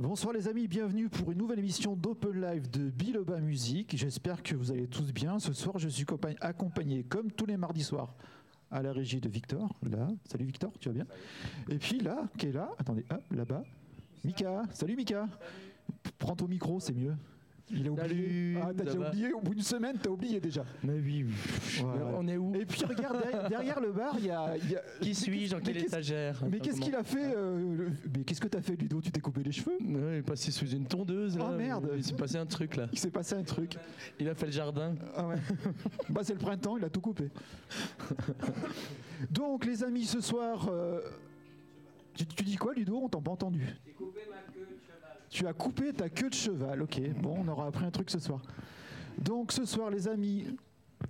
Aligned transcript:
Bonsoir 0.00 0.32
les 0.32 0.46
amis, 0.46 0.68
bienvenue 0.68 1.08
pour 1.08 1.32
une 1.32 1.38
nouvelle 1.38 1.58
émission 1.58 1.96
d'Open 1.96 2.40
Live 2.40 2.70
de 2.70 2.88
Biloba 2.88 3.40
Musique. 3.40 3.96
J'espère 3.96 4.44
que 4.44 4.54
vous 4.54 4.70
allez 4.70 4.86
tous 4.86 5.12
bien. 5.12 5.40
Ce 5.40 5.52
soir, 5.52 5.76
je 5.76 5.88
suis 5.88 6.06
accompagné, 6.40 7.02
comme 7.02 7.32
tous 7.32 7.46
les 7.46 7.56
mardis 7.56 7.82
soirs, 7.82 8.14
à 8.70 8.80
la 8.80 8.92
régie 8.92 9.20
de 9.20 9.28
Victor. 9.28 9.76
Salut 10.30 10.44
Victor, 10.44 10.70
tu 10.78 10.88
vas 10.88 10.94
bien? 10.94 11.06
Et 11.68 11.78
puis 11.78 11.98
là, 11.98 12.28
qui 12.38 12.46
est 12.46 12.52
là, 12.52 12.70
attendez, 12.78 13.04
là-bas, 13.32 13.64
Mika. 14.22 14.62
Salut 14.70 14.94
Mika. 14.94 15.28
Prends 16.20 16.36
ton 16.36 16.46
micro, 16.46 16.78
c'est 16.78 16.94
mieux. 16.94 17.16
Il 17.70 17.86
a 17.86 17.90
oublié. 17.90 18.56
ah, 18.62 18.70
t'as 18.76 18.84
déjà 18.84 18.98
oublié 18.98 19.32
Au 19.32 19.40
bout 19.40 19.54
d'une 19.54 19.62
semaine, 19.62 19.96
t'as 20.02 20.10
oublié 20.10 20.40
déjà. 20.40 20.64
Mais 20.82 20.94
oui. 20.94 21.26
On 22.16 22.26
est 22.26 22.36
où 22.36 22.54
Et 22.54 22.64
puis 22.64 22.84
regarde, 22.84 23.22
derrière, 23.48 23.80
le 23.80 23.92
bar, 23.92 24.16
il 24.18 24.26
y 24.26 24.30
a. 24.30 24.54
Qui 25.00 25.14
suis-je 25.14 25.54
Dans 25.54 25.60
quelle 25.60 25.78
étagère 25.78 26.42
Mais 26.50 26.58
qu'est-ce 26.60 26.80
qu'il 26.80 26.94
a 26.94 27.04
fait 27.04 27.34
euh, 27.36 27.88
Mais 28.16 28.24
qu'est-ce 28.24 28.40
que 28.40 28.48
t'as 28.48 28.62
fait, 28.62 28.76
Ludo? 28.76 29.00
Tu 29.00 29.10
t'es 29.10 29.20
coupé 29.20 29.42
les 29.42 29.52
cheveux? 29.52 29.76
Il 29.80 29.96
est 29.96 30.22
passé 30.22 30.50
sous 30.50 30.68
une 30.68 30.86
tondeuse. 30.86 31.38
Là. 31.38 31.50
Oh 31.50 31.56
merde 31.56 31.90
Il 31.96 32.04
s'est 32.04 32.14
passé 32.14 32.36
un 32.36 32.46
truc 32.46 32.76
là. 32.76 32.88
Il 32.92 32.98
s'est 32.98 33.10
passé 33.10 33.34
un 33.34 33.42
truc. 33.42 33.76
Il 34.18 34.28
a 34.28 34.34
fait 34.34 34.46
le 34.46 34.52
jardin. 34.52 34.94
Ah 35.16 35.26
ouais. 35.26 35.36
bah, 36.08 36.22
c'est 36.24 36.34
le 36.34 36.38
printemps, 36.38 36.76
il 36.76 36.84
a 36.84 36.90
tout 36.90 37.00
coupé. 37.00 37.30
Donc, 39.30 39.64
les 39.64 39.82
amis, 39.82 40.04
ce 40.04 40.20
soir. 40.20 40.68
Euh, 40.70 41.00
tu, 42.14 42.26
tu, 42.26 42.44
dis 42.44 42.56
quoi, 42.56 42.74
Ludo? 42.74 43.00
On 43.02 43.08
t'a 43.08 43.20
pas 43.20 43.30
entendu. 43.30 43.64
Coupé 43.96 44.20
ma. 44.28 44.37
Tu 45.30 45.46
as 45.46 45.52
coupé 45.52 45.92
ta 45.92 46.08
queue 46.08 46.30
de 46.30 46.34
cheval, 46.34 46.82
ok. 46.82 47.00
Bon, 47.20 47.36
on 47.44 47.48
aura 47.48 47.66
appris 47.66 47.84
un 47.84 47.90
truc 47.90 48.10
ce 48.10 48.18
soir. 48.18 48.40
Donc 49.18 49.52
ce 49.52 49.64
soir, 49.64 49.90
les 49.90 50.08
amis, 50.08 50.46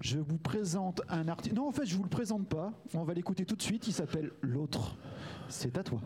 je 0.00 0.18
vous 0.18 0.38
présente 0.38 1.02
un 1.08 1.28
artiste. 1.28 1.54
Non, 1.54 1.68
en 1.68 1.72
fait, 1.72 1.86
je 1.86 1.96
vous 1.96 2.02
le 2.02 2.08
présente 2.08 2.48
pas. 2.48 2.72
On 2.94 3.04
va 3.04 3.14
l'écouter 3.14 3.44
tout 3.44 3.56
de 3.56 3.62
suite. 3.62 3.86
Il 3.86 3.92
s'appelle 3.92 4.32
L'autre. 4.42 4.96
C'est 5.48 5.78
à 5.78 5.82
toi. 5.82 6.00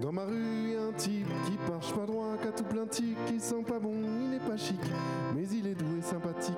Dans 0.00 0.12
ma 0.12 0.24
rue, 0.24 0.72
y 0.72 0.76
a 0.76 0.82
un 0.82 0.92
type 0.92 1.26
qui 1.44 1.70
marche 1.70 1.92
pas 1.92 2.06
droit, 2.06 2.36
qui 2.40 2.48
a 2.48 2.52
tout 2.52 2.64
plein 2.64 2.84
de 2.84 2.88
tics, 2.88 3.24
qui 3.26 3.38
sent 3.38 3.62
pas 3.66 3.78
bon, 3.78 3.92
il 4.22 4.34
est 4.34 4.48
pas 4.48 4.56
chic, 4.56 4.80
mais 5.36 5.46
il 5.48 5.66
est 5.66 5.74
doux 5.74 5.98
et 5.98 6.02
sympathique. 6.02 6.56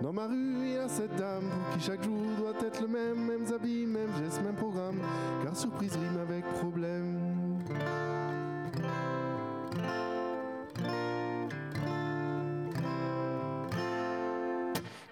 Dans 0.00 0.12
ma 0.12 0.26
rue, 0.26 0.56
il 0.62 0.72
y 0.72 0.78
a 0.78 0.88
cette 0.88 1.14
dame 1.16 1.44
pour 1.48 1.74
qui 1.74 1.84
chaque 1.84 2.02
jour 2.02 2.16
doit 2.38 2.54
être 2.66 2.80
le 2.80 2.88
même, 2.88 3.24
mêmes 3.24 3.52
habits, 3.52 3.86
même 3.86 4.08
gestes, 4.18 4.42
même 4.42 4.56
programme, 4.56 5.00
car 5.44 5.56
surprise 5.56 5.92
rime 5.92 6.18
avec 6.20 6.44
problème. 6.54 7.58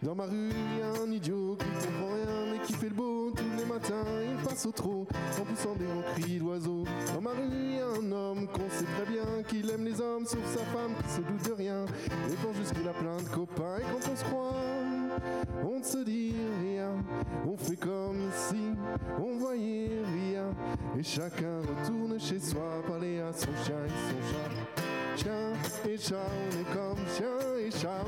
Dans 0.02 0.14
ma 0.14 0.24
rue, 0.24 0.50
il 0.50 0.78
y 0.78 0.82
a 0.82 1.02
un 1.02 1.10
idiot 1.12 1.56
qui 1.56 1.66
comprend 1.66 2.14
rien 2.14 2.29
qui 2.64 2.72
fait 2.74 2.88
le 2.88 2.94
beau 2.94 3.30
tous 3.30 3.44
les 3.56 3.64
matins. 3.64 4.04
Il 4.22 4.42
passe 4.44 4.66
au 4.66 4.72
trot 4.72 5.06
en 5.40 5.44
poussant 5.44 5.74
des 5.74 6.20
cris 6.22 6.38
d'oiseaux. 6.38 6.84
Dans 7.14 7.20
ma 7.20 7.30
rue, 7.30 7.78
un 7.80 8.12
homme 8.12 8.46
qu'on 8.48 8.68
sait 8.70 8.84
très 8.84 9.06
bien 9.10 9.42
qu'il 9.48 9.70
aime 9.70 9.84
les 9.84 10.00
hommes 10.00 10.26
sauf 10.26 10.44
sa 10.46 10.64
femme 10.66 10.92
qui 11.02 11.10
se 11.10 11.20
doute 11.20 11.48
de 11.48 11.52
rien. 11.52 11.84
Et 12.30 12.34
pense 12.36 12.56
juste 12.56 12.74
qu'il 12.74 12.88
a 12.88 12.92
plein 12.92 13.16
de 13.16 13.28
copains 13.28 13.78
et 13.78 13.82
quand 13.82 14.12
on 14.12 14.16
se 14.16 14.24
croit, 14.24 14.54
on 15.64 15.78
ne 15.78 15.84
se 15.84 15.98
dit 15.98 16.34
rien. 16.62 16.92
On 17.46 17.56
fait 17.56 17.76
comme 17.76 18.30
si 18.34 18.74
on 19.18 19.38
voyait 19.38 20.02
rien. 20.14 20.50
Et 20.98 21.02
chacun 21.02 21.60
retourne 21.60 22.18
chez 22.18 22.38
soi 22.38 22.82
parler 22.86 23.20
à 23.20 23.32
son 23.32 23.50
chien 23.64 23.76
et 23.86 24.10
son 24.10 24.32
chat 24.32 24.90
chien 25.20 25.52
et 25.86 25.98
chat, 25.98 26.16
on 26.16 26.60
est 26.60 26.74
comme 26.74 26.98
chien 27.16 27.36
et 27.58 27.70
chat, 27.70 28.04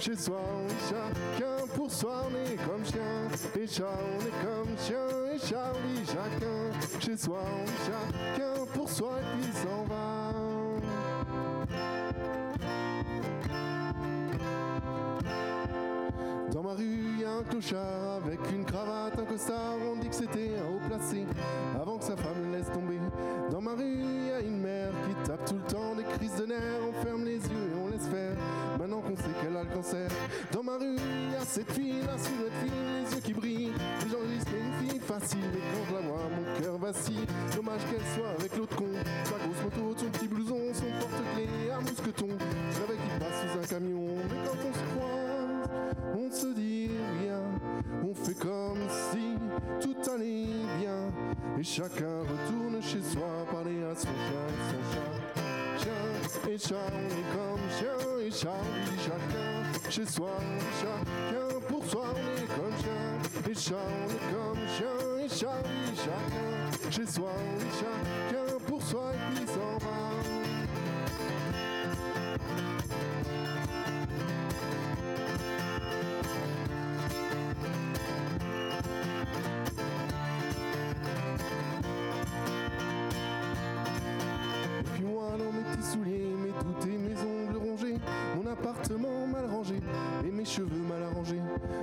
chez 0.00 0.16
soi, 0.16 0.36
on 0.36 0.66
est 0.66 0.88
chacun 0.88 1.66
pour 1.74 1.90
soi, 1.90 2.22
on 2.26 2.34
est 2.34 2.56
comme 2.56 2.84
chien 2.84 3.60
et 3.60 3.66
chat, 3.66 3.84
on 3.84 4.20
est 4.20 4.44
comme 4.44 4.76
chien 4.78 5.08
et 5.26 5.38
oui, 5.84 6.04
chacun 6.06 7.00
chez 7.00 7.16
soi, 7.16 7.38
on 7.42 7.64
est 7.64 7.86
chacun 7.86 8.64
pour 8.74 8.88
soi 8.88 9.10
et 9.18 9.40
puis 9.40 9.52
s'en 9.52 9.84
va. 9.84 10.32
Dans 16.52 16.62
ma 16.62 16.74
rue, 16.74 17.18
y 17.20 17.24
a 17.24 17.32
un 17.32 17.42
clochard 17.42 18.22
avec 18.24 18.40
une 18.52 18.64
cravate, 18.64 19.18
un 19.18 19.24
costard. 19.24 19.76
On 19.92 19.96
dit 19.96 20.08
que 20.08 20.14
c'était 20.14 20.56
un 20.58 20.74
haut 20.74 20.80
placé 20.88 21.24
avant 21.80 21.98
que 21.98 22.04
sa 22.04 22.16
femme 22.16 22.44
le 22.44 22.56
laisse 22.56 22.70
tomber. 22.72 22.98
Dans 23.50 23.60
ma 23.60 23.74
rue, 23.74 24.28
y 24.28 24.32
a 24.32 24.40
une 24.40 24.60
mère 24.60 24.90
qui 25.06 25.28
tape 25.28 25.44
tout 25.44 25.54
le 25.54 25.72
temps 25.72 25.94
des 25.94 26.04
crises 26.04 26.36
de 26.36 26.46
nerfs. 26.46 26.80
On 26.88 27.04
ferme 27.04 27.24
les 27.24 27.36
yeux 27.36 27.67
Sait 29.18 29.34
qu'elle 29.42 29.56
a 29.56 29.64
le 29.64 29.74
cancer. 29.74 30.08
Dans 30.52 30.62
ma 30.62 30.76
rue, 30.76 30.96
il 30.96 31.32
y 31.32 31.36
a 31.36 31.44
cette 31.44 31.72
fille, 31.72 32.00
la 32.06 32.16
silhouette 32.18 32.52
fine, 32.62 33.04
les 33.04 33.14
yeux 33.14 33.20
qui 33.20 33.32
brillent. 33.34 33.72
Les 34.04 34.10
gens 34.10 34.24
disent 34.26 34.44
une 34.54 34.88
fille 34.88 35.00
facile. 35.00 35.50
Et 35.54 35.60
quand 35.74 35.84
je 35.88 35.94
la 35.94 36.00
vois, 36.00 36.22
mon 36.30 36.60
cœur 36.60 36.78
vacille. 36.78 37.26
Dommage 37.54 37.80
qu'elle 37.90 38.06
soit 38.14 38.30
avec 38.38 38.56
l'autre 38.56 38.76
con. 38.76 38.86
Sa 39.24 39.38
grosse 39.38 39.62
moto, 39.64 39.98
son 39.98 40.06
petit 40.06 40.28
blouson, 40.28 40.60
son 40.72 40.90
porte-clés, 41.00 41.70
un 41.72 41.80
mousqueton. 41.80 42.28
Je 42.70 42.80
rêvais 42.80 42.98
qu'il 43.02 43.18
passe 43.18 43.42
sous 43.42 43.58
un 43.58 43.66
camion. 43.66 44.06
Mais 44.30 44.46
quand 44.46 44.58
on 44.68 44.72
se 44.72 44.84
croise, 44.94 45.38
on 46.16 46.30
se 46.30 46.54
dit 46.54 46.90
rien. 47.20 47.42
On 48.08 48.14
fait 48.14 48.38
comme 48.38 48.78
si 49.10 49.34
tout 49.80 50.10
allait 50.10 50.46
bien. 50.78 51.10
Et 51.58 51.64
chacun 51.64 52.20
retourne 52.20 52.80
chez 52.80 53.02
soi, 53.02 53.26
parler 53.50 53.82
à 53.82 53.94
son 53.94 54.06
chien 54.06 54.46
son 54.70 54.82
chat. 54.94 55.12
Chien 55.82 56.50
et 56.50 56.58
chat, 56.58 56.92
on 56.92 57.06
est 57.06 57.28
comme 57.34 57.64
chien 57.78 58.07
et 58.28 58.30
chat, 58.30 58.48
chacun 59.04 59.90
chez 59.90 60.06
soi, 60.06 60.28
chacun 60.80 61.60
pour 61.66 61.84
soi, 61.84 62.04
on 62.14 62.42
est 62.42 62.46
comme 62.46 62.74
chien 62.82 63.50
et 63.50 63.54
chat, 63.54 63.76
on 63.88 64.10
est 64.10 64.24
comme 64.32 64.62
chien 64.76 64.96
et 65.24 65.28
chat, 65.28 65.62
chacun 65.96 66.90
chez 66.90 67.06
soi, 67.06 67.30
oui, 67.58 67.66
chacun 67.78 68.58
pour 68.66 68.82
soi 68.82 69.12
et 69.14 69.34
puis 69.34 69.46
s'en 69.46 69.78
va. 69.78 70.07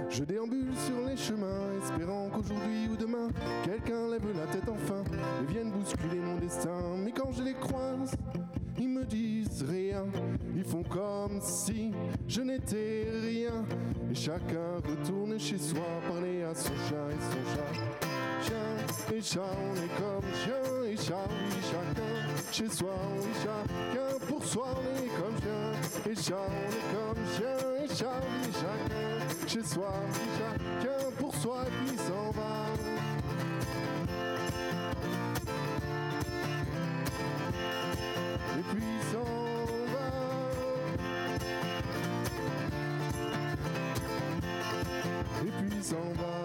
Je 0.10 0.24
déambule 0.24 0.74
sur 0.86 1.08
les 1.08 1.18
chemins, 1.18 1.72
espérant 1.84 2.30
qu'aujourd'hui 2.30 2.88
ou 2.92 2.96
demain, 2.96 3.28
quelqu'un 3.64 4.08
lève 4.10 4.26
la 4.36 4.46
tête 4.48 4.70
enfin 4.70 5.04
et 5.42 5.52
vienne 5.52 5.72
bousculer 5.72 6.20
mon 6.20 6.38
destin. 6.38 6.96
Mais 7.04 7.12
quand 7.12 7.32
je 7.32 7.44
les 7.44 7.54
croise, 7.54 8.16
ils 8.78 8.90
me 8.90 9.04
disent 9.04 9.64
rien, 9.68 10.06
ils 10.56 10.64
font 10.64 10.84
comme 10.84 11.40
si 11.42 11.92
je 12.28 12.42
n'étais 12.42 13.08
rien. 13.22 13.66
Et 14.12 14.16
chacun 14.16 14.78
retourne 14.88 15.40
chez 15.40 15.58
soi, 15.58 15.82
et 19.16 19.22
chat, 19.22 19.40
on 19.40 19.76
est 19.76 19.94
comme 19.98 20.30
chien 20.44 20.64
et 20.92 20.98
chat, 20.98 21.28
chacun 21.72 22.16
chez 22.52 22.70
soi, 22.70 22.94
oui, 23.18 23.31
chacun 23.42 24.26
pour 24.28 24.44
soi, 24.44 24.68
on 24.76 24.81
est 25.03 25.09
comme 25.20 25.38
chien 25.42 26.12
et 26.12 26.16
chat, 26.16 26.36
on 26.50 26.52
est 26.68 26.88
comme 26.92 27.24
chien 27.36 27.58
et 27.81 27.88
chat, 27.88 28.22
chacun 28.52 29.48
chez 29.48 29.64
soi, 29.64 29.92
oui, 30.08 30.20
chacun 30.38 31.12
pour 31.18 31.36
soi, 31.36 31.59
puis 31.86 31.98
s'en 31.98 32.31
va. 32.31 32.52
Et 38.58 38.64
puis 38.74 38.96
s'en 39.12 39.24
va. 39.94 40.08
Et 45.46 45.52
puis 45.52 45.84
s'en 45.84 46.08
va. 46.22 46.45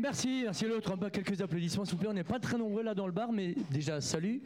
Merci, 0.00 0.42
merci 0.44 0.64
l'autre. 0.66 0.96
Quelques 1.10 1.40
applaudissements, 1.42 1.84
s'il 1.84 1.94
vous 1.94 2.00
plaît. 2.00 2.08
On 2.08 2.14
n'est 2.14 2.24
pas 2.24 2.38
très 2.38 2.56
nombreux 2.56 2.82
là 2.82 2.94
dans 2.94 3.06
le 3.06 3.12
bar, 3.12 3.32
mais 3.32 3.54
déjà, 3.70 4.00
salut. 4.00 4.42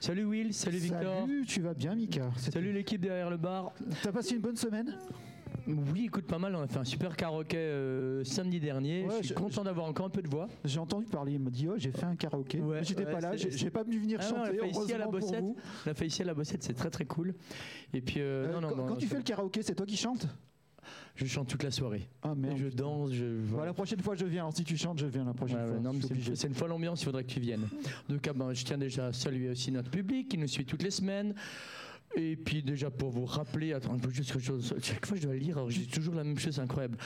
Salut 0.00 0.24
Will, 0.24 0.54
salut 0.54 0.78
Victor. 0.78 1.20
Salut, 1.20 1.44
tu 1.46 1.60
vas 1.60 1.74
bien, 1.74 1.94
Mika 1.94 2.30
Salut 2.36 2.72
l'équipe 2.72 3.00
derrière 3.00 3.28
le 3.28 3.36
bar. 3.36 3.72
T'as 4.02 4.12
passé 4.12 4.34
une 4.34 4.40
bonne 4.40 4.56
semaine? 4.56 4.96
Oui, 5.66 6.06
écoute, 6.06 6.26
pas 6.26 6.38
mal. 6.38 6.54
On 6.54 6.62
a 6.62 6.66
fait 6.66 6.78
un 6.78 6.84
super 6.84 7.16
karaoké 7.16 7.58
euh, 7.58 8.24
samedi 8.24 8.60
dernier. 8.60 9.06
je 9.20 9.26
suis 9.26 9.34
content 9.34 9.62
d'avoir 9.62 9.86
encore 9.86 10.06
un 10.06 10.10
peu 10.10 10.22
de 10.22 10.28
voix. 10.28 10.48
J'ai 10.64 10.78
entendu 10.78 11.04
parler. 11.04 11.32
Il 11.32 11.40
m'a 11.40 11.50
dit, 11.50 11.68
oh, 11.68 11.74
j'ai 11.76 11.90
fait 11.90 12.06
un 12.06 12.16
karaoké. 12.16 12.62
J'étais 12.82 13.04
pas 13.04 13.20
là. 13.20 13.36
J'ai 13.36 13.70
pas 13.70 13.84
pu 13.84 13.98
venir 13.98 14.18
ah 14.22 14.26
chanter. 14.26 14.58
on 14.62 14.66
l'a 14.66 14.72
fait 14.72 14.80
ici 14.80 14.92
à 14.94 14.98
la 14.98 15.06
Bossette. 15.06 15.44
On 15.44 15.56
l'a 15.86 15.94
fait 15.94 16.06
ici 16.06 16.22
à 16.22 16.24
la 16.24 16.34
Bossette. 16.34 16.62
C'est 16.62 16.74
très 16.74 16.90
très 16.90 17.04
cool. 17.04 17.34
Et 17.92 18.00
puis, 18.00 18.20
euh, 18.20 18.48
euh, 18.48 18.52
non, 18.52 18.60
non, 18.60 18.86
quand, 18.86 18.96
tu 18.96 19.06
fais 19.06 19.16
le 19.16 19.22
karaoké, 19.22 19.62
c'est 19.62 19.74
toi 19.74 19.84
qui 19.84 19.96
chantes? 19.96 20.26
Je 21.14 21.26
chante 21.26 21.48
toute 21.48 21.62
la 21.62 21.70
soirée. 21.70 22.08
Ah 22.22 22.34
merde. 22.34 22.58
je 22.58 22.68
danse. 22.68 23.12
Je... 23.12 23.24
Bah, 23.54 23.66
la 23.66 23.72
prochaine 23.72 24.00
fois, 24.00 24.14
je 24.14 24.24
viens. 24.24 24.42
Alors, 24.42 24.56
si 24.56 24.64
tu 24.64 24.76
chantes, 24.76 24.98
je 24.98 25.06
viens 25.06 25.24
la 25.24 25.34
prochaine 25.34 25.58
fois. 25.66 25.92
c'est 26.34 26.48
une 26.48 26.54
fois 26.54 26.68
l'ambiance, 26.68 27.02
il 27.02 27.04
faudrait 27.06 27.24
que 27.24 27.32
tu 27.32 27.40
viennes. 27.40 27.68
Donc, 28.08 28.28
ben, 28.34 28.52
je 28.52 28.64
tiens 28.64 28.78
déjà 28.78 29.06
à 29.06 29.12
saluer 29.12 29.50
aussi 29.50 29.72
notre 29.72 29.90
public 29.90 30.28
qui 30.28 30.38
nous 30.38 30.48
suit 30.48 30.64
toutes 30.64 30.82
les 30.82 30.90
semaines. 30.90 31.34
Et 32.16 32.36
puis 32.36 32.62
déjà 32.62 32.90
pour 32.90 33.10
vous 33.10 33.26
rappeler, 33.26 33.72
attends, 33.74 33.92
un 33.94 33.98
peu 33.98 34.10
juste 34.10 34.32
quelque 34.32 34.44
chose. 34.44 34.74
Chaque 34.82 35.06
fois 35.06 35.16
je 35.16 35.22
dois 35.22 35.36
lire, 35.36 35.68
j'ai 35.68 35.86
toujours 35.86 36.14
la 36.14 36.24
même 36.24 36.38
chose, 36.38 36.54
c'est 36.54 36.60
incroyable. 36.60 36.96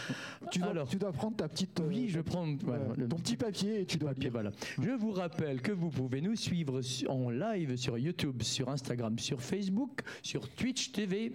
Tu 0.50 0.58
dois, 0.60 0.70
Alors. 0.70 0.88
tu 0.88 0.96
dois 0.96 1.12
prendre 1.12 1.36
ta 1.36 1.48
petite. 1.48 1.80
euh, 1.80 1.86
Oui, 1.88 2.08
je 2.08 2.20
prends 2.20 2.48
euh, 2.48 2.56
voilà, 2.62 2.84
le 2.96 3.08
ton 3.08 3.16
petit 3.16 3.36
papier 3.36 3.80
et 3.80 3.84
tu 3.86 3.98
dois 3.98 4.10
papier, 4.10 4.24
lire. 4.24 4.32
voilà. 4.32 4.50
Je 4.80 4.90
vous 4.90 5.10
rappelle 5.12 5.60
que 5.60 5.72
vous 5.72 5.90
pouvez 5.90 6.20
nous 6.20 6.36
suivre 6.36 6.80
su- 6.82 7.06
en 7.08 7.30
live 7.30 7.76
sur 7.76 7.98
YouTube, 7.98 8.42
sur 8.42 8.68
Instagram, 8.70 9.18
sur 9.18 9.42
Facebook, 9.42 10.00
sur 10.22 10.48
Twitch 10.48 10.92
TV 10.92 11.32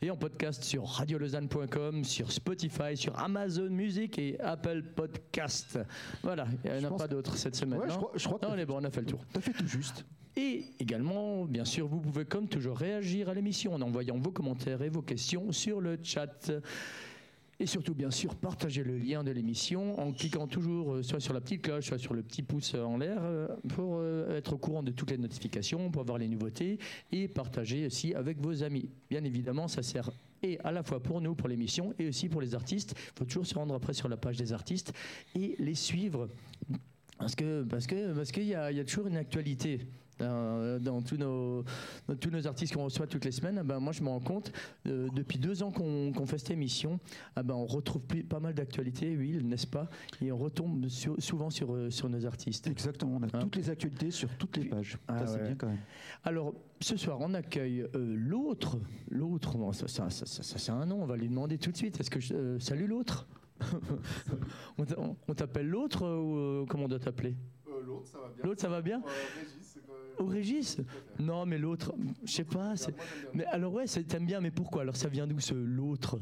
et 0.00 0.10
en 0.10 0.16
podcast 0.16 0.62
sur 0.62 0.84
radiolausanne.com, 0.86 2.04
sur 2.04 2.30
Spotify, 2.32 2.96
sur 2.96 3.18
Amazon 3.18 3.68
Music 3.70 4.18
et 4.18 4.40
Apple 4.40 4.82
Podcast. 4.94 5.78
Voilà, 6.22 6.46
il 6.64 6.72
n'y 6.72 6.86
en 6.86 6.94
a 6.94 6.96
pas 6.96 7.08
d'autres 7.08 7.36
cette 7.36 7.56
semaine. 7.56 7.80
Ouais, 7.80 7.86
je 7.88 7.92
non 7.94 7.98
crois, 7.98 8.12
je 8.16 8.24
crois 8.26 8.38
Non, 8.42 8.48
on 8.54 8.58
est 8.58 8.66
bon, 8.66 8.78
on 8.80 8.84
a 8.84 8.90
fait 8.90 9.00
le 9.00 9.06
tour. 9.06 9.24
t'as 9.32 9.40
fait 9.40 9.52
tout 9.52 9.66
juste. 9.66 10.04
Et 10.40 10.64
également, 10.78 11.44
bien 11.44 11.66
sûr, 11.66 11.86
vous 11.86 12.00
pouvez 12.00 12.24
comme 12.24 12.48
toujours 12.48 12.78
réagir 12.78 13.28
à 13.28 13.34
l'émission 13.34 13.74
en 13.74 13.82
envoyant 13.82 14.16
vos 14.16 14.30
commentaires 14.30 14.80
et 14.80 14.88
vos 14.88 15.02
questions 15.02 15.52
sur 15.52 15.82
le 15.82 15.98
chat. 16.02 16.50
Et 17.58 17.66
surtout, 17.66 17.92
bien 17.92 18.10
sûr, 18.10 18.34
partagez 18.34 18.82
le 18.82 18.96
lien 18.96 19.22
de 19.22 19.30
l'émission 19.32 20.00
en 20.00 20.12
cliquant 20.12 20.46
toujours 20.46 20.94
euh, 20.94 21.02
soit 21.02 21.20
sur 21.20 21.34
la 21.34 21.42
petite 21.42 21.60
cloche, 21.60 21.88
soit 21.88 21.98
sur 21.98 22.14
le 22.14 22.22
petit 22.22 22.40
pouce 22.42 22.74
en 22.74 22.96
l'air 22.96 23.18
euh, 23.22 23.48
pour 23.68 23.96
euh, 23.98 24.38
être 24.38 24.54
au 24.54 24.56
courant 24.56 24.82
de 24.82 24.92
toutes 24.92 25.10
les 25.10 25.18
notifications, 25.18 25.90
pour 25.90 26.00
avoir 26.00 26.16
les 26.16 26.26
nouveautés 26.26 26.78
et 27.12 27.28
partager 27.28 27.84
aussi 27.84 28.14
avec 28.14 28.40
vos 28.40 28.62
amis. 28.62 28.88
Bien 29.10 29.22
évidemment, 29.24 29.68
ça 29.68 29.82
sert 29.82 30.10
et 30.42 30.58
à 30.64 30.72
la 30.72 30.82
fois 30.82 31.02
pour 31.02 31.20
nous, 31.20 31.34
pour 31.34 31.48
l'émission, 31.48 31.92
et 31.98 32.08
aussi 32.08 32.30
pour 32.30 32.40
les 32.40 32.54
artistes. 32.54 32.94
Il 32.96 33.18
faut 33.18 33.24
toujours 33.26 33.44
se 33.44 33.54
rendre 33.54 33.74
après 33.74 33.92
sur 33.92 34.08
la 34.08 34.16
page 34.16 34.38
des 34.38 34.54
artistes 34.54 34.94
et 35.34 35.54
les 35.58 35.74
suivre. 35.74 36.30
Parce 37.18 37.34
que 37.34 37.62
parce 37.64 37.86
que 37.86 38.14
parce 38.14 38.32
qu'il 38.32 38.44
y 38.44 38.52
y 38.52 38.54
a 38.54 38.84
toujours 38.84 39.06
une 39.06 39.18
actualité 39.18 39.80
dans, 40.20 40.80
dans 40.82 41.02
tous 41.02 41.16
nos 41.16 41.64
dans 42.08 42.16
tous 42.16 42.30
nos 42.30 42.46
artistes 42.46 42.74
qu'on 42.74 42.84
reçoit 42.84 43.06
toutes 43.06 43.24
les 43.24 43.32
semaines. 43.32 43.62
Ben, 43.64 43.80
moi, 43.80 43.92
je 43.92 44.02
me 44.02 44.08
rends 44.08 44.20
compte 44.20 44.52
euh, 44.86 45.08
depuis 45.14 45.38
deux 45.38 45.62
ans 45.62 45.70
qu'on 45.72 46.12
fait 46.26 46.38
cette 46.38 46.50
émission, 46.52 47.00
ah 47.36 47.42
ben, 47.42 47.54
on 47.54 47.66
retrouve 47.66 48.02
plus- 48.02 48.22
pas 48.24 48.40
mal 48.40 48.54
d'actualités, 48.54 49.16
oui, 49.16 49.42
n'est-ce 49.42 49.66
pas? 49.66 49.88
Et 50.20 50.30
on 50.32 50.38
retombe 50.38 50.88
sur- 50.88 51.20
souvent 51.20 51.50
sur 51.50 51.74
euh, 51.74 51.90
sur 51.90 52.08
nos 52.08 52.24
artistes. 52.26 52.66
Exactement, 52.66 53.16
on 53.16 53.22
a 53.22 53.26
Hein? 53.26 53.40
toutes 53.40 53.56
les 53.56 53.70
actualités 53.70 54.10
sur 54.10 54.28
toutes 54.36 54.56
les 54.56 54.64
pages. 54.66 54.98
Ah 55.08 55.18
ça, 55.20 55.26
c'est 55.26 55.38
ouais. 55.38 55.42
bien 55.46 55.54
quand 55.56 55.68
même. 55.68 55.78
Alors, 56.24 56.54
ce 56.80 56.96
soir, 56.96 57.18
on 57.20 57.32
accueille 57.34 57.80
euh, 57.94 58.14
l'autre. 58.16 58.78
L'autre, 59.10 59.56
bon, 59.56 59.72
ça, 59.72 59.88
ça, 59.88 60.10
ça, 60.10 60.26
ça, 60.26 60.42
ça, 60.42 60.58
c'est 60.58 60.72
un 60.72 60.84
nom, 60.86 61.02
on 61.02 61.06
va 61.06 61.16
lui 61.16 61.28
demander 61.28 61.58
tout 61.58 61.70
de 61.72 61.76
suite. 61.76 61.98
Est-ce 62.00 62.10
que 62.10 62.20
je- 62.20 62.34
euh, 62.34 62.58
salut 62.60 62.86
l'autre 62.86 63.26
On 64.78 64.84
t'a- 64.84 64.98
on 64.98 65.16
on 65.28 65.34
t'appelle 65.34 65.68
l'autre 65.68 66.04
euh, 66.04 66.16
ou 66.18 66.36
euh, 66.36 66.66
comment 66.68 66.84
on 66.84 66.88
doit 66.88 66.98
t'appeler? 66.98 67.34
L'autre, 67.86 68.06
ça 68.08 68.18
va 68.18 68.28
bien. 68.28 68.44
L'autre, 68.44 68.60
ça 68.60 68.68
va 68.68 68.82
bien? 68.82 69.02
Régis, 69.38 69.78
Au 70.20 70.26
Régis 70.26 70.76
Non, 71.18 71.46
mais 71.46 71.56
l'autre, 71.56 71.94
je 72.24 72.30
sais 72.30 72.44
pas. 72.44 72.74
Mais 73.32 73.46
alors 73.46 73.72
ouais, 73.72 73.86
t'aimes 73.86 74.26
bien, 74.26 74.40
mais 74.42 74.50
pourquoi? 74.50 74.82
Alors 74.82 74.94
ça 74.96 75.08
vient 75.08 75.26
d'où 75.26 75.40
ce 75.40 75.54
l'autre? 75.54 76.18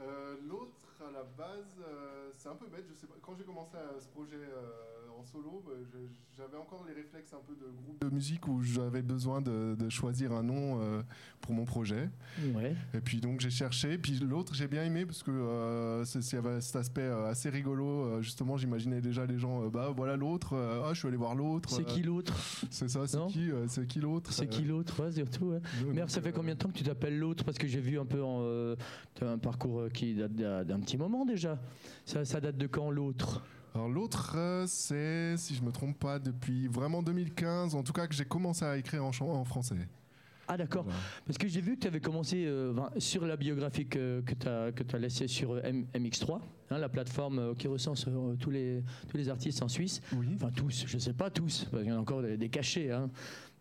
Euh, 0.00 0.34
L'autre, 0.48 0.74
à 1.00 1.12
la 1.12 1.22
base, 1.22 1.76
euh, 1.80 2.30
c'est 2.36 2.48
un 2.48 2.56
peu 2.56 2.66
bête. 2.66 2.84
Je 2.92 2.94
sais 2.94 3.06
pas. 3.06 3.14
Quand 3.22 3.36
j'ai 3.38 3.44
commencé 3.44 3.76
à 3.76 4.00
ce 4.00 4.08
projet 4.08 4.34
euh, 4.34 4.95
solo, 5.26 5.62
je- 5.92 5.98
j'avais 6.36 6.56
encore 6.56 6.84
les 6.86 6.92
réflexes 6.94 7.32
un 7.32 7.40
peu 7.46 7.54
de 7.54 7.70
groupe 7.70 8.00
de 8.00 8.08
musique 8.14 8.46
où 8.48 8.62
j'avais 8.62 9.02
besoin 9.02 9.40
de, 9.40 9.74
de 9.78 9.88
choisir 9.88 10.32
un 10.32 10.42
nom 10.42 10.80
euh, 10.80 11.02
pour 11.40 11.52
mon 11.52 11.64
projet. 11.64 12.08
Ouais. 12.54 12.74
Et 12.94 13.00
puis 13.00 13.20
donc 13.20 13.40
j'ai 13.40 13.50
cherché. 13.50 13.98
Puis 13.98 14.18
l'autre, 14.20 14.54
j'ai 14.54 14.68
bien 14.68 14.84
aimé 14.84 15.06
parce 15.06 15.22
que 15.22 15.30
euh, 15.30 16.04
il 16.14 16.32
y 16.32 16.36
avait 16.36 16.60
cet 16.60 16.76
aspect 16.76 17.00
euh, 17.02 17.26
assez 17.26 17.48
rigolo. 17.50 17.86
Euh, 18.04 18.22
justement, 18.22 18.56
j'imaginais 18.56 19.00
déjà 19.00 19.24
les 19.26 19.38
gens. 19.38 19.64
euh, 19.64 19.70
bah 19.70 19.92
voilà 19.96 20.16
l'autre. 20.16 20.54
euh, 20.54 20.82
ah, 20.84 20.92
je 20.94 20.98
suis 20.98 21.08
allé 21.08 21.16
voir 21.16 21.34
l'autre. 21.34 21.70
C'est 21.70 21.82
euh, 21.82 21.84
qui 21.84 22.02
l'autre? 22.02 22.34
C'est 22.70 22.88
ça. 22.88 23.06
C'est 23.06 23.26
qui 23.28 23.50
euh, 23.50 23.66
C'est 23.68 23.86
qui 23.86 24.00
l'autre 24.00 24.32
C'est 24.32 24.46
qui 24.48 24.62
l'autre? 24.64 25.02
Ouais, 25.02 25.12
surtout. 25.12 25.46
ouais. 25.46 25.56
Euh, 25.56 25.60
Mais 25.80 25.82
alors, 25.92 25.96
donc, 26.00 26.10
ça 26.10 26.20
fait 26.20 26.28
euh, 26.28 26.32
combien 26.32 26.54
de 26.54 26.58
temps 26.58 26.68
que 26.68 26.78
tu 26.78 26.84
t'appelles 26.84 27.18
l'autre? 27.18 27.44
Parce 27.44 27.58
que 27.58 27.66
j'ai 27.66 27.80
vu 27.80 27.98
un 27.98 28.06
peu 28.06 28.22
en, 28.22 28.40
euh, 28.42 28.76
un 29.22 29.38
parcours 29.38 29.80
euh, 29.80 29.88
qui 29.88 30.14
date 30.14 30.34
d'un 30.34 30.64
d'un 30.64 30.80
petit 30.80 30.96
moment 30.98 31.24
déjà. 31.24 31.58
Ça, 32.04 32.24
ça 32.24 32.40
date 32.40 32.56
de 32.58 32.66
quand 32.66 32.90
l'autre? 32.90 33.42
Alors 33.76 33.90
l'autre, 33.90 34.32
euh, 34.38 34.64
c'est, 34.66 35.36
si 35.36 35.54
je 35.54 35.62
me 35.62 35.70
trompe 35.70 35.98
pas, 35.98 36.18
depuis 36.18 36.66
vraiment 36.66 37.02
2015, 37.02 37.74
en 37.74 37.82
tout 37.82 37.92
cas 37.92 38.06
que 38.06 38.14
j'ai 38.14 38.24
commencé 38.24 38.64
à 38.64 38.78
écrire 38.78 39.04
en, 39.04 39.12
français. 39.44 39.76
Ah 40.48 40.56
d'accord. 40.56 40.84
Voilà. 40.84 40.98
Parce 41.26 41.36
que 41.36 41.46
j'ai 41.46 41.60
vu 41.60 41.74
que 41.76 41.80
tu 41.82 41.86
avais 41.86 42.00
commencé 42.00 42.46
euh, 42.46 42.72
sur 42.98 43.26
la 43.26 43.36
biographie 43.36 43.86
que, 43.86 44.22
que 44.24 44.32
tu 44.32 44.48
as, 44.48 44.72
que 44.72 44.96
laissée 44.96 45.28
sur 45.28 45.52
euh, 45.52 45.60
M- 45.62 45.84
MX3, 45.94 46.40
hein, 46.70 46.78
la 46.78 46.88
plateforme 46.88 47.54
qui 47.56 47.68
recense 47.68 48.06
euh, 48.08 48.34
tous, 48.36 48.48
les, 48.50 48.82
tous 49.10 49.18
les 49.18 49.28
artistes 49.28 49.62
en 49.62 49.68
Suisse. 49.68 50.00
Oui. 50.16 50.28
Enfin 50.36 50.50
tous, 50.52 50.84
je 50.86 50.94
ne 50.94 51.00
sais 51.00 51.12
pas 51.12 51.28
tous, 51.28 51.66
parce 51.70 51.82
qu'il 51.82 51.90
y 51.92 51.94
en 51.94 51.98
a 51.98 52.00
encore 52.00 52.22
des, 52.22 52.38
des 52.38 52.48
cachés. 52.48 52.90
hein. 52.90 53.10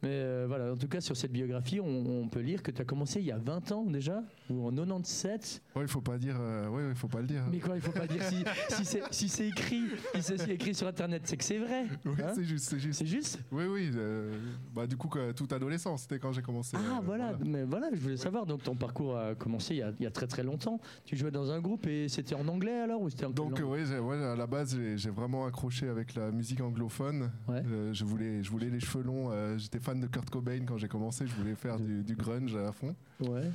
Mais 0.05 0.11
euh, 0.11 0.45
voilà, 0.47 0.71
en 0.71 0.77
tout 0.77 0.87
cas 0.87 1.01
sur 1.01 1.17
cette 1.17 1.31
biographie, 1.31 1.79
on, 1.79 1.87
on 2.21 2.27
peut 2.29 2.41
lire 2.41 2.61
que 2.61 2.69
tu 2.69 2.79
as 2.79 2.85
commencé 2.85 3.19
il 3.19 3.25
y 3.25 3.31
a 3.31 3.39
20 3.39 3.71
ans 3.71 3.85
déjà, 3.85 4.21
ou 4.51 4.67
en 4.67 4.71
97. 4.71 5.63
Ouais, 5.75 5.81
il 5.81 5.87
faut 5.87 5.99
pas 6.01 6.19
dire. 6.19 6.35
euh, 6.39 6.69
ouais, 6.69 6.83
il 6.89 6.95
faut 6.95 7.07
pas 7.07 7.21
le 7.21 7.25
dire. 7.27 7.41
Mais 7.51 7.57
quoi, 7.59 7.75
il 7.75 7.81
faut 7.81 7.91
pas 7.91 8.05
dire 8.05 8.21
si, 8.21 8.43
si 8.69 8.85
c'est 8.85 9.01
si 9.11 9.43
écrit, 9.45 9.81
si 10.13 10.21
c'est 10.37 10.49
écrit 10.49 10.75
sur 10.75 10.87
Internet, 10.87 11.23
c'est 11.25 11.37
que 11.37 11.43
c'est 11.43 11.57
vrai. 11.57 11.85
Oui, 12.05 12.13
hein. 12.23 12.33
c'est 12.35 12.43
juste, 12.43 12.69
c'est 12.69 12.77
juste. 12.77 12.99
c'est 12.99 13.07
juste? 13.07 13.39
Oui, 13.51 13.63
oui. 13.65 13.89
euh, 13.95 14.37
bah 14.75 14.85
du 14.85 14.95
coup, 14.95 15.09
toute 15.35 15.51
adolescence, 15.53 16.03
c'était 16.03 16.19
quand 16.19 16.31
j'ai 16.33 16.43
commencé. 16.43 16.77
Ah 16.79 17.01
voilà, 17.03 17.35
mais 17.43 17.63
voilà, 17.63 17.89
je 17.91 17.99
voulais 17.99 18.17
savoir. 18.17 18.45
Donc 18.45 18.61
ton 18.61 18.75
parcours 18.75 19.17
a 19.17 19.33
commencé 19.33 19.73
il 19.73 19.77
y 19.77 19.81
a, 19.81 19.91
il 19.99 20.03
y 20.03 20.07
a 20.07 20.11
très 20.11 20.27
très 20.27 20.43
longtemps. 20.43 20.79
Tu 21.05 21.17
jouais 21.17 21.31
dans 21.31 21.49
un 21.49 21.59
groupe 21.61 21.87
et 21.87 22.09
c'était 22.09 22.35
en 22.35 22.47
anglais 22.47 22.79
alors 22.81 23.01
ou 23.01 23.09
c'était 23.09 23.27
Donc 23.27 23.59
ouais, 23.59 23.97
ouais, 23.99 24.23
à 24.23 24.35
la 24.35 24.45
base, 24.45 24.77
j'ai 24.97 25.09
vraiment 25.09 25.47
accroché 25.47 25.89
avec 25.89 26.13
la 26.13 26.29
musique 26.29 26.61
anglophone. 26.61 27.31
Ouais. 27.47 27.63
Je 27.91 28.05
voulais, 28.05 28.43
je 28.43 28.51
voulais 28.51 28.69
les 28.69 28.79
cheveux 28.79 29.03
longs. 29.03 29.31
J'étais 29.57 29.79
fan 29.79 29.94
de 29.99 30.07
Kurt 30.07 30.29
Cobain 30.29 30.65
quand 30.65 30.77
j'ai 30.77 30.87
commencé. 30.87 31.25
Je 31.27 31.35
voulais 31.35 31.55
faire 31.55 31.77
du, 31.77 32.03
du 32.03 32.15
grunge 32.15 32.55
à 32.55 32.71
fond. 32.71 32.95
Ouais. 33.19 33.49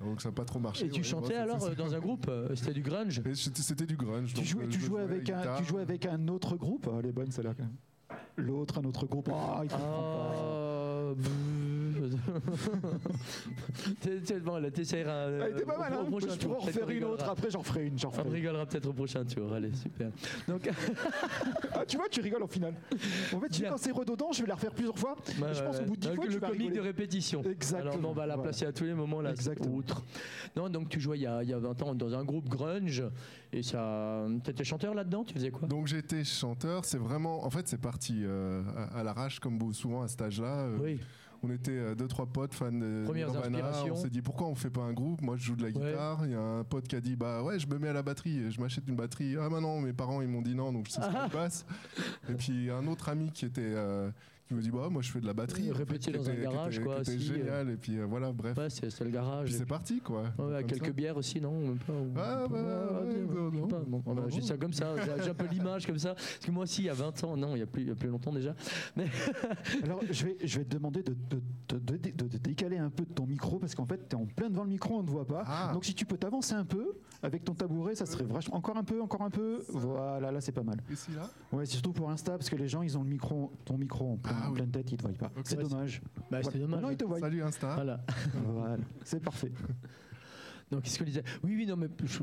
Donc 0.00 0.20
ça 0.20 0.28
n'a 0.28 0.34
pas 0.34 0.44
trop 0.44 0.58
marché. 0.58 0.86
Et 0.86 0.88
tu 0.90 1.00
ouais, 1.00 1.06
chantais 1.06 1.34
ouais, 1.34 1.36
alors 1.36 1.64
euh, 1.64 1.74
dans 1.74 1.94
un 1.94 1.98
groupe 1.98 2.26
euh, 2.28 2.54
C'était 2.54 2.74
du 2.74 2.82
grunge 2.82 3.22
C'était 3.34 3.86
du 3.86 3.96
grunge. 3.96 4.34
Tu 4.34 4.44
jouais, 4.44 4.64
euh, 4.64 4.68
tu 4.68 4.80
jouais 4.80 5.02
avec 5.02 5.30
un, 5.30 5.56
tu 5.56 5.64
jouais 5.64 5.82
avec 5.82 6.06
un 6.06 6.28
autre 6.28 6.56
groupe. 6.56 6.88
Ah, 6.90 6.96
Elle 7.00 7.06
est 7.06 7.12
bonne 7.12 7.30
celle-là 7.30 7.54
quand 7.56 7.64
même. 7.64 7.76
L'autre, 8.36 8.78
un 8.78 8.84
autre 8.84 9.06
groupe. 9.06 9.30
Ah, 9.32 9.62
il 9.64 9.70
comprend 12.10 12.98
Ah, 13.86 13.90
T'es- 14.00 14.20
t'es- 14.20 14.40
bon, 14.40 14.58
là, 14.58 14.70
t'essaieras. 14.70 15.10
pas. 15.10 15.16
euh, 15.30 15.46
Elle 15.46 15.52
était 15.56 15.64
pas 15.64 15.76
au- 15.76 15.80
mal. 15.80 15.92
au 15.94 15.96
Hein 16.00 16.04
prochain 16.10 16.26
je 16.30 16.46
pourrais 16.46 16.56
en 16.56 16.84
qu'on 16.84 16.88
une 16.90 17.04
autre. 17.04 17.28
Après, 17.28 17.50
j'en 17.50 17.58
referai 17.60 17.86
une. 17.86 17.98
J'en 17.98 18.10
On 18.24 18.28
rigolera 18.30 18.66
peut-être 18.66 18.86
au 18.86 18.92
prochain 18.92 19.24
tour. 19.24 19.52
Allez, 19.52 19.72
super. 19.72 20.10
Donc, 20.48 20.68
Ah, 21.74 21.84
tu 21.86 21.96
vois, 21.96 22.08
tu 22.08 22.20
rigoles 22.20 22.42
au 22.42 22.46
final. 22.46 22.74
En 23.34 23.40
fait, 23.40 23.48
tu 23.48 23.62
sais, 23.62 23.68
quand 23.68 23.76
c'est 23.78 23.92
redondant, 23.92 24.32
je 24.32 24.42
vais 24.42 24.48
la 24.48 24.54
refaire 24.54 24.72
plusieurs 24.72 24.98
fois. 24.98 25.14
bah, 25.38 25.48
Et 25.50 25.54
je 25.54 25.62
pense 25.62 25.78
qu'au 25.78 25.84
bout 25.84 25.96
de 25.96 26.00
dix 26.00 26.08
ouais. 26.08 26.14
fois, 26.14 26.24
Donc, 26.24 26.32
tu 26.32 26.40
le 26.40 26.40
vas 26.40 26.50
comique 26.50 26.72
de 26.72 26.80
répétition. 26.80 27.42
Exactement. 27.42 27.92
Alors, 27.92 28.10
on 28.10 28.12
va 28.14 28.26
la 28.26 28.34
Voilà. 28.36 28.50
placer 28.50 28.66
à 28.66 28.72
tous 28.72 28.84
les 28.84 28.94
moments 28.94 29.20
là. 29.20 29.30
Exactement. 29.30 29.74
Outre. 29.74 30.04
Non, 30.56 30.68
donc 30.68 30.88
tu 30.88 31.00
jouais 31.00 31.18
il 31.18 31.22
y, 31.22 31.26
a, 31.26 31.42
il 31.42 31.48
y 31.48 31.52
a 31.52 31.58
20 31.58 31.82
ans 31.82 31.94
dans 31.94 32.14
un 32.14 32.24
groupe 32.24 32.48
grunge 32.48 33.04
et 33.52 33.62
ça. 33.62 34.26
T'étais 34.44 34.64
chanteur 34.64 34.94
là-dedans? 34.94 35.24
Tu 35.24 35.34
faisais 35.34 35.50
quoi? 35.50 35.68
Donc 35.68 35.86
j'étais 35.86 36.24
chanteur, 36.24 36.84
c'est 36.84 36.98
vraiment, 36.98 37.44
en 37.44 37.50
fait 37.50 37.68
c'est 37.68 37.80
parti 37.80 38.22
euh, 38.24 38.62
à, 38.76 39.00
à 39.00 39.02
l'arrache 39.02 39.38
comme 39.40 39.72
souvent 39.72 40.02
à 40.02 40.08
cet 40.08 40.22
âge-là. 40.22 40.66
Euh, 40.66 40.78
Oui. 40.80 41.00
On 41.42 41.50
était 41.50 41.70
euh, 41.70 41.94
deux 41.94 42.08
trois 42.08 42.26
potes 42.26 42.54
fans 42.54 42.72
de 42.72 43.04
Nirvana. 43.12 43.84
On 43.90 43.96
s'est 43.96 44.10
dit 44.10 44.22
pourquoi 44.22 44.46
on 44.48 44.54
fait 44.54 44.70
pas 44.70 44.82
un 44.82 44.92
groupe? 44.92 45.20
Moi 45.22 45.36
je 45.36 45.44
joue 45.44 45.56
de 45.56 45.62
la 45.62 45.70
guitare. 45.70 46.20
Il 46.24 46.32
y 46.32 46.34
a 46.34 46.40
un 46.40 46.64
pote 46.64 46.88
qui 46.88 46.96
a 46.96 47.00
dit 47.00 47.16
bah 47.16 47.42
ouais 47.42 47.58
je 47.58 47.66
me 47.66 47.78
mets 47.78 47.88
à 47.88 47.92
la 47.92 48.02
batterie, 48.02 48.50
je 48.50 48.60
m'achète 48.60 48.84
une 48.88 48.96
batterie. 48.96 49.36
Ah 49.40 49.48
bah 49.48 49.60
non 49.60 49.80
mes 49.80 49.92
parents 49.92 50.22
ils 50.22 50.28
m'ont 50.28 50.42
dit 50.42 50.54
non 50.54 50.72
donc 50.72 50.86
je 50.86 50.92
sais 50.92 51.02
ce 51.02 51.06
qui 51.08 51.12
se 51.12 51.30
passe. 51.32 51.66
Et 52.28 52.34
puis 52.34 52.70
un 52.70 52.86
autre 52.86 53.08
ami 53.08 53.30
qui 53.30 53.44
était 53.44 53.60
euh, 53.62 54.10
qui 54.48 54.54
me 54.54 54.60
dit 54.62 54.70
bah 54.70 54.88
moi 54.90 55.02
je 55.02 55.10
fais 55.10 55.20
de 55.20 55.26
la 55.26 55.32
batterie. 55.34 55.70
Répéter 55.72 56.12
dans 56.12 56.28
un 56.30 56.34
garage, 56.34 56.80
quoi, 56.80 56.96
euh. 57.00 57.18
génial 57.18 57.70
et 57.70 57.76
puis 57.76 57.98
euh, 57.98 58.06
voilà 58.06 58.32
bref. 58.32 58.56
Ouais, 58.56 58.68
c'est 58.70 59.00
le 59.04 59.10
garage. 59.10 59.48
Puis 59.48 59.54
c'est 59.58 59.66
parti 59.66 60.00
quoi. 60.00 60.24
Ouais, 60.38 60.64
quelques 60.64 60.92
bières 60.92 61.16
aussi, 61.16 61.40
non 61.40 61.52
Même 61.58 61.78
pas, 61.78 61.92
ou- 61.92 62.12
Ah, 62.16 62.46
bah, 62.48 62.58
Ah, 62.96 64.10
ouais, 64.10 64.30
j'ai 64.30 64.40
ça 64.42 64.56
comme 64.56 64.72
ça, 64.72 64.94
j'ai 65.22 65.30
un 65.30 65.34
peu 65.34 65.46
l'image 65.50 65.86
comme 65.86 65.98
ça. 65.98 66.14
Parce 66.14 66.38
que 66.44 66.50
moi 66.50 66.62
aussi, 66.64 66.82
il 66.82 66.86
y 66.86 66.90
a 66.90 66.94
20 66.94 67.24
ans, 67.24 67.36
non, 67.36 67.56
il 67.56 67.60
y 67.60 67.62
a 67.62 67.66
plus, 67.66 67.82
il 67.82 67.88
y 67.88 67.90
a 67.90 67.94
plus 67.94 68.08
longtemps 68.08 68.32
déjà. 68.32 68.54
Alors, 69.84 70.00
je 70.10 70.24
vais, 70.26 70.36
je 70.42 70.58
vais 70.58 70.64
te 70.64 70.74
demander 70.74 71.02
de, 71.02 71.12
de, 71.12 71.40
de- 71.68 71.78
de- 71.96 72.10
de- 72.10 72.28
de 72.28 72.38
décaler 72.38 72.78
un 72.78 72.90
peu 72.90 73.04
de 73.04 73.12
ton 73.12 73.26
micro 73.26 73.58
parce 73.58 73.74
qu'en 73.74 73.86
fait, 73.86 74.08
tu 74.08 74.16
es 74.16 74.18
en 74.18 74.26
plein 74.26 74.48
devant 74.50 74.62
le 74.64 74.70
micro, 74.70 74.94
on 74.98 75.02
ne 75.02 75.06
te 75.06 75.10
voit 75.10 75.26
pas. 75.26 75.42
Ah. 75.46 75.70
Donc, 75.72 75.84
si 75.84 75.94
tu 75.94 76.04
peux 76.06 76.16
t'avancer 76.16 76.54
un 76.54 76.64
peu 76.64 76.92
avec 77.22 77.44
ton 77.44 77.54
tabouret, 77.54 77.94
ça 77.94 78.06
serait 78.06 78.24
vachement. 78.24 78.56
Encore 78.56 78.76
un 78.76 78.84
peu, 78.84 79.00
encore 79.02 79.22
un 79.22 79.30
peu. 79.30 79.62
Voilà, 79.68 80.30
là, 80.30 80.40
c'est 80.40 80.52
pas 80.52 80.62
mal. 80.62 80.76
Ici 80.90 81.10
là? 81.16 81.28
Ouais, 81.52 81.66
c'est 81.66 81.72
surtout 81.72 81.92
pour 81.92 82.10
Insta 82.10 82.32
parce 82.32 82.48
que 82.50 82.56
les 82.56 82.68
gens, 82.68 82.82
ils 82.82 82.96
ont 82.96 83.02
le 83.02 83.08
micro, 83.10 83.52
ton 83.64 83.76
micro 83.78 84.12
en, 84.12 84.16
plein- 84.16 84.35
Ah 84.36 84.46
en 84.46 84.50
oui. 84.50 84.54
pleine 84.56 84.70
tête, 84.70 84.90
ils 84.92 84.96
te 84.96 85.02
voient 85.02 85.12
pas. 85.12 85.30
C'est 85.44 85.56
dommage. 85.60 86.00
Bah, 86.30 86.40
Voilà. 86.42 86.58
dommage. 86.58 86.82
Non, 86.82 86.90
ils 86.90 86.96
te 86.96 87.04
voient. 87.04 87.20
Salut 87.20 87.42
Insta. 87.42 87.74
Voilà. 87.74 88.00
Voilà, 88.46 88.76
c'est 89.04 89.20
parfait. 89.22 89.52
Donc, 90.70 90.82
qu'est-ce 90.82 90.98
qu'on 90.98 91.04
disait 91.04 91.22
Oui, 91.44 91.54
oui, 91.54 91.64
non, 91.66 91.76
mais 91.76 91.86
je, 92.04 92.18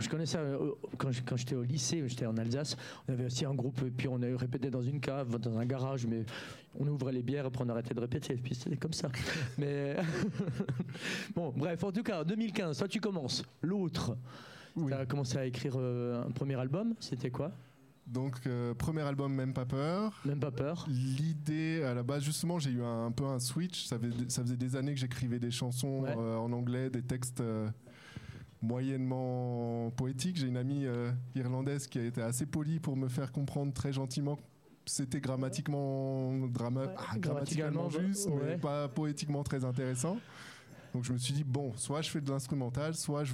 je 0.00 0.08
connais 0.08 0.26
ça 0.26 0.40
euh, 0.40 0.72
quand 0.98 1.12
j'étais 1.36 1.54
au 1.54 1.62
lycée, 1.62 2.02
j'étais 2.08 2.26
en 2.26 2.36
Alsace. 2.36 2.76
On 3.06 3.12
avait 3.12 3.26
aussi 3.26 3.44
un 3.44 3.54
groupe, 3.54 3.80
et 3.86 3.90
puis 3.92 4.08
on 4.08 4.20
a 4.20 4.36
répété 4.36 4.68
dans 4.68 4.82
une 4.82 4.98
cave, 4.98 5.38
dans 5.38 5.56
un 5.56 5.64
garage, 5.64 6.04
mais 6.04 6.24
on 6.76 6.88
ouvrait 6.88 7.12
les 7.12 7.22
bières, 7.22 7.46
après 7.46 7.62
on 7.64 7.68
arrêtait 7.68 7.94
de 7.94 8.00
répéter, 8.00 8.34
et 8.34 8.36
puis 8.36 8.52
c'était 8.56 8.76
comme 8.76 8.92
ça. 8.92 9.10
mais 9.58 9.94
bon, 11.36 11.52
bref, 11.56 11.84
en 11.84 11.92
tout 11.92 12.02
cas, 12.02 12.22
en 12.22 12.24
2015, 12.24 12.78
toi 12.78 12.88
tu 12.88 13.00
commences. 13.00 13.44
L'autre, 13.62 14.16
Oui. 14.74 14.88
tu 14.88 14.94
as 14.94 15.06
commencé 15.06 15.38
à 15.38 15.46
écrire 15.46 15.74
euh, 15.76 16.24
un 16.26 16.30
premier 16.32 16.56
album, 16.56 16.94
c'était 16.98 17.30
quoi? 17.30 17.52
Donc, 18.06 18.36
euh, 18.46 18.74
premier 18.74 19.00
album, 19.00 19.32
Même 19.34 19.54
pas 19.54 19.64
peur. 19.64 20.20
Même 20.26 20.38
pas 20.38 20.50
peur. 20.50 20.84
L'idée, 20.88 21.82
à 21.84 21.94
la 21.94 22.02
base, 22.02 22.22
justement, 22.22 22.58
j'ai 22.58 22.70
eu 22.70 22.82
un, 22.82 23.06
un 23.06 23.10
peu 23.12 23.24
un 23.24 23.38
switch. 23.38 23.86
Ça, 23.86 23.98
fait- 23.98 24.30
ça 24.30 24.42
faisait 24.42 24.56
des 24.58 24.76
années 24.76 24.92
que 24.94 25.00
j'écrivais 25.00 25.38
des 25.38 25.50
chansons 25.50 26.02
Ouais. 26.02 26.14
euh, 26.16 26.36
en 26.36 26.52
anglais, 26.52 26.90
des 26.90 27.02
textes 27.02 27.40
euh, 27.40 27.68
moyennement 28.62 29.90
poétiques. 29.96 30.36
J'ai 30.36 30.48
une 30.48 30.56
amie 30.56 30.86
irlandaise 31.34 31.86
qui 31.86 31.98
a 31.98 32.04
été 32.04 32.20
assez 32.22 32.46
polie 32.46 32.78
pour 32.80 32.96
me 32.96 33.08
faire 33.08 33.32
comprendre 33.32 33.72
très 33.72 33.92
gentiment 33.92 34.36
que 34.36 34.42
c'était 34.86 35.20
grammatiquement, 35.20 36.32
drama- 36.48 36.82
Ouais, 36.86 36.94
ah, 36.98 37.18
grammaticalement 37.18 37.88
grammaticalement, 37.88 37.90
juste, 38.12 38.28
ouais. 38.28 38.42
mais 38.48 38.56
pas 38.58 38.88
poétiquement 38.88 39.42
très 39.42 39.64
intéressant. 39.64 40.18
Donc 40.94 41.02
je 41.02 41.12
me 41.12 41.18
suis 41.18 41.34
dit, 41.34 41.42
bon, 41.42 41.72
soit 41.74 42.02
je 42.02 42.08
fais 42.10 42.20
de 42.20 42.30
l'instrumental, 42.30 42.94
soit 42.94 43.24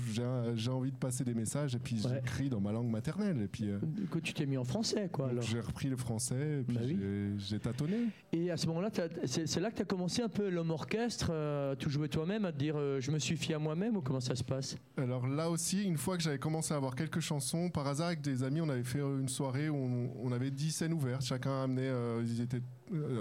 j'ai 0.55 0.71
envie 0.71 0.91
de 0.91 0.97
passer 0.97 1.25
des 1.25 1.35
messages, 1.35 1.75
et 1.75 1.79
puis 1.79 1.97
Ouais. 2.03 2.15
j'écris 2.15 2.49
dans 2.49 2.59
ma 2.61 2.73
langue 2.73 2.89
maternelle. 2.89 3.43
Et 3.43 3.49
puis 3.49 3.69
euh, 3.69 3.79
Du 3.83 4.07
coup, 4.07 4.19
tu 4.23 4.33
t'es 4.33 4.47
mis 4.47 4.57
en 4.57 4.65
français, 4.65 5.11
quoi. 5.13 5.31
j'ai 5.43 5.61
repris 5.61 5.89
le 5.91 5.97
français, 5.99 6.61
et 6.61 6.63
puis 6.63 6.77
Bah 6.77 6.83
oui. 6.87 6.99
j'ai- 7.37 7.59
tâtonné. 7.61 8.07
Et 8.33 8.51
à 8.51 8.57
ce 8.57 8.67
moment-là, 8.69 8.89
c'est 9.27 9.61
là 9.61 9.71
que 9.71 9.77
tu 9.77 9.83
as 9.83 9.85
commencé 9.85 10.23
un 10.23 10.31
peu 10.31 10.49
l'homme 10.49 10.71
orchestre, 10.71 11.29
euh, 11.31 11.75
tout 11.75 11.91
jouer 11.91 12.09
toi-même, 12.09 12.47
à 12.47 12.53
te 12.53 12.57
dire 12.59 12.77
euh, 12.79 12.99
je 12.99 13.11
me 13.11 13.19
suffis 13.19 13.53
à 13.53 13.59
moi-même 13.59 13.95
ou 13.97 14.01
comment 14.01 14.21
ça 14.21 14.35
se 14.35 14.43
passe? 14.45 14.79
Alors 14.97 15.27
là 15.29 15.51
aussi, 15.51 15.83
une 15.85 15.99
fois 15.99 16.17
que 16.17 16.23
j'avais 16.23 16.39
commencé 16.39 16.73
à 16.73 16.79
avoir 16.79 16.95
quelques 16.97 17.21
chansons, 17.21 17.69
par 17.69 17.87
hasard 17.87 18.07
avec 18.07 18.23
des 18.23 18.43
amis, 18.43 18.63
on 18.63 18.69
avait 18.71 18.85
fait 18.85 19.01
euh, 19.01 19.21
une 19.21 19.29
soirée 19.29 19.69
où 19.69 19.77
on, 19.77 20.11
on 20.23 20.33
avait 20.33 20.51
10 20.51 20.71
scènes 20.71 20.95
ouvertes. 20.95 21.23
Chacun 21.27 21.65
amenait, 21.65 21.83
euh, 21.91 22.23
ils 22.25 22.41
étaient 22.41 22.63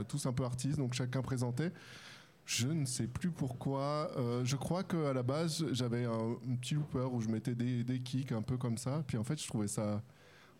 tous 0.08 0.26
un 0.26 0.32
peu 0.32 0.46
artistes, 0.46 0.78
donc 0.78 0.94
chacun 0.94 1.22
présentait. 1.22 1.74
Je 2.52 2.68
ne 2.68 2.84
sais 2.86 3.06
plus 3.06 3.30
pourquoi. 3.30 4.10
Euh, 4.18 4.44
je 4.44 4.56
crois 4.56 4.84
qu'à 4.84 5.14
la 5.14 5.22
base, 5.22 5.64
j'avais 5.72 6.06
un, 6.06 6.32
un 6.50 6.56
petit 6.56 6.74
looper 6.74 7.08
où 7.12 7.22
je 7.22 7.28
mettais 7.30 7.54
des, 7.54 7.84
des 7.84 8.00
kicks 8.00 8.32
un 8.32 8.42
peu 8.42 8.58
comme 8.58 8.76
ça. 8.78 9.04
Puis 9.06 9.18
en 9.18 9.24
fait, 9.24 9.40
je 9.40 9.48
trouvais 9.48 9.68
ça 9.68 10.02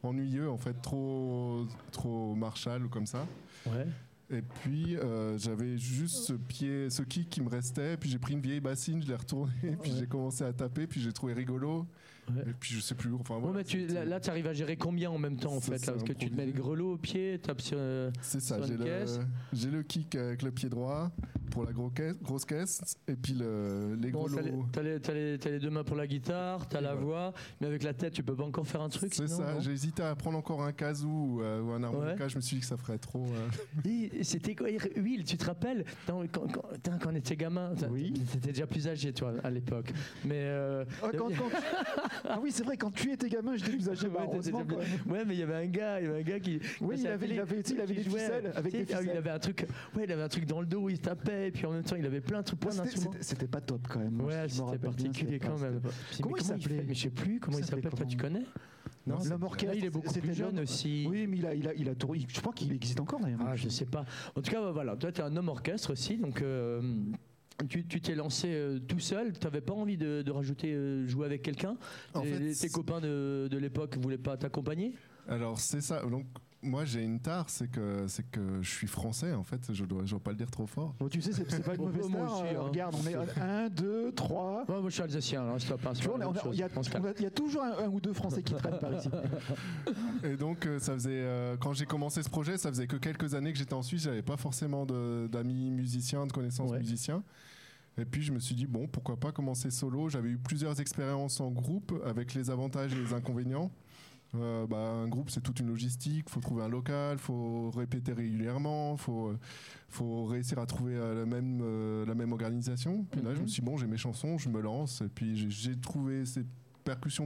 ennuyeux, 0.04 0.50
en 0.52 0.58
fait, 0.60 0.76
trop, 0.84 1.66
trop 1.92 2.36
Marshall 2.36 2.86
ou 2.86 2.90
comme 2.90 3.08
ça. 3.08 3.26
Ouais. 3.66 3.88
Et 4.30 4.44
puis 4.44 4.96
euh, 4.98 5.36
j'avais 5.40 5.80
juste 5.80 6.18
ce 6.26 6.34
pied, 6.34 6.92
ce 6.92 7.02
kick 7.02 7.28
qui 7.28 7.42
me 7.42 7.50
restait. 7.50 7.98
Puis 7.98 8.12
j'ai 8.12 8.20
pris 8.20 8.34
une 8.34 8.42
vieille 8.42 8.60
bassine, 8.60 9.02
je 9.02 9.08
l'ai 9.08 9.16
retournée, 9.16 9.52
puis 9.82 9.92
Ouais. 9.92 9.98
j'ai 10.00 10.06
commencé 10.06 10.44
à 10.44 10.54
taper, 10.54 10.86
puis 10.86 11.02
j'ai 11.02 11.12
trouvé 11.12 11.34
rigolo. 11.34 11.88
Ouais. 12.36 12.44
Et 12.50 12.54
puis 12.60 12.76
je 12.76 12.80
sais 12.82 12.96
plus. 12.96 13.14
Enfin 13.14 13.36
Bon, 13.36 13.42
voilà, 13.52 13.58
mais 13.60 13.64
tu, 13.64 13.88
là, 13.88 14.06
là, 14.06 14.20
tu 14.20 14.30
arrives 14.30 14.48
à 14.48 14.54
gérer 14.54 14.78
combien 14.78 15.10
en 15.12 15.18
même 15.18 15.38
temps 15.38 15.54
en 15.54 15.60
Ça, 15.62 15.72
fait 15.78 15.86
là, 15.88 15.94
Parce 15.94 16.04
que 16.04 16.14
tu 16.14 16.30
te 16.30 16.36
mets 16.36 16.46
le 16.46 16.52
grelot 16.52 16.94
au 16.94 16.98
pied, 16.98 17.40
tapes 17.40 17.62
sur. 17.62 17.78
euh, 17.80 18.12
c'est 18.22 18.40
ça. 18.42 18.58
J'ai 18.62 18.76
le, 19.70 19.78
le 19.78 19.84
kick 19.84 20.16
avec 20.16 20.42
le 20.44 20.52
pied 20.52 20.70
droit 20.70 21.12
pour 21.52 21.66
la 21.66 21.72
gros 21.72 21.90
caisse- 21.90 22.16
grosse 22.22 22.46
caisse, 22.46 22.82
et 23.08 23.16
puis 23.16 23.34
le, 23.34 23.96
les 24.00 24.12
Bon, 24.12 24.28
t'as 24.28 24.42
les, 24.42 24.50
grelots. 24.52 24.66
t'as 24.72 24.82
les- 24.84 25.00
t'as 25.00 25.14
les- 25.14 25.40
t'as 25.40 25.50
les 25.50 25.60
deux 25.60 25.72
mains 25.72 25.84
pour 25.84 25.96
la 25.96 26.06
guitare, 26.06 26.68
t'as 26.70 26.80
Et 26.80 26.84
la 26.84 26.94
voilà. 26.94 27.06
voix, 27.06 27.34
mais 27.60 27.66
avec 27.68 27.82
la 27.82 27.94
tête, 27.94 28.14
tu 28.14 28.22
peux 28.22 28.36
pas 28.36 28.44
encore 28.44 28.68
faire 28.68 28.82
un 28.82 28.90
truc 28.90 29.14
C'est 29.16 29.28
sinon, 29.28 29.40
ça. 29.40 29.60
J'ai 29.60 29.72
hésité 29.72 30.04
à 30.04 30.16
prendre 30.16 30.38
encore 30.38 30.62
un 30.62 30.72
kazoo 30.72 31.08
ou, 31.10 31.42
euh, 31.42 31.62
ou 31.62 31.72
un 31.72 31.82
harmonica. 31.84 32.28
Je 32.28 32.36
me 32.36 32.42
suis 32.42 32.58
dit 32.58 32.62
que 32.62 32.68
ça 32.68 32.78
ferait 32.78 33.00
trop. 33.00 33.26
euh, 33.26 33.48
Et 33.90 34.24
C'était 34.24 34.54
quoi 34.54 34.68
Will, 34.98 35.24
tu 35.24 35.38
te 35.38 35.46
rappelles 35.46 35.86
quand, 36.06 36.24
quand, 36.32 36.48
putain, 36.74 36.98
quand 37.00 37.10
on 37.12 37.16
était 37.16 37.36
gamin 37.36 37.74
Oui. 37.90 38.14
T'étais 38.32 38.52
déjà 38.52 38.68
plus 38.68 38.88
âgé, 38.88 39.12
toi, 39.12 39.34
à 39.44 39.50
l'époque. 39.50 39.92
Mais. 40.26 40.36
euh, 40.36 40.86
Ah, 41.02 41.08
quand- 41.18 41.30
quand- 41.30 41.50
ah 42.28 42.40
oui, 42.42 42.52
c'est 42.52 42.64
vrai, 42.64 42.78
quand 42.78 42.92
tu 42.92 43.12
étais 43.12 43.30
gamin, 43.30 43.56
j'étais 43.56 43.72
plus 43.72 43.90
âgé. 43.90 44.08
Bah, 44.10 44.22
heureusement, 44.24 44.64
quoi. 44.66 44.80
Ouais, 45.08 45.24
mais 45.26 45.36
il 45.36 45.40
y 45.40 45.44
avait 45.44 45.56
un 45.56 45.66
gars, 45.68 46.00
il 46.00 46.06
y 46.08 46.10
avait 46.10 46.20
un 46.20 46.24
gars 46.24 46.40
qui. 46.40 46.60
Oui, 46.82 46.96
il 47.00 47.08
avait- 47.08 47.28
il 47.28 47.40
avait- 47.40 47.64
sais, 47.64 47.74
il 47.74 47.82
avait 47.82 47.94
des 47.96 48.04
ficelles, 48.04 48.52
avec 48.56 48.72
des 48.72 48.80
ah, 48.80 48.82
Il 48.82 48.98
ficelles. 49.06 49.18
avait 49.18 49.30
un 49.30 49.40
truc, 49.40 49.66
ouais, 49.96 50.04
il 50.06 50.12
avait 50.12 50.22
un 50.24 50.28
truc 50.28 50.46
dans 50.46 50.60
le 50.62 50.66
dos 50.68 50.90
il 50.90 50.96
se 50.98 51.02
tapait, 51.02 51.48
et 51.48 51.52
puis 51.52 51.66
en 51.66 51.72
même 51.72 51.84
temps, 51.84 51.96
il 51.96 52.06
avait 52.06 52.22
plein 52.22 52.40
de 52.40 52.46
trucs, 52.46 52.60
plein 52.60 52.76
d'instruments. 52.76 53.12
C'était 53.22 53.48
pas 53.48 53.62
top 53.62 53.88
quand 53.88 54.00
même. 54.00 54.12
Moi, 54.14 54.28
Ouais, 54.28 54.50
c'était 54.50 54.78
particulier 54.78 55.40
quand 55.40 55.58
même. 55.60 55.82
Comment 56.22 56.38
il 56.38 56.44
s'appelait 56.44 56.84
Mais 56.88 56.94
je 56.94 57.02
sais 57.02 57.10
plus 57.10 57.40
comment 57.40 57.58
il 57.58 57.64
s'appelait 57.66 57.84
s'appelle. 57.84 58.00
Toi, 58.00 58.06
tu 58.08 58.18
connais? 58.18 58.44
Non, 59.08 59.18
L'homme 59.28 59.44
orchestre. 59.44 59.74
Là, 59.74 59.80
il 59.80 59.86
est 59.86 59.90
beaucoup 59.90 60.14
plus 60.14 60.34
jeune 60.34 60.60
aussi. 60.60 61.08
Oui, 61.10 61.26
mais 61.28 61.38
il 61.38 61.46
a, 61.46 61.54
il 61.56 61.68
a, 61.68 61.74
il 61.74 61.90
a 61.90 61.96
tourné. 61.96 62.26
Je 62.28 62.40
crois 62.40 62.54
qu'il 62.54 62.72
existe 62.72 63.00
encore 63.00 63.20
d'ailleurs. 63.20 63.40
Ah, 63.46 63.56
je 63.56 63.70
sais 63.70 63.86
pas. 63.86 64.06
En 64.36 64.42
tout 64.42 64.52
cas, 64.52 64.72
voilà. 64.72 64.96
Toi, 64.96 65.12
tu 65.12 65.22
es 65.22 65.24
un 65.24 65.36
homme 65.36 65.50
orchestre 65.50 65.94
aussi, 65.94 66.18
donc. 66.18 66.42
euh, 66.42 66.82
tu 67.68 67.84
t'es 68.02 68.16
lancé 68.16 68.48
euh, 68.52 68.80
tout 68.80 69.00
seul, 69.00 69.34
tu 69.38 69.46
n'avais 69.46 69.62
pas 69.62 69.74
envie 69.74 69.98
de, 69.98 70.22
de 70.22 70.32
rajouter 70.32 70.74
euh, 70.74 71.08
jouer 71.08 71.26
avec 71.26 71.42
quelqu'un 71.42 71.76
En 72.14 72.24
Les- 72.24 72.32
fait, 72.34 72.40
les- 72.40 72.56
Tes 72.56 72.70
copains 72.70 73.02
de, 73.02 73.48
de 73.50 73.58
l'époque 73.58 73.98
voulaient 73.98 74.18
pas 74.18 74.38
t'accompagner? 74.38 74.94
Alors 75.28 75.60
c'est 75.60 75.82
ça. 75.82 76.02
Donc 76.04 76.26
moi 76.62 76.84
j'ai 76.84 77.04
une 77.04 77.22
tare, 77.22 77.50
c'est 77.50 77.70
que 77.72 78.06
c'est 78.08 78.30
que 78.30 78.62
je 78.62 78.70
suis 78.70 78.88
français 78.88 79.32
en 79.34 79.44
fait. 79.44 79.72
Je 79.72 79.86
dois, 79.86 80.02
je 80.06 80.12
dois 80.12 80.20
pas 80.20 80.32
le 80.32 80.38
dire 80.38 80.50
trop 80.52 80.66
fort. 80.66 80.96
Bon, 81.00 81.08
tu 81.08 81.22
sais, 81.22 81.32
c'est 81.34 81.64
pas 81.64 81.76
une 81.76 81.82
mauvaise 81.84 82.10
moi 82.10 82.28
star. 82.28 82.34
aussi, 82.42 82.56
euh, 82.56 82.60
hein. 82.60 82.64
Regarde, 82.64 82.96
on 83.02 83.08
est 83.08 83.40
1, 83.40 83.70
2, 83.70 84.12
3. 84.14 84.66
Ouais, 84.68 84.80
Moi, 84.82 84.90
je 84.90 84.94
suis 84.94 85.04
alsacien, 85.04 85.42
alors 85.44 85.56
hein, 85.56 85.58
c'est 85.60 85.70
pas 85.78 85.94
il 86.54 86.58
y, 86.58 86.64
a- 86.64 87.28
y 87.28 87.32
toujours 87.32 87.64
un, 87.64 87.86
un 87.86 87.88
ou 87.90 88.00
deux 88.02 88.14
Français 88.14 88.42
qui 88.44 88.54
traînent 88.56 88.80
par 88.80 88.94
ici. 88.94 89.10
Et 90.24 90.36
donc 90.36 90.66
euh, 90.66 90.80
ça 90.80 90.94
faisait 90.94 91.12
euh, 91.14 91.56
quand 91.58 91.74
j'ai 91.74 91.86
commencé 91.86 92.24
ce 92.24 92.30
projet, 92.30 92.58
ça 92.58 92.70
faisait 92.70 92.88
que 92.88 92.98
quelques 92.98 93.36
années 93.36 93.54
que 93.54 93.60
j'étais 93.60 93.74
en 93.74 93.82
Suisse. 93.84 94.04
J'avais 94.04 94.22
pas 94.24 94.38
forcément 94.38 94.86
d'amis 94.86 95.70
musiciens, 95.72 96.26
de 96.26 96.32
connaissances 96.34 96.72
Ouais. 96.72 96.80
musiciens. 96.80 97.24
Et 97.98 98.06
puis 98.06 98.22
je 98.22 98.32
me 98.32 98.40
suis 98.40 98.56
dit 98.56 98.66
bon 98.68 98.88
pourquoi 98.88 99.18
pas 99.18 99.32
commencer 99.32 99.72
solo. 99.72 100.10
J'avais 100.10 100.30
eu 100.30 100.38
plusieurs 100.38 100.80
expériences 100.80 101.40
en 101.42 101.52
groupe 101.52 101.94
avec 102.06 102.34
les 102.34 102.50
avantages 102.50 102.94
et 102.94 102.96
les 103.00 103.14
inconvénients. 103.14 103.72
Euh, 104.36 104.68
bah, 104.68 104.78
un 104.78 105.08
groupe, 105.08 105.32
c'est 105.32 105.42
toute 105.42 105.60
une 105.60 105.68
logistique. 105.70 106.30
faut 106.30 106.40
trouver 106.40 106.64
un 106.64 106.68
local, 106.70 107.18
faut 107.18 107.72
répéter 107.72 108.14
régulièrement, 108.14 108.96
faut, 108.96 109.34
faut 109.90 110.26
réussir 110.26 110.60
à 110.60 110.68
trouver 110.68 110.94
euh, 110.96 111.16
la, 111.22 111.26
même, 111.26 111.60
euh, 111.64 112.06
la 112.06 112.14
même 112.14 112.32
organisation. 112.32 113.06
Puis 113.12 113.22
là, 113.22 113.34
je 113.34 113.40
me 113.40 113.44
Mhm. 113.44 113.48
suis 113.48 113.62
dit, 113.62 113.66
bon, 113.66 113.76
j'ai 113.78 113.88
mes 113.88 113.98
chansons, 113.98 114.38
je 114.38 114.50
me 114.50 114.62
lance. 114.62 115.02
Et 115.02 115.10
puis 115.10 115.36
j'ai- 115.36 115.50
j'ai 115.50 115.76
trouvé 115.80 116.26
ces 116.28 116.46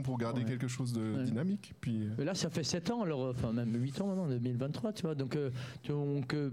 pour 0.02 0.18
garder 0.18 0.42
Ouais. 0.42 0.46
quelque 0.48 0.68
chose 0.68 0.92
de 0.92 1.16
Ouais. 1.16 1.24
dynamique. 1.24 1.74
Puis 1.80 2.08
euh, 2.18 2.24
là, 2.24 2.34
ça 2.34 2.50
fait 2.50 2.64
7 2.64 2.90
ans, 2.90 3.02
alors, 3.02 3.28
enfin 3.30 3.52
même 3.52 3.74
8 3.74 4.00
ans 4.00 4.06
maintenant, 4.08 4.26
2023, 4.28 4.92
tu 4.92 5.02
vois. 5.02 5.14
Donc, 5.14 5.36
euh, 5.36 5.50
donc 5.88 6.34
euh, 6.34 6.50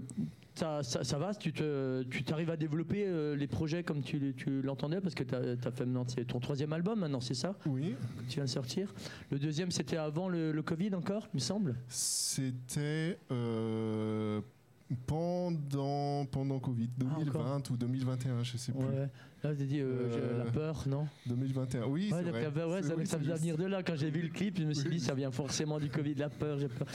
ça, 0.54 0.82
ça, 0.82 1.02
ça 1.02 1.18
va, 1.18 1.34
tu 1.34 1.52
te- 1.52 2.02
tu 2.04 2.24
t'arrives 2.24 2.50
à 2.50 2.56
développer 2.56 3.06
euh, 3.06 3.34
les 3.34 3.46
projets 3.46 3.82
comme 3.82 4.02
tu, 4.02 4.34
tu 4.36 4.60
l'entendais, 4.62 5.00
parce 5.00 5.14
que 5.14 5.24
tu 5.24 5.34
as, 5.34 5.56
fait 5.56 5.80
maintenant 5.86 6.04
c'est 6.06 6.26
ton 6.26 6.40
troisième 6.40 6.72
album 6.74 7.00
maintenant, 7.00 7.20
c'est 7.20 7.32
ça, 7.34 7.56
oui, 7.66 7.94
que 8.18 8.22
tu 8.28 8.34
viens 8.36 8.44
de 8.44 8.48
sortir. 8.50 8.92
Le 9.30 9.38
deuxième, 9.38 9.70
c'était 9.70 9.96
avant 9.96 10.28
le, 10.28 10.52
le 10.52 10.62
Covid 10.62 10.94
encore, 10.94 11.28
il 11.32 11.36
me 11.36 11.40
semble? 11.40 11.76
c'était 11.88 13.18
pendant, 15.06 16.24
pendant 16.26 16.58
Covid, 16.58 16.88
Ah, 17.00 17.14
2020 17.18 17.70
ou 17.70 17.76
2021, 17.76 18.42
je 18.42 18.56
sais 18.56 18.72
plus. 18.72 18.80
Ouais. 18.84 19.08
Là, 19.44 19.52
tu 19.56 19.64
dit 19.64 19.80
euh, 19.80 20.08
j'ai 20.12 20.20
Euh, 20.20 20.44
la 20.44 20.50
peur, 20.52 20.84
non? 20.86 21.08
2021, 21.26 21.86
oui, 21.86 22.10
Ouais, 22.12 22.22
c'est 22.24 22.30
vrai. 22.30 22.64
ouais, 22.64 22.82
ça, 22.82 22.94
oui, 22.96 23.06
ça 23.06 23.18
faisait 23.18 23.34
venir 23.34 23.56
de 23.56 23.64
là. 23.64 23.82
Quand 23.82 23.96
j'ai 23.96 24.08
vu 24.10 24.22
le 24.22 24.28
clip, 24.28 24.56
je 24.56 24.64
me 24.64 24.72
suis 24.72 24.88
Oui. 24.88 24.94
dit, 24.96 25.00
ça 25.00 25.14
vient 25.14 25.32
forcément 25.32 25.80
du 25.80 25.88
Covid, 25.88 26.14
la 26.14 26.28
peur. 26.28 26.58
J'ai 26.60 26.68
peur. 26.68 26.86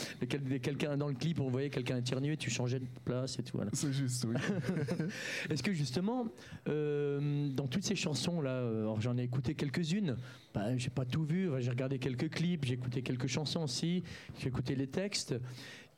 Quelqu'un 0.62 0.96
dans 0.96 1.10
le 1.10 1.14
clip, 1.16 1.42
on 1.42 1.50
voyait 1.50 1.70
quelqu'un 1.70 1.98
éternuer, 1.98 2.38
tu 2.38 2.50
changeais 2.50 2.80
de 2.80 2.86
place 3.04 3.38
et 3.40 3.44
tout. 3.44 3.58
Voilà. 3.58 3.72
C'est 3.74 3.92
juste, 3.92 4.26
oui. 4.30 4.36
Est-ce 5.50 5.62
que 5.62 5.74
justement, 5.74 6.26
euh, 6.70 7.50
dans 7.50 7.68
toutes 7.68 7.84
ces 7.84 7.96
chansons-là, 7.98 8.50
euh, 8.52 8.96
j'en 9.00 9.18
ai 9.18 9.24
écouté 9.24 9.54
quelques-unes, 9.54 10.16
bah, 10.54 10.76
j'ai 10.78 10.90
pas 10.90 11.04
tout 11.06 11.24
vu, 11.26 11.50
j'ai 11.60 11.70
regardé 11.70 12.00
quelques 12.00 12.30
clips, 12.30 12.64
j'ai 12.64 12.76
écouté 12.76 13.02
quelques 13.02 13.28
chansons 13.28 13.64
aussi, 13.64 14.04
j'ai 14.40 14.48
écouté 14.48 14.76
les 14.76 14.88
textes. 14.88 15.36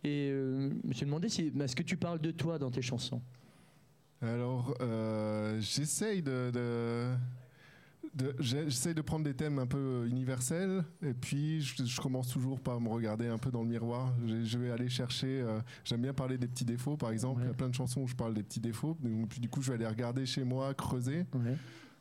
Et 0.04 0.30
euh, 0.32 0.70
je 0.84 0.88
me 0.88 0.94
suis 0.94 1.06
demandé 1.06 1.28
si, 1.30 1.52
est-ce 1.60 1.76
que 1.76 1.84
tu 1.84 1.98
parles 1.98 2.20
de 2.22 2.32
toi 2.32 2.58
dans 2.58 2.72
tes 2.72 2.82
chansons? 2.82 3.22
Alors, 4.22 4.76
euh, 4.82 5.60
j'essaye 5.62 6.22
de, 6.22 6.52
de- 6.54 7.14
de- 8.14 8.36
j'ai- 8.40 8.66
j'essaye 8.66 8.94
de 8.94 9.02
prendre 9.02 9.24
des 9.26 9.34
thèmes 9.34 9.60
un 9.60 9.68
peu 9.68 10.08
universels, 10.10 10.84
et 11.02 11.14
puis 11.14 11.62
je, 11.62 11.84
je 11.86 12.02
commence 12.02 12.30
toujours 12.30 12.60
par 12.60 12.80
me 12.82 12.90
regarder 12.90 13.28
un 13.28 13.38
peu 13.38 13.52
dans 13.52 13.62
le 13.64 13.70
miroir. 13.70 14.14
Je, 14.26 14.44
je 14.44 14.58
vais 14.58 14.72
aller 14.72 14.90
chercher. 14.90 15.42
euh, 15.42 15.60
J'aime 15.86 16.02
bien 16.02 16.14
parler 16.14 16.38
des 16.38 16.48
petits 16.48 16.66
défauts, 16.66 16.98
par 16.98 17.12
exemple. 17.12 17.40
Ouais. 17.42 17.46
Il 17.46 17.50
y 17.50 17.52
a 17.52 17.56
plein 17.56 17.70
de 17.70 17.76
chansons 17.76 18.02
où 18.02 18.08
je 18.08 18.16
parle 18.16 18.34
des 18.34 18.44
petits 18.44 18.60
défauts. 18.62 18.98
Donc, 19.02 19.30
puis 19.30 19.40
du 19.40 19.48
coup, 19.50 19.62
je 19.62 19.70
vais 19.70 19.76
aller 19.76 19.88
regarder 19.88 20.26
chez 20.26 20.44
moi, 20.44 20.74
creuser. 20.74 21.26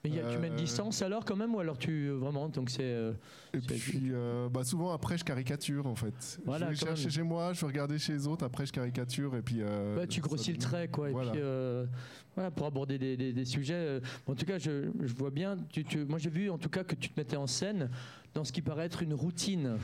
Mais 0.05 0.11
y 0.11 0.21
a- 0.21 0.31
tu 0.31 0.39
mets 0.39 0.47
une 0.47 0.53
Euh, 0.53 0.57
distance 0.57 1.03
alors 1.03 1.25
quand 1.25 1.35
même 1.35 1.55
ou 1.55 1.59
alors 1.61 1.77
tu 1.77 2.09
vraiment 2.11 2.49
donc 2.49 2.71
c'est 2.71 2.83
euh, 2.83 3.13
Et 3.53 3.59
puis, 3.59 4.11
euh, 4.13 4.49
bah, 4.49 4.63
souvent 4.63 4.93
après, 4.93 5.19
je 5.19 5.25
caricature 5.25 5.87
en 5.87 5.97
fait. 5.97 6.39
Voilà, 6.45 6.67
je 6.67 6.71
vais 6.81 6.87
chercher 6.87 7.03
même. 7.05 7.11
chez 7.13 7.23
moi, 7.23 7.53
je 7.53 7.61
vais 7.63 7.67
regarder 7.67 7.99
chez 7.99 8.13
les 8.13 8.27
autres. 8.29 8.45
Après, 8.45 8.65
je 8.65 8.73
caricature, 8.73 9.35
et 9.35 9.43
puis. 9.43 9.57
euh, 9.61 9.97
ouais, 9.97 10.07
tu 10.07 10.21
grossis 10.21 10.53
le 10.53 10.59
trait 10.59 10.87
quoi 10.89 11.11
Voilà. 11.11 11.31
et 11.31 11.33
puis 11.33 11.41
euh, 11.43 11.87
voilà 12.37 12.51
pour 12.53 12.67
aborder 12.67 12.97
des, 12.99 13.17
des- 13.17 13.33
des 13.33 13.45
sujets. 13.45 13.75
euh, 13.75 14.01
en 14.29 14.35
tout 14.37 14.47
cas, 14.47 14.59
je, 14.59 14.91
je 15.03 15.15
vois 15.15 15.31
bien. 15.31 15.57
Tu, 15.73 15.83
tu- 15.85 16.05
moi, 16.05 16.19
j'ai 16.19 16.31
vu 16.31 16.49
en 16.49 16.59
tout 16.59 16.69
cas 16.69 16.85
que 16.85 16.95
tu 16.95 17.09
te 17.09 17.19
mettais 17.19 17.37
en 17.37 17.49
scène 17.49 17.91
dans 18.35 18.45
ce 18.45 18.53
qui 18.53 18.63
paraît 18.63 18.85
être 18.87 19.03
une 19.03 19.15
routine. 19.15 19.79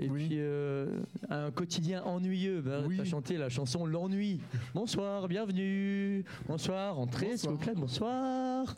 Et 0.00 0.08
Oui. 0.08 0.26
puis 0.28 0.38
euh, 0.40 0.98
un 1.28 1.50
quotidien 1.52 2.02
ennuyeux. 2.02 2.62
Ben, 2.62 2.82
Oui. 2.86 2.96
Tu 2.96 3.02
as 3.02 3.04
chanté 3.04 3.36
la 3.36 3.48
chanson 3.50 3.84
L'ennui. 3.86 4.40
Bonsoir, 4.74 5.28
bienvenue. 5.28 6.24
Bonsoir, 6.48 6.98
entrez 6.98 7.36
s'il 7.36 7.50
vous 7.50 7.58
plaît. 7.58 7.74
Bonsoir. 7.76 8.76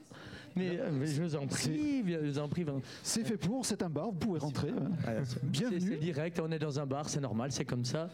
Mais, 0.57 0.79
euh, 0.79 0.91
mais 0.93 1.07
je 1.07 1.23
vous 1.23 1.37
en 1.37 1.47
prie, 1.47 2.05
je 2.07 2.27
vous 2.27 2.39
en 2.39 2.49
prie. 2.49 2.65
C'est 3.03 3.25
fait 3.25 3.37
pour, 3.37 3.65
c'est 3.65 3.83
un 3.83 3.91
bar, 3.91 4.07
vous 4.07 4.19
pouvez 4.19 4.39
rentrer. 4.39 4.71
C'est 5.05 5.25
c'est 5.25 5.45
Bienvenue. 5.45 5.97
direct, 5.97 6.41
on 6.41 6.51
est 6.51 6.59
dans 6.59 6.79
un 6.79 6.87
bar, 6.87 7.09
c'est 7.09 7.21
normal, 7.21 7.53
c'est 7.53 7.65
comme 7.65 7.85
ça. 7.85 8.09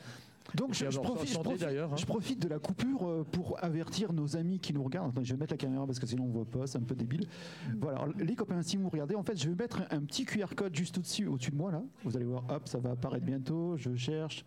Donc 0.55 0.73
je, 0.73 0.87
profite, 0.87 1.39
je, 1.61 1.79
hein. 1.79 1.91
je 1.95 2.07
profite 2.07 2.41
de 2.41 2.49
la 2.49 2.59
coupure 2.59 3.07
euh, 3.07 3.27
pour 3.31 3.63
avertir 3.63 4.15
nos 4.15 4.35
amis 4.35 4.59
qui 4.59 4.73
nous 4.73 4.83
regardent. 4.83 5.11
Attends, 5.11 5.23
je 5.23 5.35
vais 5.35 5.41
mettre 5.41 5.53
la 5.53 5.59
caméra 5.59 5.85
parce 5.85 5.99
que 5.99 6.07
sinon 6.07 6.25
on 6.25 6.29
voit 6.29 6.47
pas, 6.47 6.67
c'est 6.67 6.79
un 6.79 6.83
peu 6.83 6.95
débile. 6.95 7.27
Voilà, 7.79 7.99
alors, 7.99 8.15
les 8.17 8.35
copains, 8.35 8.63
si 8.63 8.79
vous 8.79 8.89
regardez, 8.89 9.15
en 9.15 9.23
fait, 9.23 9.37
je 9.37 9.51
vais 9.51 9.55
mettre 9.55 9.83
un, 9.91 9.99
un 9.99 10.01
petit 10.01 10.25
QR 10.25 10.55
code 10.57 10.75
juste 10.75 10.97
au-dessus, 10.97 11.27
au-dessus 11.27 11.51
de 11.51 11.57
moi 11.57 11.71
là. 11.71 11.83
Vous 12.03 12.17
allez 12.17 12.25
voir, 12.25 12.45
hop, 12.49 12.67
ça 12.67 12.79
va 12.79 12.93
apparaître 12.93 13.27
bientôt. 13.27 13.77
Je 13.77 13.95
cherche. 13.95 14.45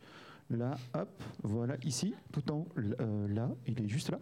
Là, 0.52 0.76
hop, 0.94 1.24
voilà, 1.44 1.78
ici, 1.86 2.14
tout 2.34 2.52
en 2.52 2.66
euh, 2.78 3.28
là, 3.30 3.50
il 3.68 3.82
est 3.82 3.88
juste 3.88 4.10
là. 4.10 4.20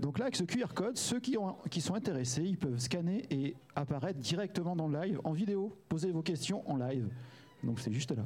Donc 0.00 0.18
là, 0.18 0.24
avec 0.24 0.36
ce 0.36 0.44
QR 0.44 0.72
code, 0.74 0.96
ceux 0.96 1.20
qui, 1.20 1.36
qui 1.70 1.80
sont 1.82 1.94
intéressés, 1.94 2.42
ils 2.42 2.56
peuvent 2.56 2.78
scanner 2.78 3.26
et 3.30 3.54
apparaître 3.76 4.18
directement 4.18 4.74
dans 4.74 4.88
le 4.88 4.98
live, 5.00 5.20
en 5.24 5.32
vidéo, 5.32 5.76
poser 5.88 6.10
vos 6.10 6.22
questions 6.22 6.68
en 6.70 6.76
live. 6.76 7.08
Donc 7.62 7.80
c'est 7.80 7.92
juste 7.92 8.12
là. 8.12 8.24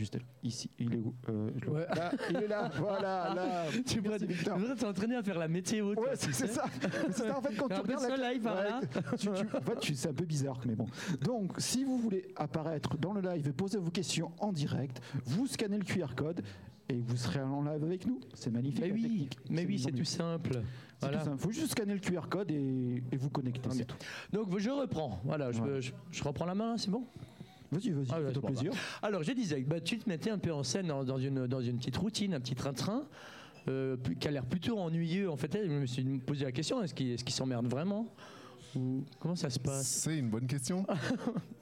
Juste 0.00 0.14
là. 0.14 0.22
Ici. 0.42 0.70
Il 0.78 0.94
est 0.94 0.96
où 0.96 1.14
Euh, 1.28 1.50
je 1.58 1.66
le- 1.66 1.72
Ouais. 1.72 1.86
Là, 1.94 2.10
il 2.30 2.36
est 2.36 2.48
là. 2.48 2.70
Voilà, 2.78 3.34
là. 3.34 3.64
Tu 3.70 3.76
Merci, 3.78 4.00
pourrais 4.00 4.16
Victor. 4.18 4.58
tu 4.58 4.74
t'entraîner 4.80 5.16
à 5.16 5.22
faire 5.22 5.38
la 5.38 5.46
météo. 5.46 5.92
toi, 5.94 6.04
Ouais, 6.08 6.16
tu 6.16 6.32
c'est 6.32 6.46
ça. 6.46 6.64
C'est 7.08 7.12
ça, 7.24 7.36
en 7.36 7.42
fait, 7.42 7.54
quand 7.54 7.68
tu 7.68 7.74
Un 7.74 7.82
peu 7.82 7.94
regardes 7.96 8.42
par 8.42 8.54
là. 8.54 8.80
tu- 9.18 9.26
tu- 9.26 9.28
en 9.28 9.34
fait, 9.60 9.78
tu- 9.80 9.94
c'est 9.94 10.08
un 10.08 10.14
peu 10.14 10.24
bizarre, 10.24 10.58
mais 10.66 10.74
bon. 10.74 10.86
Donc, 11.22 11.52
si 11.58 11.84
vous 11.84 11.98
voulez 11.98 12.32
apparaître 12.36 12.96
dans 12.96 13.12
le 13.12 13.20
live 13.20 13.46
et 13.48 13.52
poser 13.52 13.76
vos 13.76 13.90
questions 13.90 14.32
en 14.38 14.52
direct, 14.54 15.02
vous 15.26 15.46
scannez 15.46 15.76
le 15.76 15.84
QR 15.84 16.14
code 16.16 16.40
et 16.88 16.98
vous 16.98 17.16
serez 17.18 17.42
en 17.42 17.62
live 17.62 17.84
avec 17.84 18.06
nous. 18.06 18.20
C'est 18.32 18.50
magnifique. 18.50 18.80
Mais 18.80 18.88
la 18.88 18.94
oui, 18.94 19.02
technique. 19.02 19.38
mais 19.50 19.66
oui, 19.66 19.78
c'est 19.78 19.92
tout 19.92 20.04
simple. 20.04 20.52
C'est 20.54 20.60
Voilà. 21.06 21.18
tout 21.18 21.24
simple. 21.26 21.38
faut 21.42 21.50
juste 21.50 21.72
scanner 21.72 21.92
le 21.92 22.00
QR 22.00 22.26
code 22.30 22.50
et, 22.50 23.02
et 23.12 23.16
vous 23.18 23.28
connecter. 23.28 23.68
Ah, 23.70 23.74
c'est 23.76 23.84
tout. 23.86 23.96
Donc 24.32 24.58
je 24.58 24.70
reprends. 24.70 25.20
Voilà, 25.24 25.52
je, 25.52 25.60
Ouais. 25.60 25.80
je- 25.82 25.92
je 26.10 26.24
reprends 26.24 26.46
la 26.46 26.54
main, 26.54 26.78
c'est 26.78 26.90
bon? 26.90 27.04
Vas-y, 27.72 27.90
vas-y, 27.90 28.06
Ah 28.10 28.18
fais-toi 28.26 28.42
plaisir. 28.42 28.72
Alors, 29.02 29.22
je 29.22 29.32
disais, 29.32 29.60
bah, 29.60 29.80
tu 29.80 29.98
te 29.98 30.08
mettais 30.08 30.30
un 30.30 30.38
peu 30.38 30.52
en 30.52 30.62
scène 30.62 30.88
dans, 30.88 31.04
dans 31.04 31.18
une, 31.18 31.46
dans 31.46 31.60
une 31.60 31.78
petite 31.78 31.96
routine, 31.96 32.34
un 32.34 32.40
petit 32.40 32.54
train-train, 32.54 33.04
euh, 33.68 33.96
qui 34.18 34.26
a 34.26 34.30
l'air 34.30 34.44
plutôt 34.44 34.78
ennuyeux. 34.78 35.30
En 35.30 35.36
fait, 35.36 35.56
je 35.64 35.70
me 35.70 35.86
suis 35.86 36.02
posé 36.18 36.44
la 36.44 36.52
question 36.52 36.82
est-ce 36.82 36.94
qu'il 36.94 37.12
est 37.12 37.22
qu'il 37.22 37.34
s'emmerde 37.34 37.66
vraiment? 37.66 38.06
Ou 38.76 39.04
comment 39.18 39.34
ça 39.36 39.50
se 39.50 39.58
passe 39.58 39.86
C'est 39.86 40.18
une 40.18 40.30
bonne 40.30 40.46
question. 40.46 40.86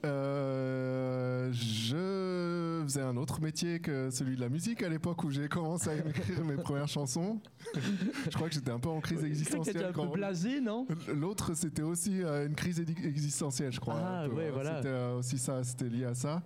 Euh, 0.04 1.52
je 1.52 2.82
faisais 2.84 3.00
un 3.02 3.16
autre 3.16 3.40
métier 3.40 3.80
que 3.80 4.10
celui 4.10 4.36
de 4.36 4.40
la 4.40 4.48
musique 4.48 4.84
à 4.84 4.88
l'époque 4.88 5.24
où 5.24 5.30
j'ai 5.30 5.48
commencé 5.48 5.90
à 5.90 5.94
écrire 5.96 6.44
mes 6.44 6.54
premières 6.54 6.86
chansons. 6.86 7.40
Je 7.74 8.30
crois 8.30 8.48
que 8.48 8.54
j'étais 8.54 8.70
un 8.70 8.78
peu 8.78 8.88
en 8.88 9.00
crise 9.00 9.18
Tu 9.20 9.26
existentielle. 9.26 9.84
un 9.86 9.92
peu 9.92 10.06
blasé, 10.06 10.60
non 10.60 10.86
L'autre, 11.12 11.54
c'était 11.54 11.82
aussi 11.82 12.22
euh, 12.22 12.46
une 12.46 12.54
crise 12.54 12.78
existentielle, 12.78 13.72
je 13.72 13.80
crois. 13.80 13.98
Ah, 13.98 14.28
ouais, 14.28 14.50
voilà. 14.50 14.76
C'était 14.76 14.88
euh, 14.88 15.18
aussi 15.18 15.36
ça, 15.38 15.64
c'était 15.64 15.88
lié 15.88 16.04
à 16.04 16.14
ça. 16.14 16.44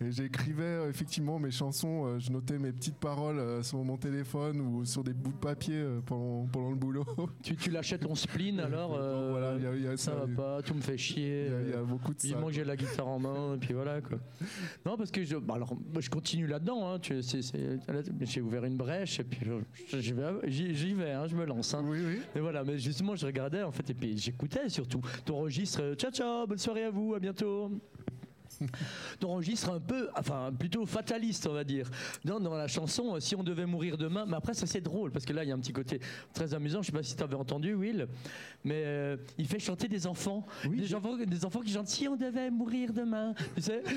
Et 0.00 0.10
j'écrivais 0.10 0.62
euh, 0.64 0.88
effectivement 0.88 1.38
mes 1.38 1.52
chansons, 1.52 2.06
euh, 2.06 2.18
je 2.18 2.32
notais 2.32 2.58
mes 2.58 2.72
petites 2.72 2.96
paroles 2.98 3.38
euh, 3.38 3.62
sur 3.62 3.84
mon 3.84 3.96
téléphone 3.96 4.60
ou 4.60 4.84
sur 4.84 5.04
des 5.04 5.12
bouts 5.12 5.30
de 5.30 5.36
papier 5.36 5.84
pendant, 6.06 6.46
pendant 6.46 6.70
le 6.70 6.76
boulot. 6.76 7.04
tu, 7.42 7.54
tu 7.54 7.70
lâchais 7.70 7.98
ton 7.98 8.14
spleen, 8.16 8.58
alors 8.58 8.90
Donc, 8.90 8.98
euh, 9.00 9.28
voilà, 9.30 9.54
il 9.58 9.62
y 9.62 9.66
a- 9.66 9.74
il 9.76 9.82
y 9.84 9.86
a 9.86 9.96
ça 9.96 10.10
ça, 10.12 10.14
va 10.16 10.26
pas, 10.26 10.62
tout 10.62 10.74
me 10.74 10.80
fait 10.80 10.98
chier. 10.98 11.46
il 11.46 11.52
y 11.52 11.54
a- 11.54 11.60
il 11.62 11.70
y 11.70 11.74
a 11.74 11.82
beaucoup 11.84 12.12
de 12.14 12.20
ça. 12.20 12.26
Vivement 12.26 12.46
que 12.48 12.52
j'ai 12.52 12.64
la 12.64 12.74
guitare 12.76 13.06
en 13.06 13.20
main, 13.20 13.54
et 13.54 13.58
puis 13.58 13.74
voilà 13.74 14.00
quoi. 14.00 14.18
Non, 14.84 14.96
parce 14.96 15.12
que 15.12 15.22
je, 15.22 15.36
bah 15.36 15.54
alors, 15.54 15.72
moi, 15.92 16.00
je 16.00 16.10
continue 16.10 16.48
là-dedans. 16.48 16.94
Hein, 16.94 16.98
j'ai 18.22 18.40
ouvert 18.40 18.64
une 18.64 18.76
brèche, 18.76 19.20
et 19.20 19.24
puis 19.24 19.40
j'y 20.00 20.12
vais, 20.12 20.22
j'y- 20.48 20.74
j'y 20.74 20.94
vais 20.94 21.12
hein, 21.12 21.26
je 21.28 21.36
me 21.36 21.44
lance. 21.44 21.74
hein. 21.74 21.84
Oui, 21.86 21.98
oui. 22.04 22.18
Et 22.34 22.40
voilà, 22.40 22.64
mais 22.64 22.76
justement, 22.78 23.14
je 23.14 23.24
regardais 23.26 23.62
en 23.62 23.70
fait, 23.70 23.88
et 23.90 23.94
puis 23.94 24.18
j'écoutais 24.18 24.68
surtout 24.68 25.00
ton 25.24 25.36
registre. 25.42 25.94
Ciao, 25.94 26.10
ciao, 26.10 26.46
bonne 26.46 26.58
soirée 26.58 26.84
à 26.84 26.90
vous, 26.90 27.14
à 27.14 27.20
bientôt. 27.20 27.70
Ton 29.20 29.34
registre 29.36 29.70
un 29.70 29.80
peu, 29.80 30.08
enfin 30.16 30.50
plutôt 30.56 30.86
fataliste, 30.86 31.46
on 31.46 31.52
va 31.54 31.64
dire. 31.64 31.88
Dans, 32.24 32.40
dans 32.40 32.54
la 32.56 32.68
chanson, 32.68 33.16
euh, 33.16 33.20
si 33.20 33.34
on 33.36 33.42
devait 33.42 33.66
mourir 33.66 33.96
demain, 33.98 34.24
mais 34.26 34.36
après 34.36 34.54
ça 34.54 34.66
c'est 34.66 34.80
drôle 34.80 35.10
parce 35.10 35.24
que 35.24 35.32
là 35.32 35.44
il 35.44 35.48
y 35.48 35.52
a 35.52 35.54
un 35.54 35.58
petit 35.60 35.72
côté 35.72 36.00
très 36.32 36.54
amusant. 36.54 36.82
Je 36.82 36.86
sais 36.86 36.92
pas 36.92 37.02
si 37.02 37.16
tu 37.16 37.22
avais 37.22 37.34
entendu, 37.36 37.74
Will, 37.74 38.06
mais 38.64 38.82
euh, 38.84 39.16
il 39.38 39.46
fait 39.46 39.58
chanter 39.58 39.88
des 39.88 40.06
enfants, 40.06 40.44
Oui, 40.68 40.78
des 40.80 40.94
enfants, 40.94 41.16
des 41.16 41.44
enfants 41.44 41.60
qui 41.60 41.72
chantent 41.72 41.88
si 41.88 42.06
on 42.08 42.16
devait 42.16 42.50
mourir 42.50 42.92
demain. 42.92 43.34
Tu 43.56 43.62
sais? 43.62 43.82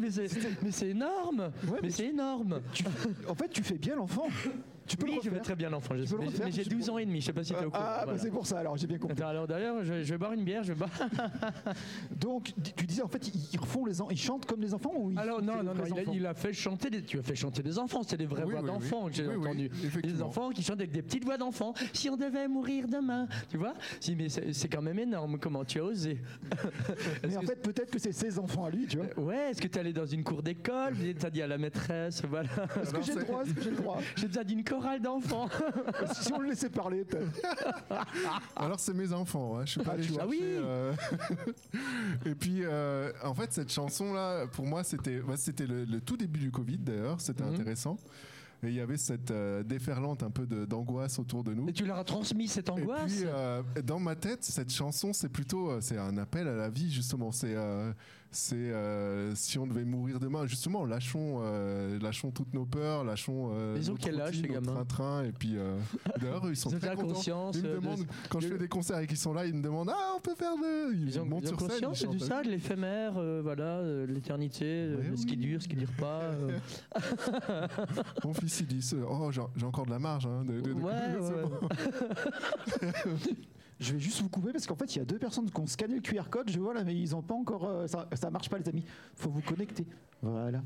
Mais 0.00 0.10
c'est- 0.10 0.28
mais 0.62 0.90
énorme, 0.90 1.40
Ouais, 1.40 1.50
mais 1.74 1.78
mais 1.82 1.90
c'est 1.90 2.06
énorme. 2.06 2.60
Tu- 2.72 2.84
en 3.28 3.34
fait, 3.34 3.48
tu 3.48 3.62
fais 3.62 3.78
bien 3.78 3.96
l'enfant. 3.96 4.28
Tu 4.86 4.96
peux 4.96 5.06
Oui, 5.06 5.16
le 5.16 5.22
je 5.22 5.30
vais 5.30 5.40
très 5.40 5.54
bien 5.56 5.70
l'enfant, 5.70 5.94
mais, 5.94 6.04
mais 6.44 6.52
j'ai 6.52 6.62
tu 6.64 6.68
12 6.70 6.86
peux- 6.86 6.92
ans 6.92 6.98
et 6.98 7.06
demi. 7.06 7.20
Je 7.20 7.26
sais 7.26 7.32
pas 7.32 7.42
si 7.42 7.54
tu 7.54 7.58
es 7.60 7.64
au 7.64 7.70
courant. 7.70 7.82
Ah, 7.84 7.96
bah, 7.98 8.02
Voilà. 8.04 8.18
c'est 8.18 8.30
pour 8.30 8.46
ça, 8.46 8.58
alors 8.58 8.76
j'ai 8.76 8.86
bien 8.86 8.98
compris. 8.98 9.16
Attends, 9.18 9.28
alors 9.30 9.46
d'ailleurs, 9.46 9.82
je, 9.84 10.02
je 10.02 10.12
vais 10.12 10.18
boire 10.18 10.32
une 10.32 10.44
bière, 10.44 10.62
je 10.62 10.72
vais 10.72 10.78
boire. 10.78 10.90
Donc, 12.16 12.52
tu 12.76 12.86
disais, 12.86 13.02
en 13.02 13.08
fait, 13.08 13.30
ils 13.52 13.58
refont 13.58 13.84
les 13.86 14.00
enfants, 14.00 14.10
ils 14.10 14.18
chantent 14.18 14.46
comme 14.46 14.60
des 14.60 14.74
enfants 14.74 14.92
ou 14.96 15.10
ils 15.10 15.18
Alors 15.18 15.38
c'est 15.40 15.46
non, 15.46 15.62
non, 15.62 15.74
non, 15.74 15.84
il 15.86 15.98
a, 15.98 16.12
il 16.14 16.26
a 16.26 16.34
fait 16.34 16.52
chanter 16.52 16.90
des, 16.90 17.02
tu 17.02 17.18
as 17.18 17.22
fait 17.22 17.34
chanter 17.34 17.62
des 17.62 17.78
enfants, 17.78 18.02
c'était 18.02 18.18
des 18.18 18.26
vraies 18.26 18.44
Oui, 18.44 18.52
voix 18.52 18.60
oui, 18.62 18.68
oui. 18.70 18.74
d'enfants 18.74 19.06
que 19.06 19.14
j'ai 19.14 19.26
Oui, 19.26 19.34
oui, 19.36 19.46
entendues. 19.48 19.70
Des 20.02 20.22
enfants 20.22 20.50
qui 20.50 20.62
chantent 20.62 20.80
avec 20.80 20.92
des 20.92 21.02
petites 21.02 21.24
voix 21.24 21.36
d'enfants. 21.38 21.74
Si 21.92 22.08
on 22.10 22.16
devait 22.16 22.48
mourir 22.48 22.86
demain, 22.88 23.26
tu 23.48 23.56
vois? 23.56 23.74
Si, 24.00 24.14
mais 24.14 24.28
c'est 24.28 24.52
c'est 24.52 24.68
quand 24.68 24.82
même 24.82 24.98
énorme. 24.98 25.38
Comment 25.38 25.64
tu 25.64 25.78
as 25.80 25.84
osé? 25.84 26.18
Mais 27.26 27.36
en 27.36 27.42
fait, 27.42 27.56
peut-être 27.62 27.90
que 27.90 27.98
c'est 27.98 28.12
ses 28.12 28.38
enfants 28.38 28.64
à 28.66 28.70
lui, 28.70 28.86
tu 28.86 28.98
vois. 28.98 29.24
Ouais, 29.24 29.50
est-ce 29.50 29.60
que 29.60 29.68
tu 29.68 29.76
es 29.76 29.80
allé 29.80 29.92
dans 29.92 30.06
une 30.06 30.22
cour 30.22 30.42
d'école? 30.42 30.94
Tu 31.18 31.26
as 31.26 31.30
dit 31.30 31.42
à 31.42 31.46
la 31.46 31.58
maîtresse, 31.58 32.22
voilà, 32.28 32.48
Est-ce 32.80 32.92
que 32.92 33.02
j'ai 33.02 33.14
le 33.14 33.20
c'est- 33.20 33.26
droit? 33.26 33.42
J'ai 33.44 33.70
j'ai 34.16 34.26
besoin 34.28 34.44
d'une 34.44 34.64
chorale 34.74 35.00
d'enfants. 35.00 35.48
Si 36.14 36.32
on 36.32 36.40
le 36.40 36.48
laissait 36.48 36.70
parler, 36.70 37.04
peut-être. 37.04 37.40
Alors 38.56 38.80
c'est 38.80 38.94
mes 38.94 39.12
enfants, 39.12 39.56
ouais. 39.56 39.66
je 39.66 39.72
suis 39.72 39.80
pas 39.82 39.90
Ah, 39.92 39.94
allé 39.94 40.02
chercher. 40.02 40.20
Ah 40.22 40.26
oui. 40.28 40.38
euh, 40.42 40.92
Et 42.26 42.34
puis 42.34 42.60
euh, 42.62 43.12
en 43.22 43.34
fait 43.34 43.52
cette 43.52 43.70
chanson 43.72 44.12
là, 44.12 44.46
pour 44.46 44.66
moi 44.66 44.84
c'était, 44.84 45.20
bah, 45.20 45.36
c'était 45.36 45.66
le, 45.66 45.84
le 45.84 46.00
tout 46.00 46.16
début 46.16 46.40
du 46.40 46.50
Covid 46.50 46.78
d'ailleurs, 46.78 47.20
c'était 47.20 47.44
Mhm. 47.44 47.54
intéressant. 47.54 47.96
Et 48.62 48.68
il 48.68 48.74
y 48.74 48.80
avait 48.80 48.96
cette 48.96 49.30
euh, 49.30 49.62
déferlante 49.62 50.22
un 50.22 50.30
peu 50.30 50.46
d'angoisse 50.46 51.18
autour 51.18 51.44
de 51.44 51.52
nous. 51.52 51.68
Et 51.68 51.72
tu 51.74 51.84
leur 51.84 51.98
as 51.98 52.04
transmis 52.04 52.48
cette 52.48 52.68
Et 52.70 52.72
angoisse 52.72 53.12
puis 53.12 53.24
euh, 53.26 53.62
dans 53.84 53.98
ma 54.00 54.14
tête, 54.16 54.42
cette 54.42 54.72
chanson 54.72 55.12
c'est 55.12 55.28
plutôt, 55.28 55.80
c'est 55.82 55.98
un 55.98 56.16
appel 56.16 56.48
à 56.48 56.54
la 56.54 56.70
vie 56.70 56.90
justement. 56.90 57.30
C'est, 57.30 57.54
euh, 57.54 57.92
c'est 58.34 58.54
euh, 58.56 59.34
si 59.34 59.58
on 59.58 59.66
devait 59.66 59.84
mourir 59.84 60.20
demain, 60.20 60.46
justement, 60.46 60.84
lâchons, 60.84 61.38
euh, 61.42 61.98
lâchons 62.00 62.30
toutes 62.30 62.52
nos 62.52 62.64
peurs, 62.66 63.04
lâchons. 63.04 63.50
euh, 63.54 63.76
Ils 63.78 63.90
ont 63.90 63.94
quel 63.94 64.20
âge, 64.20 64.42
gamins 64.42 64.72
train-train. 64.74 65.24
Et 65.24 65.32
puis 65.32 65.52
euh, 65.56 65.76
d'ailleurs 66.20 66.42
ils 66.50 66.56
sont 66.56 66.70
Ils 66.70 66.78
très 66.80 66.94
contents. 66.96 67.20
Ils 67.54 67.62
me 67.62 67.66
euh, 67.68 67.74
de- 67.76 67.80
demandent, 67.80 68.06
quand 68.28 68.40
je 68.40 68.48
fais 68.48 68.58
des 68.58 68.68
concerts 68.68 68.98
et 68.98 69.06
qu'ils 69.06 69.16
sont 69.16 69.32
là, 69.32 69.46
ils 69.46 69.54
me 69.54 69.62
demandent 69.62 69.90
Ah, 69.94 70.14
on 70.16 70.20
peut 70.20 70.34
faire 70.34 70.56
de. 70.56 70.94
Ils, 70.94 71.08
Ils 71.08 71.20
ont, 71.20 71.24
montent 71.24 71.44
ils 71.44 71.54
ont 71.54 71.58
sur 71.58 71.60
scène. 71.60 71.68
conscience 71.70 72.00
ils 72.02 72.08
de 72.08 72.18
chantent. 72.18 72.28
ça, 72.28 72.42
de 72.42 72.48
l'éphémère, 72.50 73.12
voilà, 73.42 73.80
l'éternité, 74.06 74.88
de 74.88 75.16
ce 75.16 75.24
qui 75.26 75.32
oui. 75.32 75.36
dure, 75.38 75.62
ce 75.62 75.68
qui 75.68 75.76
dure 75.76 75.92
pas. 75.98 76.30
Mon 78.24 78.34
fils, 78.34 78.60
il 78.60 78.66
dit 78.66 78.90
Oh, 79.08 79.30
j'ai 79.32 79.64
encore 79.66 79.86
de 79.86 79.90
la 79.90 79.98
marge. 79.98 80.26
Hein, 80.26 80.44
de- 80.44 80.72
Ouais, 80.72 80.92
ouais. 80.92 82.90
Je 83.80 83.92
vais 83.92 83.98
juste 83.98 84.22
vous 84.22 84.28
couper 84.28 84.52
parce 84.52 84.66
qu'en 84.66 84.76
fait, 84.76 84.94
il 84.94 84.98
y 84.98 85.02
a 85.02 85.04
deux 85.04 85.18
personnes 85.18 85.50
qui 85.50 85.60
ont 85.60 85.66
scanné 85.66 85.96
le 85.96 86.00
QR 86.00 86.28
code. 86.30 86.48
Je 86.50 86.58
vois 86.60 86.74
là, 86.74 86.84
mais 86.84 86.94
ils 86.94 87.10
n'ont 87.10 87.22
pas 87.22 87.34
encore. 87.34 87.64
euh, 87.64 87.86
ça, 87.86 88.08
ça 88.14 88.30
marche 88.30 88.48
pas, 88.48 88.58
les 88.58 88.68
amis. 88.68 88.84
faut 89.16 89.30
vous 89.30 89.42
connecter. 89.42 89.86
Voilà. 90.22 90.62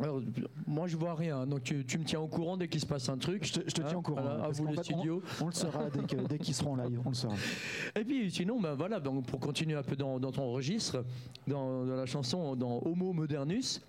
Alors, 0.00 0.22
moi, 0.68 0.86
je 0.86 0.96
vois 0.96 1.16
rien. 1.16 1.44
Donc, 1.44 1.64
tu, 1.64 1.84
tu 1.84 1.98
me 1.98 2.04
tiens 2.04 2.20
au 2.20 2.28
courant 2.28 2.56
dès 2.56 2.68
qu'il 2.68 2.80
se 2.80 2.86
passe 2.86 3.08
un 3.08 3.18
truc. 3.18 3.44
Je 3.44 3.54
te, 3.54 3.60
je 3.68 3.74
te 3.74 3.82
Hein, 3.82 3.86
tiens 3.88 3.98
au 3.98 4.02
courant. 4.02 4.22
voilà, 4.22 4.36
à 4.36 4.42
parce 4.42 4.58
vous 4.58 4.64
qu'en 4.66 4.70
le 4.70 4.76
fait, 4.76 4.94
on- 4.94 5.46
le 5.46 5.52
saura 5.52 5.90
dès 5.90 6.02
que- 6.04 6.26
dès 6.28 6.38
qu'ils 6.38 6.54
seront 6.54 6.74
en 6.74 6.76
live. 6.76 7.00
On 7.04 7.08
le 7.08 7.14
saura. 7.16 7.34
Et 7.96 8.04
puis, 8.04 8.30
sinon, 8.30 8.60
ben 8.60 8.74
voilà, 8.74 9.00
donc, 9.00 9.26
pour 9.26 9.40
continuer 9.40 9.74
un 9.76 9.82
peu 9.82 9.96
dans, 9.96 10.20
dans 10.20 10.30
ton 10.30 10.52
registre, 10.52 11.04
dans, 11.48 11.84
dans 11.84 11.96
la 11.96 12.06
chanson, 12.06 12.54
dans 12.54 12.80
Homo 12.84 13.12
Modernus. 13.12 13.80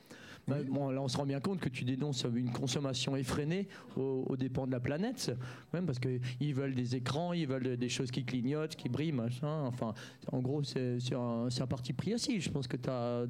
Ben, 0.49 0.65
bon, 0.69 0.89
là, 0.89 1.01
on 1.01 1.07
se 1.07 1.17
rend 1.17 1.25
bien 1.25 1.39
compte 1.39 1.59
que 1.59 1.69
tu 1.69 1.83
dénonces 1.83 2.25
une 2.35 2.51
consommation 2.51 3.15
effrénée 3.15 3.67
aux, 3.95 4.25
aux 4.27 4.37
dépens 4.37 4.67
de 4.67 4.71
la 4.71 4.79
planète, 4.79 5.31
même 5.73 5.85
parce 5.85 5.99
qu'ils 5.99 6.55
veulent 6.55 6.75
des 6.75 6.95
écrans, 6.95 7.33
ils 7.33 7.47
veulent 7.47 7.77
des 7.77 7.89
choses 7.89 8.11
qui 8.11 8.25
clignotent, 8.25 8.75
qui 8.75 8.89
brillent, 8.89 9.11
machin. 9.11 9.63
Enfin, 9.65 9.93
en 10.31 10.39
gros, 10.39 10.63
c'est 10.63 10.97
un, 11.13 11.47
un 11.47 11.67
parti 11.67 11.93
pris 11.93 12.13
aussi. 12.13 12.41
Je 12.41 12.49
pense 12.49 12.67
que 12.67 12.77
tu 12.77 12.89
as, 12.89 13.25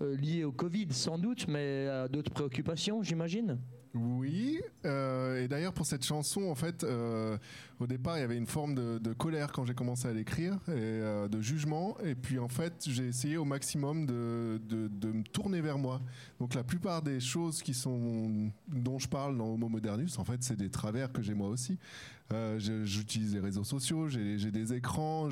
lié 0.00 0.44
au 0.44 0.52
Covid, 0.52 0.88
sans 0.90 1.18
doute, 1.18 1.46
mais 1.48 1.86
à 1.86 2.08
d'autres 2.08 2.30
préoccupations, 2.30 3.02
j'imagine. 3.02 3.58
Oui, 3.94 4.60
euh, 4.84 5.42
et 5.42 5.48
d'ailleurs 5.48 5.72
pour 5.72 5.86
cette 5.86 6.04
chanson, 6.04 6.42
en 6.44 6.54
fait, 6.54 6.84
euh, 6.84 7.38
au 7.78 7.86
départ, 7.86 8.16
il 8.16 8.20
y 8.20 8.24
avait 8.24 8.36
une 8.36 8.46
forme 8.46 8.74
de, 8.74 9.12
colère 9.12 9.52
quand 9.52 9.64
j'ai 9.64 9.74
commencé 9.74 10.08
à 10.08 10.12
l'écrire, 10.12 10.54
et 10.68 10.72
euh, 10.74 11.28
de 11.28 11.40
jugement, 11.40 11.96
et 12.04 12.14
puis 12.14 12.38
en 12.38 12.48
fait, 12.48 12.84
j'ai 12.86 13.06
essayé 13.06 13.36
au 13.36 13.44
maximum 13.44 14.06
de, 14.06 14.60
me 15.04 15.22
tourner 15.22 15.60
vers 15.60 15.78
moi. 15.78 16.00
Donc 16.40 16.54
la 16.54 16.64
plupart 16.64 17.02
des 17.02 17.20
choses 17.20 17.62
dont 18.68 18.98
je 18.98 19.08
parle 19.08 19.36
dans 19.36 19.46
Homo 19.46 19.68
Modernus, 19.68 20.18
en 20.18 20.24
fait, 20.24 20.42
c'est 20.42 20.56
des 20.56 20.70
travers 20.70 21.12
que 21.12 21.22
j'ai 21.22 21.34
moi 21.34 21.48
aussi. 21.48 21.78
Euh, 22.32 22.58
J'utilise 22.58 23.34
les 23.34 23.40
réseaux 23.40 23.62
sociaux, 23.62 24.08
j'ai 24.08 24.50
des 24.50 24.72
écrans, 24.72 25.28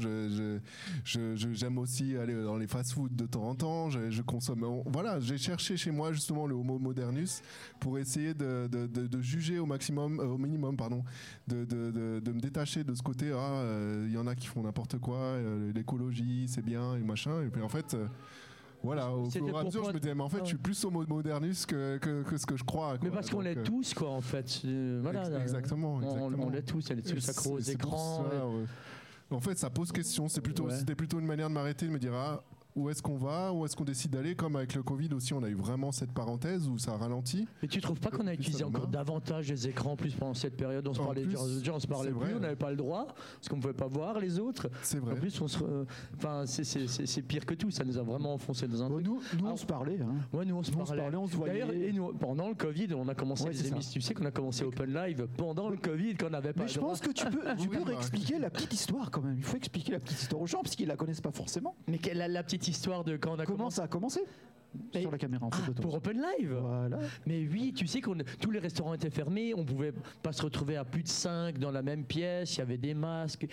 j'aime 1.05 1.79
aussi 1.79 2.17
aller 2.17 2.35
dans 2.35 2.57
les 2.57 2.69
fast-food 2.69 3.17
de 3.17 3.27
temps 3.27 3.49
en 3.49 3.55
temps, 3.55 3.91
je, 3.91 4.23
consomme. 4.23 4.65
Voilà, 4.87 5.19
j'ai 5.19 5.39
cherché 5.39 5.77
chez 5.77 5.91
moi 5.91 6.13
justement 6.13 6.47
le 6.47 6.55
Homo 6.55 6.79
Modernus 6.79 7.43
pour 7.81 7.99
essayer 7.99 8.33
de, 8.35 8.69
juger 9.21 9.59
au 9.59 9.67
maximum, 9.67 10.21
euh, 10.21 10.27
au 10.27 10.39
minimum, 10.39 10.77
pardon, 10.77 11.03
me 12.35 12.41
détacher 12.41 12.85
de 12.85 12.95
ce 12.95 13.03
côté. 13.03 13.33
Ah, 13.33 13.37
euh, 13.61 14.05
il 14.09 14.13
y 14.15 14.19
en 14.19 14.27
a 14.27 14.35
qui 14.35 14.47
font 14.47 14.63
n'importe 14.63 14.99
quoi, 14.99 15.17
euh, 15.17 15.73
l'écologie, 15.73 16.47
c'est 16.49 16.63
bien 16.65 16.97
et 16.97 17.01
machin. 17.03 17.43
Et 17.43 17.49
puis 17.51 17.63
en 17.63 17.69
fait. 17.69 17.95
euh, 17.95 18.07
Voilà, 18.83 19.11
au 19.11 19.31
fur 19.31 19.49
et 19.49 19.59
à 19.59 19.65
mesure, 19.65 19.85
je 19.85 19.93
me 19.95 19.99
disais, 19.99 20.15
mais 20.15 20.23
en 20.23 20.29
fait, 20.29 20.41
je 20.41 20.45
suis 20.49 20.57
plus 20.59 20.85
homo 20.85 21.07
modernus 21.07 21.65
que, 21.65 21.97
que, 21.97 22.23
que 22.23 22.37
ce 22.37 22.45
que 22.45 22.55
je 22.55 22.65
crois. 22.65 22.97
Mais 23.03 23.09
parce 23.11 23.31
qu'on 23.31 23.41
l'est 23.41 23.63
tous, 23.63 23.95
quoi, 23.95 24.11
en 24.11 24.21
fait. 24.21 24.61
Voilà, 25.01 25.21
ex- 25.23 25.31
là, 25.31 25.41
exactement, 25.41 25.95
on- 25.95 25.97
On, 26.03 26.17
exactement. 26.17 26.51
l'est 26.51 26.63
tous, 26.63 26.91
elle 26.91 26.99
est 26.99 27.15
tous 27.15 27.27
accro 27.31 27.53
aux 27.55 27.59
écrans. 27.61 28.25
ça, 28.31 28.37
et- 28.37 28.41
ouais. 28.41 28.65
En 29.31 29.41
fait, 29.41 29.57
ça 29.59 29.71
pose 29.71 29.91
question. 29.91 30.29
C'est 30.29 30.43
plutôt, 30.43 30.65
Ouais. 30.67 30.77
C'était 30.77 30.95
plutôt 30.95 31.19
une 31.19 31.25
manière 31.27 31.49
de 31.49 31.55
m'arrêter, 31.55 31.87
de 31.87 31.93
me 31.93 31.99
dire 31.99 32.13
ah, 32.15 32.43
où 32.77 32.91
est-ce 32.91 33.03
qu'on 33.03 33.17
va, 33.17 33.53
où 33.53 33.65
est-ce 33.65 33.77
qu'on 33.77 33.85
décide 33.85 34.11
d'aller. 34.11 34.35
Comme 34.35 34.57
avec 34.57 34.75
le 34.75 34.83
Covid 34.83 35.09
aussi, 35.15 35.33
on 35.33 35.43
a 35.43 35.49
eu 35.49 35.55
vraiment 35.55 35.93
cette 35.93 36.13
parenthèse 36.13 36.69
où 36.69 36.77
ça 36.79 36.97
ralentit. 36.97 37.47
Mais 37.63 37.69
tu 37.69 37.81
trouves 37.81 38.01
pas 38.01 38.11
qu'on 38.11 38.27
a 38.27 38.33
Plus 38.33 38.41
utilisé 38.43 38.65
encore 38.65 38.89
davantage 38.89 39.49
les 39.49 39.69
écrans 39.69 39.93
en 39.93 39.97
plus 39.97 40.13
pendant 40.15 40.35
cette 40.35 40.57
période 40.57 40.87
On 40.89 40.95
se 40.95 41.01
En 41.01 41.05
parlait, 41.05 41.23
plus, 41.23 41.37
déjà, 41.59 41.73
on 41.75 41.79
se 41.81 41.87
parlait 41.87 42.11
plus, 42.11 42.19
vrai. 42.19 42.35
on 42.37 42.41
n'avait 42.41 42.57
pas 42.57 42.71
le 42.71 42.77
droit 42.77 43.07
parce 43.07 43.49
qu'on 43.49 43.57
ne 43.57 43.61
pouvait 43.63 43.75
pas 43.75 43.87
voir 43.87 44.19
les 44.19 44.39
autres. 44.39 44.69
C'est 44.83 44.99
En 44.99 45.03
vrai. 45.05 45.15
plus, 45.17 45.41
on 45.41 45.47
se, 45.49 45.59
re- 45.59 45.87
enfin, 46.17 46.45
c'est- 46.47 47.23
pire 47.23 47.47
que 47.47 47.55
tout. 47.55 47.71
Ça 47.71 47.85
nous 47.85 47.97
a 47.99 48.03
vraiment 48.03 48.35
enfoncé 48.35 48.67
dans 48.67 48.83
un 48.83 48.89
Bon, 48.89 48.95
truc. 48.97 49.07
nous, 49.07 49.21
nous, 49.39 49.47
on 49.47 49.57
se 49.57 49.67
parlait. 49.67 50.01
hein. 50.01 50.15
Ouais, 50.33 50.45
nous 50.45 50.57
on 50.57 50.63
se 50.63 50.71
Nous, 50.73 50.79
parlait. 50.79 51.01
parlait, 51.03 51.17
on 51.17 51.27
se 51.29 51.37
voyait. 51.37 51.61
D'ailleurs, 51.61 51.71
et 51.73 51.93
nous, 51.93 52.13
pendant 52.15 52.49
le 52.49 52.55
Covid, 52.55 52.89
on 52.95 53.09
a 53.09 53.15
commencé 53.15 53.45
Ouais, 53.45 53.51
les 53.51 53.57
c'est 53.57 53.65
ça. 53.69 53.75
émissions. 53.75 53.93
Tu 53.93 54.01
sais 54.01 54.15
qu'on 54.15 54.25
a 54.27 54.31
commencé 54.31 54.65
Open 54.65 54.93
Live 54.93 55.27
pendant 55.37 55.69
le 55.69 55.77
Covid, 55.77 56.15
qu'on 56.17 56.31
n'avait 56.31 56.53
pas 56.53 56.63
Mais 56.63 56.67
le 56.67 56.73
je 56.73 56.79
droit. 56.79 56.91
pense 56.91 57.01
que 57.01 57.13
tu 57.13 57.25
peux, 57.27 57.41
tu 57.57 57.69
Oui, 57.69 57.69
peux 57.69 57.79
bah, 57.85 57.85
réexpliquer 57.91 58.39
la 58.39 58.51
petite 58.51 58.73
histoire 58.73 59.11
quand 59.11 59.23
même. 59.23 59.37
Il 59.39 59.45
faut 59.45 59.57
expliquer 59.57 59.93
la 59.93 60.01
petite 60.01 60.21
histoire 60.21 60.43
aux 60.43 60.47
gens 60.47 60.61
parce 60.63 60.75
qu'ils 60.77 60.89
la 60.89 60.97
connaissent 60.97 61.21
pas 61.21 61.31
forcément. 61.33 61.77
Mais 61.89 61.99
quelle 61.99 62.19
la, 62.19 62.29
la 62.29 62.43
petite 62.43 62.64
histoire 62.69 63.05
de 63.05 63.17
quand 63.17 63.33
on 63.33 63.39
a 63.39 63.45
Comment 63.47 63.59
commencé. 63.59 63.77
ça 63.77 63.85
a 63.85 63.89
commencé? 63.89 64.21
Mais- 64.95 65.01
Sur 65.03 65.11
la 65.11 65.19
caméra 65.19 65.47
en 65.47 65.51
fait. 65.51 65.73
Ah, 65.77 65.81
pour 65.81 65.95
Open 65.95 66.21
Live 66.39 66.53
Voilà. 66.61 66.99
Mais 67.27 67.47
oui, 67.51 67.73
tu 67.75 67.87
sais 67.87 68.01
que 68.01 68.11
tous 68.41 68.51
les 68.51 68.59
restaurants 68.59 68.95
étaient 68.95 69.11
fermés, 69.11 69.55
on 69.55 69.65
pouvait 69.65 69.93
pas 70.23 70.33
se 70.33 70.43
retrouver 70.43 70.77
à 70.77 70.85
plus 70.85 71.03
de 71.03 71.09
5 71.09 71.59
dans 71.59 71.71
la 71.71 71.83
même 71.83 72.05
pièce, 72.05 72.57
il 72.57 72.59
y 72.59 72.63
avait 72.63 72.79
des 72.79 72.95
masques. 72.95 73.47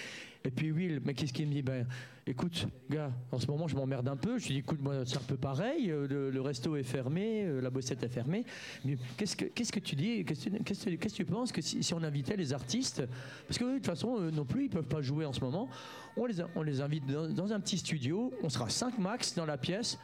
Et 0.43 0.49
puis 0.51 0.71
oui, 0.71 0.87
le 0.87 0.99
mec, 0.99 1.17
qu'est-ce 1.17 1.33
qu'il 1.33 1.47
me 1.47 1.53
dit? 1.53 1.61
Ben, 1.61 1.85
écoute, 2.25 2.67
gars, 2.89 3.11
en 3.31 3.37
ce 3.39 3.45
moment, 3.45 3.67
je 3.67 3.75
m'emmerde 3.75 4.07
un 4.07 4.15
peu. 4.17 4.39
Je 4.39 4.47
lui 4.47 4.53
dis, 4.55 4.59
écoute, 4.61 4.81
moi, 4.81 5.05
c'est 5.05 5.17
un 5.17 5.21
peu 5.21 5.37
pareil. 5.37 5.91
euh, 5.91 6.07
Le, 6.07 6.31
le 6.31 6.41
resto 6.41 6.75
est 6.75 6.81
fermé, 6.83 7.43
euh, 7.45 7.61
la 7.61 7.69
bossette 7.69 8.01
est 8.03 8.07
fermée. 8.09 8.43
Mais 8.83 8.97
qu'est-ce 9.17 9.35
que, 9.35 9.45
qu'est-ce 9.45 9.71
que 9.71 9.79
tu 9.79 9.95
dis? 9.95 10.25
Qu'est-ce 10.25 10.49
que, 10.49 11.09
tu 11.15 11.25
penses 11.25 11.51
que 11.51 11.61
si, 11.61 11.83
si 11.83 11.93
on 11.93 12.01
invitait 12.01 12.35
les 12.37 12.53
artistes? 12.53 13.03
Parce 13.47 13.59
que 13.59 13.65
de 13.65 13.75
toute 13.75 13.85
façon, 13.85 14.17
eux 14.19 14.31
non 14.31 14.45
plus, 14.45 14.65
ils 14.65 14.69
peuvent 14.69 14.87
pas 14.87 15.01
jouer 15.01 15.25
en 15.25 15.33
ce 15.33 15.41
moment. 15.41 15.69
On 16.17 16.25
les, 16.25 16.35
on 16.55 16.63
les 16.63 16.81
invite 16.81 17.05
dans, 17.05 17.27
dans 17.27 17.53
un 17.53 17.59
petit 17.59 17.77
studio. 17.77 18.33
On 18.41 18.49
sera 18.49 18.67
5 18.67 18.97
max 18.97 19.35
dans 19.35 19.45
la 19.45 19.57
pièce. 19.57 19.99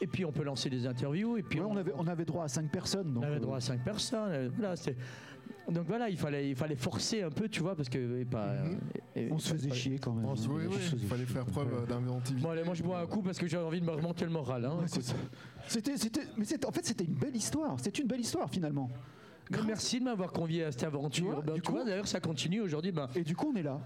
Et 0.00 0.06
puis 0.06 0.24
on 0.24 0.32
peut 0.32 0.42
lancer 0.44 0.68
des 0.70 0.86
interviews. 0.86 1.36
Et 1.36 1.42
puis 1.42 1.60
Ouais, 1.60 1.66
on, 1.68 1.76
avait, 1.76 1.92
on 1.96 2.06
avait 2.06 2.24
droit 2.24 2.44
à 2.44 2.48
5 2.48 2.70
personnes. 2.70 3.12
Donc, 3.12 3.22
on 3.22 3.26
avait 3.26 3.36
euh, 3.36 3.40
droit 3.40 3.56
à 3.56 3.60
5 3.60 3.82
personnes. 3.84 4.28
euh, 4.30 4.50
Voilà, 4.56 4.74
donc 5.70 5.86
voilà, 5.86 6.10
il 6.10 6.16
fallait, 6.18 6.50
il 6.50 6.54
fallait 6.56 6.76
forcer 6.76 7.22
un 7.22 7.30
peu, 7.30 7.48
tu 7.48 7.60
vois, 7.60 7.74
parce 7.74 7.88
que 7.88 8.18
et 8.20 8.24
pas, 8.26 8.52
Mhm. 8.54 8.78
et- 9.14 9.22
et- 9.26 9.32
on 9.32 9.38
se 9.38 9.54
faisait 9.54 9.70
chier 9.72 9.98
quand 9.98 10.12
même. 10.12 10.26
On 10.26 10.36
se-. 10.36 10.46
Oui, 10.48 10.64
On 10.66 10.70
oui, 10.70 10.74
se 10.74 10.78
faisait 10.90 10.96
il 11.02 11.08
fallait 11.08 11.24
chier, 11.24 11.34
faire 11.34 11.46
preuve 11.46 11.72
Ouais. 11.80 11.86
d'inventivité. 11.86 12.42
Bon, 12.42 12.50
allez, 12.50 12.64
moi 12.64 12.74
je 12.74 12.82
bois 12.82 12.98
un 13.00 13.06
coup 13.06 13.22
parce 13.22 13.38
que 13.38 13.46
j'ai 13.46 13.56
envie 13.56 13.80
de 13.80 13.86
me 13.86 13.92
remonter 13.92 14.26
le 14.26 14.30
moral. 14.30 14.64
Hein. 14.66 14.76
Ouais. 14.80 14.86
C'était, 15.68 15.96
c'était, 15.96 16.20
mais 16.36 16.44
en 16.66 16.70
fait, 16.72 16.84
c'était 16.84 17.04
une 17.04 17.14
belle 17.14 17.34
histoire. 17.36 17.76
C'est 17.80 17.98
une 17.98 18.06
belle 18.06 18.20
histoire 18.20 18.50
finalement. 18.50 18.90
Mais 19.50 19.58
merci 19.66 19.98
de 20.00 20.04
m'avoir 20.04 20.32
convié 20.32 20.64
à 20.64 20.72
cette 20.72 20.84
aventure. 20.84 21.24
Tu 21.26 21.30
vois, 21.32 21.42
Ben, 21.42 21.54
du 21.54 21.60
tu 21.60 21.66
coup- 21.66 21.72
vois, 21.72 21.84
d'ailleurs, 21.84 22.08
ça 22.08 22.20
continue 22.20 22.60
aujourd'hui. 22.60 22.92
Ben, 22.92 23.08
Et 23.14 23.22
du 23.22 23.36
coup, 23.36 23.52
on 23.54 23.56
est 23.58 23.62
là. 23.62 23.78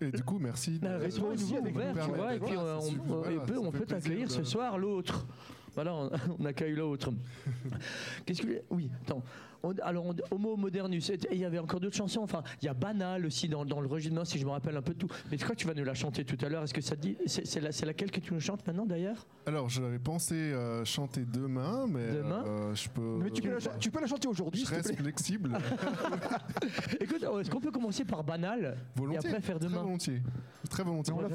Et 0.00 0.10
du 0.10 0.22
coup, 0.22 0.38
merci. 0.38 0.78
restaurant 0.98 1.26
toi 1.28 1.34
aussi, 1.34 1.56
avec 1.56 1.74
ouvert, 1.74 1.92
tu 2.04 2.10
vois, 2.12 2.34
et 2.34 2.38
puis 2.40 2.48
d'être 2.50 2.60
on, 2.60 3.12
on- 3.12 3.60
on- 3.62 3.66
on 3.68 3.70
peut 3.72 3.78
plaisir 3.80 3.86
t'accueillir 3.86 4.26
de- 4.28 4.32
ce 4.32 4.44
soir 4.44 4.76
l'autre. 4.78 5.26
Voilà, 5.74 5.94
on, 5.94 6.10
on 6.40 6.44
accueille 6.44 6.74
l'autre. 6.74 7.10
Qu'est-ce 8.26 8.42
que 8.42 8.62
oui, 8.70 8.90
attends. 9.02 9.22
On- 9.64 9.74
alors 9.82 10.06
on- 10.06 10.14
Homo 10.34 10.56
modernus. 10.56 11.10
Et 11.10 11.18
il 11.32 11.38
y 11.38 11.44
avait 11.44 11.58
encore 11.58 11.80
d'autres 11.80 11.96
chansons. 11.96 12.20
Enfin, 12.22 12.42
il 12.62 12.66
y 12.66 12.68
a 12.68 12.74
Banal 12.74 13.26
aussi 13.26 13.48
dans, 13.48 13.64
dans 13.64 13.80
le 13.80 13.86
registre. 13.88 14.24
Si 14.24 14.38
je 14.38 14.44
me 14.44 14.50
rappelle 14.50 14.76
un 14.76 14.82
peu 14.82 14.94
de 14.94 14.98
tout. 14.98 15.08
Mais 15.30 15.38
je 15.38 15.42
crois 15.42 15.54
que 15.54 15.60
tu 15.60 15.66
vas 15.66 15.74
nous 15.74 15.84
la 15.84 15.94
chanter 15.94 16.24
tout 16.24 16.36
à 16.44 16.48
l'heure. 16.48 16.62
Est-ce 16.62 16.74
que 16.74 16.80
ça 16.80 16.94
te 16.96 17.00
dit 17.00 17.16
C'est 17.26 17.46
c'est 17.46 17.60
la- 17.60 17.72
c'est 17.72 17.86
laquelle 17.86 18.10
que 18.10 18.20
tu 18.20 18.32
nous 18.34 18.40
chantes 18.40 18.66
maintenant 18.66 18.86
d'ailleurs? 18.86 19.26
Alors, 19.46 19.68
j'avais 19.68 19.98
pensé 19.98 20.34
euh, 20.34 20.84
chanter 20.84 21.24
demain, 21.24 21.86
mais 21.88 22.12
Demain? 22.12 22.44
euh, 22.46 22.74
je 22.74 22.88
peux. 22.88 23.18
Mais 23.22 23.30
tu 23.30 23.42
peux, 23.42 23.50
la, 23.50 23.58
tu 23.78 23.90
peux 23.90 24.00
la 24.00 24.06
chanter 24.06 24.28
aujourd'hui, 24.28 24.64
Je 24.64 24.74
reste 24.74 24.94
flexible. 24.96 25.52
Écoute, 27.00 27.22
est-ce 27.40 27.50
qu'on 27.50 27.60
peut 27.60 27.70
commencer 27.70 28.04
par 28.04 28.22
Banal 28.24 28.76
volontiers. 28.96 29.30
et 29.30 29.34
après 29.34 29.40
faire 29.42 29.58
Très 29.58 29.68
demain? 29.68 29.82
volontiers. 29.82 30.22
Très 30.70 30.82
volontiers. 30.82 31.12
On 31.14 31.20
l'a- 31.20 31.28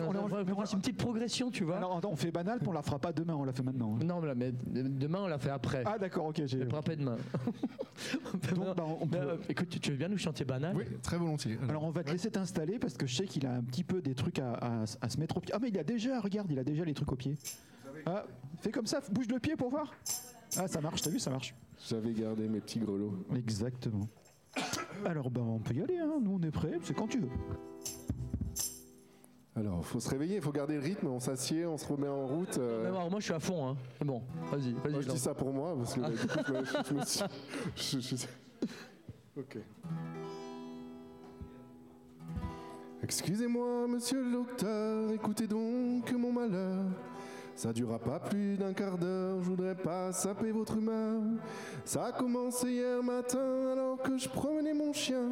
on 0.58 0.66
C'est 0.66 0.74
une 0.74 0.80
petite 0.82 0.98
progression, 0.98 1.52
tu 1.52 1.64
vois. 1.64 1.78
Alors, 1.78 1.98
attends, 1.98 2.12
on 2.12 2.16
fait 2.16 2.32
banal, 2.32 2.60
on 2.66 2.72
la 2.72 2.82
fera 2.82 3.00
pas 3.00 3.12
demain, 3.14 3.36
on 3.36 3.44
la 3.46 3.54
fait 3.54 3.64
maintenant. 3.64 3.98
hein. 4.00 4.04
non, 4.04 4.22
mais, 4.36 4.52
demain 4.72 5.20
on 5.24 5.28
l'a 5.28 5.38
fait 5.40 5.50
après. 5.50 5.84
Ah, 5.86 5.98
d'accord, 5.98 6.26
ok. 6.28 6.42
j'ai- 6.46 6.58
On 6.58 6.64
le 6.64 6.70
fera 6.70 6.82
pas 6.82 6.96
demain. 6.96 7.18
Donc, 8.56 8.76
bah, 8.76 8.86
on 8.88 9.08
peut- 9.08 9.18
Ben, 9.18 9.24
euh, 9.28 9.38
écoute, 9.50 9.70
tu- 9.70 9.80
tu 9.80 9.92
veux 9.92 9.98
bien 9.98 10.08
nous 10.10 10.18
chanter 10.18 10.46
Banal 10.46 10.76
Oui, 10.76 10.84
très 11.02 11.18
volontiers. 11.18 11.58
Alors 11.70 11.84
on 11.84 11.92
va 11.92 12.04
te 12.04 12.12
laisser 12.12 12.30
t'installer 12.32 12.80
parce 12.80 12.96
que 12.98 13.08
je 13.08 13.16
sais 13.16 13.26
qu'il 13.26 13.46
a 13.46 13.54
un 13.54 13.62
petit 13.64 13.84
peu 13.84 14.02
des 14.02 14.14
trucs 14.16 14.40
à, 14.40 14.54
à- 14.54 14.84
à 15.02 15.10
se 15.10 15.20
mettre 15.20 15.38
au 15.38 15.40
pied. 15.40 15.54
Ah 15.56 15.60
mais 15.62 15.70
il 15.70 15.78
a 15.80 15.84
déjà, 15.84 16.20
regarde, 16.20 16.50
il 16.52 16.60
a 16.60 16.64
déjà 16.64 16.84
les 16.86 16.94
trucs 16.94 17.12
au 17.12 17.16
pied. 17.16 17.36
Ah, 18.06 18.26
fais 18.62 18.72
comme 18.72 18.86
ça, 18.88 19.02
bouge 19.12 19.28
le 19.28 19.40
pied 19.40 19.56
pour 19.56 19.70
voir. 19.70 19.94
Ah 20.58 20.68
ça 20.68 20.80
marche, 20.82 21.02
t'as 21.02 21.10
vu, 21.10 21.20
ça 21.20 21.30
marche. 21.32 21.54
J'avais 21.90 22.12
gardé 22.14 22.48
mes 22.48 22.60
petits 22.60 22.80
grelots. 22.80 23.26
Exactement. 23.36 24.08
Alors 25.06 25.30
ben 25.30 25.42
on 25.42 25.60
peut 25.60 25.74
y 25.76 25.82
aller, 25.82 25.98
hein. 26.00 26.20
nous 26.22 26.40
on 26.42 26.42
est 26.46 26.52
prêts, 26.52 26.74
c'est 26.84 26.94
quand 26.96 27.08
tu 27.08 27.20
veux. 27.20 27.30
Alors, 29.56 29.84
faut 29.86 30.00
se 30.00 30.10
réveiller, 30.10 30.40
faut 30.40 30.52
garder 30.52 30.76
le 30.76 30.80
rythme, 30.82 31.08
on 31.08 31.20
s'assied, 31.20 31.66
on 31.66 31.78
se 31.78 31.86
remet 31.88 32.08
en 32.08 32.26
route. 32.28 32.58
euh. 32.58 32.84
Mais 32.84 32.88
alors, 32.90 33.10
moi 33.10 33.20
je 33.20 33.26
suis 33.26 33.34
à 33.34 33.40
fond. 33.40 33.68
Hein. 33.68 33.78
C'est 33.98 34.06
Bon, 34.06 34.22
vas-y, 34.52 34.74
vas-y. 34.74 34.92
Moi, 34.92 35.02
je 35.02 35.10
dis 35.10 35.20
ça 35.20 35.34
pour 35.34 35.52
moi, 35.52 35.76
parce 35.78 35.94
que 35.94 36.00
bah, 36.00 36.10
du 36.12 36.18
coup, 36.18 36.44
je 36.46 36.54
me- 36.54 36.84
je 36.86 36.94
me 36.94 37.06
suis- 37.06 38.00
je- 38.00 38.16
je- 38.16 39.40
Ok. 39.40 39.58
Excusez-moi, 43.02 43.88
monsieur 43.88 44.22
le 44.24 44.32
docteur, 44.32 45.12
écoutez 45.14 45.48
donc 45.48 46.12
mon 46.12 46.32
malheur. 46.32 46.84
Ça 47.56 47.74
durera 47.74 48.00
pas 48.00 48.20
plus 48.20 48.56
d'un 48.58 48.74
quart 48.74 48.98
d'heure, 48.98 49.42
je 49.42 49.50
voudrais 49.50 49.76
pas 49.76 50.12
saper 50.14 50.52
votre 50.52 50.78
humeur. 50.78 51.22
Ça 51.86 52.06
a 52.06 52.12
commencé 52.12 52.72
hier 52.72 53.02
matin 53.04 53.72
alors 53.74 54.02
que 54.02 54.18
je 54.18 54.30
promenais 54.30 54.74
mon 54.74 54.94
chien. 54.94 55.32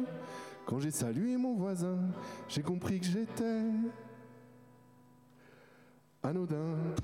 Quand 0.66 0.78
j'ai 0.80 0.90
salué 0.90 1.36
mon 1.36 1.54
voisin, 1.54 1.98
j'ai 2.48 2.62
compris 2.62 3.00
que 3.00 3.06
j'étais 3.06 3.62
anodin. 6.22 6.94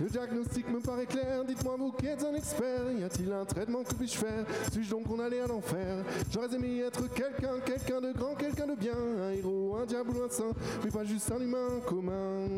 Le 0.00 0.08
diagnostic 0.08 0.66
me 0.70 0.80
paraît 0.80 1.04
clair, 1.04 1.44
dites-moi 1.44 1.76
vous 1.78 1.92
qui 1.92 2.06
êtes 2.06 2.24
un 2.24 2.34
expert, 2.34 2.90
y 2.98 3.04
a-t-il 3.04 3.30
un 3.32 3.44
traitement 3.44 3.82
que 3.82 3.94
puis-je 3.94 4.16
faire? 4.16 4.46
Suis-je 4.72 4.90
donc 4.90 5.06
condamné 5.06 5.40
à 5.40 5.46
l'enfer? 5.46 6.04
J'aurais 6.32 6.54
aimé 6.54 6.80
être 6.86 7.06
quelqu'un, 7.12 7.60
quelqu'un 7.64 8.00
de 8.00 8.12
grand, 8.12 8.34
quelqu'un 8.34 8.66
de 8.66 8.76
bien, 8.76 8.94
un 8.94 9.30
héros, 9.32 9.76
un 9.76 9.84
diable 9.84 10.16
ou 10.16 10.22
un 10.22 10.30
saint, 10.30 10.52
mais 10.82 10.90
pas 10.90 11.04
juste 11.04 11.30
un 11.30 11.40
humain 11.40 11.80
commun. 11.86 12.48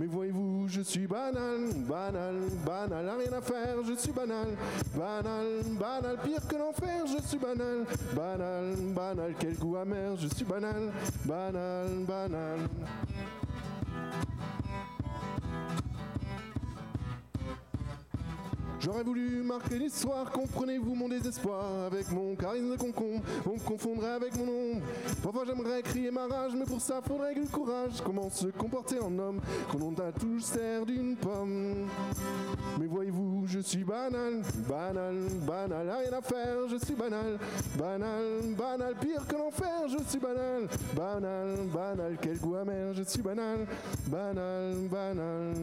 Mais 0.00 0.06
voyez-vous, 0.06 0.66
je 0.66 0.80
suis 0.80 1.06
banal, 1.06 1.72
banal, 1.88 2.34
banal, 2.66 3.08
à 3.08 3.14
rien 3.14 3.32
à 3.32 3.40
faire, 3.40 3.76
je 3.86 3.94
suis 3.94 4.12
banal, 4.12 4.48
banal, 4.96 5.46
banal, 5.78 6.18
pire 6.24 6.44
que 6.48 6.56
l'enfer, 6.56 7.06
je 7.06 7.22
suis 7.24 7.38
banal, 7.38 7.84
banal, 8.16 8.74
banal, 8.94 9.34
quel 9.38 9.54
goût 9.54 9.76
amer, 9.76 10.16
je 10.16 10.26
suis 10.26 10.44
banal, 10.44 10.90
banal, 11.24 11.88
banal. 12.04 12.58
J'aurais 18.80 19.02
voulu 19.02 19.42
marquer 19.42 19.78
l'histoire, 19.78 20.30
comprenez-vous 20.30 20.94
mon 20.94 21.06
désespoir? 21.06 21.84
Avec 21.86 22.10
mon 22.10 22.34
charisme 22.34 22.70
de 22.70 22.76
concombre, 22.76 23.22
on 23.44 23.52
me 23.52 23.58
confondrait 23.58 24.12
avec 24.12 24.34
mon 24.38 24.44
ombre. 24.44 24.82
Parfois 25.22 25.44
j'aimerais 25.46 25.82
crier 25.82 26.10
ma 26.10 26.26
rage, 26.26 26.52
mais 26.56 26.64
pour 26.64 26.80
ça 26.80 27.02
faudrait 27.06 27.34
du 27.34 27.46
courage. 27.46 28.00
Comment 28.02 28.30
se 28.30 28.46
comporter 28.46 28.98
en 28.98 29.18
homme, 29.18 29.40
quand 29.70 29.82
on 29.82 29.92
t'a 29.92 30.12
tout 30.12 30.40
serre 30.40 30.86
d'une 30.86 31.14
pomme? 31.14 31.88
Mais 32.78 32.86
voyez-vous, 32.86 33.44
je 33.46 33.58
suis 33.58 33.84
banal, 33.84 34.40
banal, 34.66 35.14
banal, 35.46 35.90
rien 35.90 36.18
à 36.18 36.22
faire, 36.22 36.68
je 36.70 36.76
suis 36.82 36.94
banal 36.94 37.38
Banal, 37.76 38.24
banal, 38.56 38.94
pire 38.98 39.26
que 39.26 39.36
l'enfer, 39.36 39.88
je 39.88 39.98
suis 40.08 40.18
banal 40.18 40.66
Banal, 40.96 41.56
banal, 41.72 42.16
quel 42.22 42.38
goût 42.38 42.56
amer, 42.56 42.94
je 42.94 43.02
suis 43.02 43.20
banal 43.20 43.66
Banal, 44.06 44.74
banal 44.90 45.54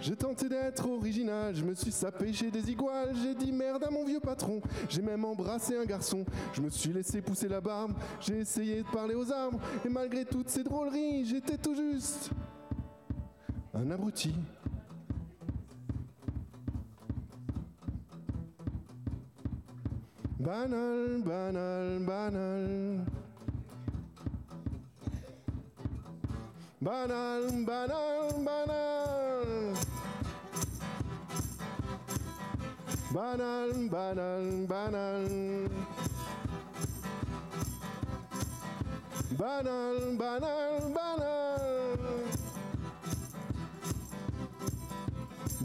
j'ai 0.00 0.16
tenté 0.16 0.48
d'être 0.48 0.88
original, 0.88 1.54
je 1.54 1.64
me 1.64 1.74
suis 1.74 1.92
sapé 1.92 2.32
chez 2.32 2.50
des 2.50 2.70
iguales, 2.70 3.14
j'ai 3.22 3.34
dit 3.34 3.52
merde 3.52 3.84
à 3.84 3.90
mon 3.90 4.04
vieux 4.04 4.20
patron, 4.20 4.60
j'ai 4.88 5.02
même 5.02 5.24
embrassé 5.24 5.76
un 5.76 5.84
garçon, 5.84 6.24
je 6.52 6.60
me 6.60 6.70
suis 6.70 6.92
laissé 6.92 7.20
pousser 7.20 7.48
la 7.48 7.60
barbe, 7.60 7.92
j'ai 8.20 8.38
essayé 8.38 8.78
de 8.78 8.88
parler 8.88 9.14
aux 9.14 9.32
arbres, 9.32 9.60
et 9.84 9.88
malgré 9.88 10.24
toutes 10.24 10.48
ces 10.48 10.62
drôleries, 10.62 11.24
j'étais 11.24 11.56
tout 11.56 11.74
juste 11.74 12.30
un 13.74 13.90
abruti. 13.90 14.34
Banal, 20.38 21.22
banal, 21.24 21.98
banal. 21.98 23.04
Banal, 26.80 27.42
banal, 27.66 28.30
banal. 28.46 29.74
Banal, 33.10 33.70
banal, 33.90 34.44
banal. 34.68 35.24
Banal, 39.34 39.98
banal, 40.14 40.80
banal. 40.94 41.98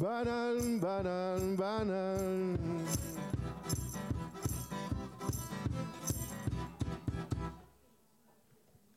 Banal, 0.02 0.58
banal, 0.82 1.42
banal. 1.56 3.23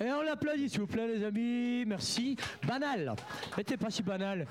Et 0.07 0.12
on 0.12 0.23
l'applaudit, 0.23 0.69
s'il 0.69 0.81
vous 0.83 0.87
plaît, 0.87 1.09
les 1.09 1.25
amis. 1.25 1.85
Merci. 1.85 2.37
Banal. 2.64 3.16
Mais 3.57 3.64
t'es 3.64 3.77
pas 3.77 3.90
si 3.90 4.05
banal. 4.05 4.47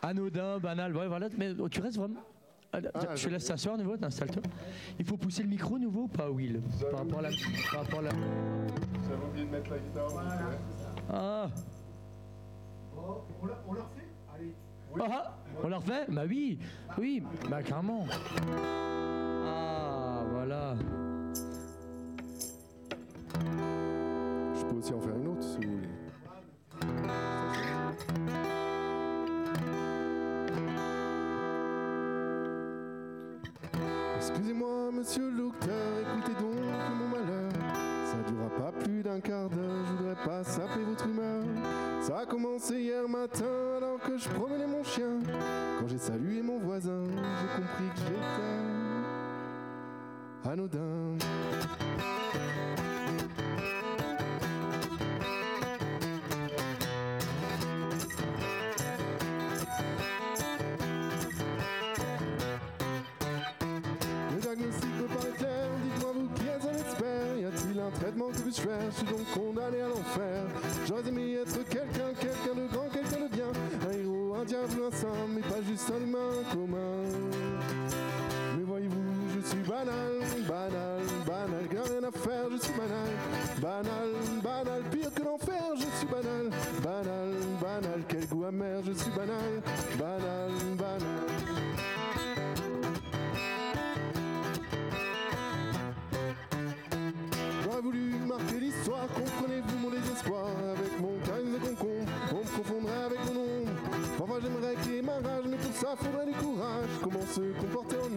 Anodin, 0.00 0.58
banal. 0.60 0.96
Ouais, 0.96 1.08
voilà. 1.08 1.26
Mais 1.36 1.50
oh, 1.58 1.68
tu 1.68 1.80
restes 1.80 1.96
vraiment. 1.96 2.20
Ah, 2.72 2.78
Ah, 2.94 3.16
je 3.16 3.24
te 3.24 3.28
laisse 3.28 3.44
t'asseoir, 3.44 3.76
nouveau, 3.76 3.96
t'installe-toi. 3.96 4.42
Il 5.00 5.04
faut 5.04 5.16
pousser 5.16 5.42
le 5.42 5.48
micro 5.48 5.80
nouveau 5.80 6.02
ou 6.02 6.08
pas, 6.08 6.30
Will? 6.30 6.60
Par 6.92 7.00
rapport 7.00 7.18
à 7.18 7.22
la. 7.22 7.30
Par 7.72 7.80
rapport 7.82 7.98
à 7.98 8.02
la... 8.02 8.10
J'avais 8.10 9.24
oublié 9.28 9.46
de 9.46 9.50
mettre 9.50 9.70
la 9.70 9.78
guitare. 9.78 10.08
donc, 10.10 10.18
ouais. 10.20 10.58
Ah. 11.10 11.48
On 13.68 13.74
la 13.74 13.82
refait? 13.82 14.08
Allez. 14.32 14.54
Ah, 15.00 15.36
on 15.64 15.68
la 15.68 15.76
refait? 15.78 16.06
Bah 16.08 16.22
oui, 16.28 16.58
oui, 16.98 17.22
bah 17.50 17.62
carrément. 17.64 18.06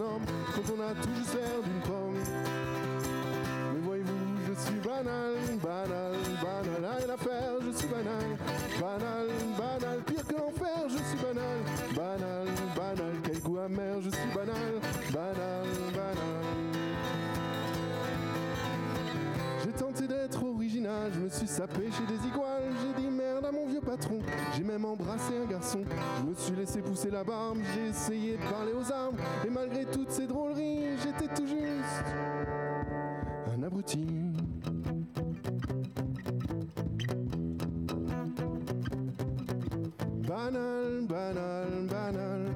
Quand 0.00 0.72
on 0.74 0.80
a 0.80 0.94
tout 0.94 1.14
juste 1.14 1.34
l'air 1.34 1.62
d'une 1.62 1.80
pomme. 1.82 2.14
Mais 3.72 3.80
voyez-vous, 3.84 4.14
je 4.48 4.60
suis 4.60 4.80
banal, 4.80 5.34
banal, 5.62 6.16
banal, 6.40 6.96
rien 6.98 7.14
à 7.14 7.16
je 7.60 7.78
suis 7.78 7.88
banal 7.88 8.36
Banal, 8.80 9.28
banal, 9.58 9.98
pire 10.06 10.26
que 10.26 10.34
l'enfer, 10.34 10.88
je 10.88 10.96
suis 10.96 11.18
banal 11.18 11.58
Banal, 11.94 12.46
banal, 12.74 13.14
quel 13.22 13.40
goût 13.40 13.58
amer, 13.58 14.00
je 14.00 14.10
suis 14.10 14.28
banal 14.34 14.80
Banal, 15.12 15.66
banal. 15.92 16.50
J'ai 19.64 19.72
tenté 19.72 20.06
d'être 20.06 20.42
original, 20.42 21.10
je 21.14 21.20
me 21.20 21.28
suis 21.28 21.46
sapé 21.46 21.90
chez 21.92 22.06
des 22.06 22.26
merde 22.26 22.59
j'ai 24.56 24.62
même 24.62 24.84
embrassé 24.84 25.32
un 25.42 25.50
garçon, 25.50 25.80
je 26.18 26.30
me 26.30 26.34
suis 26.34 26.56
laissé 26.56 26.80
pousser 26.82 27.10
la 27.10 27.24
barbe, 27.24 27.58
j'ai 27.74 27.88
essayé 27.88 28.32
de 28.36 28.42
parler 28.42 28.72
aux 28.72 28.92
arbres, 28.92 29.18
et 29.46 29.50
malgré 29.50 29.84
toutes 29.84 30.10
ces 30.10 30.26
drôleries, 30.26 30.96
j'étais 31.02 31.32
tout 31.34 31.46
juste 31.46 32.04
un 33.54 33.62
abruti. 33.62 34.06
Banal, 40.26 41.06
banal. 41.08 41.50
Banal, 41.90 42.46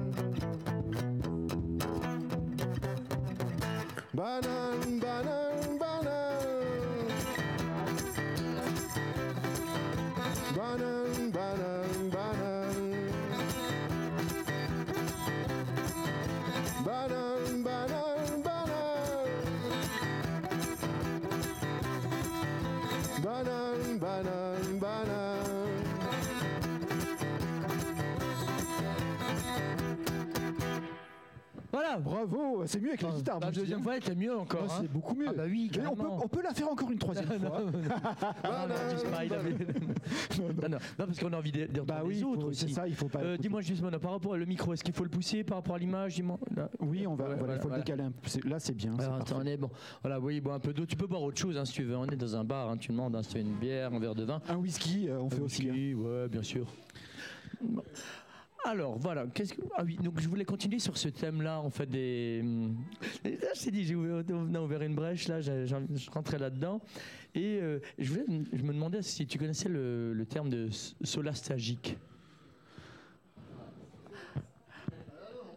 banal, 4.13 4.84
Bravo, 31.99 32.63
c'est 32.65 32.79
mieux 32.81 32.89
avec 32.89 33.01
la 33.01 33.09
guitare. 33.11 33.39
La 33.39 33.51
deuxième 33.51 33.81
fois, 33.81 33.97
était 33.97 34.15
mieux 34.15 34.35
encore. 34.35 34.61
Ouais, 34.63 34.67
hein. 34.71 34.77
c'est 34.81 34.91
beaucoup 34.91 35.15
mieux. 35.15 35.27
Ah 35.29 35.33
bah 35.33 35.43
oui, 35.47 35.69
on 35.71 35.73
peut, 35.73 35.81
carrément. 36.03 36.19
on 36.23 36.27
peut 36.27 36.41
la 36.43 36.53
faire 36.53 36.69
encore 36.71 36.91
une 36.91 36.97
troisième 36.99 37.25
fois. 37.39 37.59
non, 37.61 37.71
non, 37.71 37.75
dis 38.97 39.11
pas, 39.11 39.25
il 39.25 39.33
avait- 39.33 39.51
non, 40.39 40.69
non, 40.69 40.77
non, 40.99 41.05
parce 41.05 41.19
qu'on 41.19 41.33
a 41.33 41.37
envie 41.37 41.51
de, 41.51 41.65
de 41.65 41.81
Bah 41.81 41.95
retrouver 41.95 42.13
oui, 42.13 42.15
les 42.15 42.23
autres 42.23 42.41
faut- 42.47 42.53
c'est 42.53 42.65
aussi. 42.65 42.73
ça, 42.73 42.87
il 42.87 42.95
faut 42.95 43.07
pas. 43.07 43.19
Euh, 43.19 43.37
dis-moi 43.37 43.61
justement, 43.61 43.91
par 43.99 44.11
rapport 44.11 44.31
au 44.33 44.37
micro, 44.37 44.73
est-ce 44.73 44.83
qu'il 44.83 44.93
faut 44.93 45.03
le 45.03 45.09
pousser 45.09 45.43
par 45.43 45.57
rapport 45.57 45.75
à 45.75 45.79
l'image 45.79 46.15
dis-moi 46.15 46.37
Là. 46.55 46.69
Oui, 46.79 47.07
on 47.07 47.15
va, 47.15 47.29
Ouais, 47.29 47.35
voilà, 47.37 47.55
il 47.55 47.61
faut 47.61 47.67
voilà, 47.69 47.77
le 47.77 47.83
décaler 47.83 48.03
un 48.03 48.11
peu. 48.11 48.27
C'est- 48.29 48.43
Là, 48.45 48.59
c'est 48.59 48.73
bien. 48.75 48.93
c'est 48.97 49.05
Alors, 49.05 49.17
parfait. 49.19 49.33
attendez, 49.33 49.57
bon, 49.57 49.69
voilà, 50.01 50.19
oui, 50.19 50.39
bon, 50.41 50.53
un 50.53 50.59
peu 50.59 50.73
d'eau. 50.73 50.85
Tu 50.85 50.95
peux 50.95 51.07
boire 51.07 51.21
autre 51.23 51.39
chose 51.39 51.57
hein, 51.57 51.65
si 51.65 51.73
tu 51.73 51.83
veux. 51.83 51.95
On 51.97 52.05
est 52.05 52.15
dans 52.15 52.35
un 52.35 52.43
bar, 52.43 52.69
hein, 52.69 52.77
tu 52.77 52.91
demandes 52.91 53.15
hein, 53.15 53.23
si 53.23 53.29
tu 53.29 53.35
veux 53.35 53.41
une 53.43 53.55
bière, 53.55 53.93
un 53.93 53.99
verre 53.99 54.15
de 54.15 54.23
vin. 54.23 54.41
Un 54.49 54.57
whisky, 54.57 55.07
euh, 55.09 55.19
on 55.19 55.29
fait 55.29 55.41
aussi. 55.41 55.63
hein. 55.69 55.73
whisky, 55.73 55.93
ouais, 55.95 56.27
bien 56.29 56.43
sûr. 56.43 56.67
Alors 58.67 58.97
voilà, 58.97 59.27
ah 59.77 59.83
oui 59.85 59.95
donc 60.01 60.19
je 60.19 60.27
voulais 60.27 60.43
continuer 60.43 60.79
sur 60.79 60.97
ce 60.97 61.07
thème-là 61.07 61.61
en 61.61 61.69
fait 61.69 61.85
des. 61.85 62.39
hum, 62.41 62.75
Là, 63.23 63.49
je 63.55 63.63
t'ai 63.63 63.69
dit 63.69 63.85
j'ai 63.85 63.93
ouvert, 63.93 64.81
une 64.81 64.95
brèche 64.95 65.27
là, 65.27 65.39
je 65.39 66.09
rentrais 66.09 66.39
là-dedans 66.39 66.81
et 67.35 67.59
euh, 67.61 67.77
je 67.99 68.15
me 68.15 68.73
demandais 68.73 69.03
si 69.03 69.27
tu 69.27 69.37
connaissais 69.37 69.69
le, 69.69 70.25
terme 70.27 70.49
de 70.49 70.69
solastagique. 71.03 71.95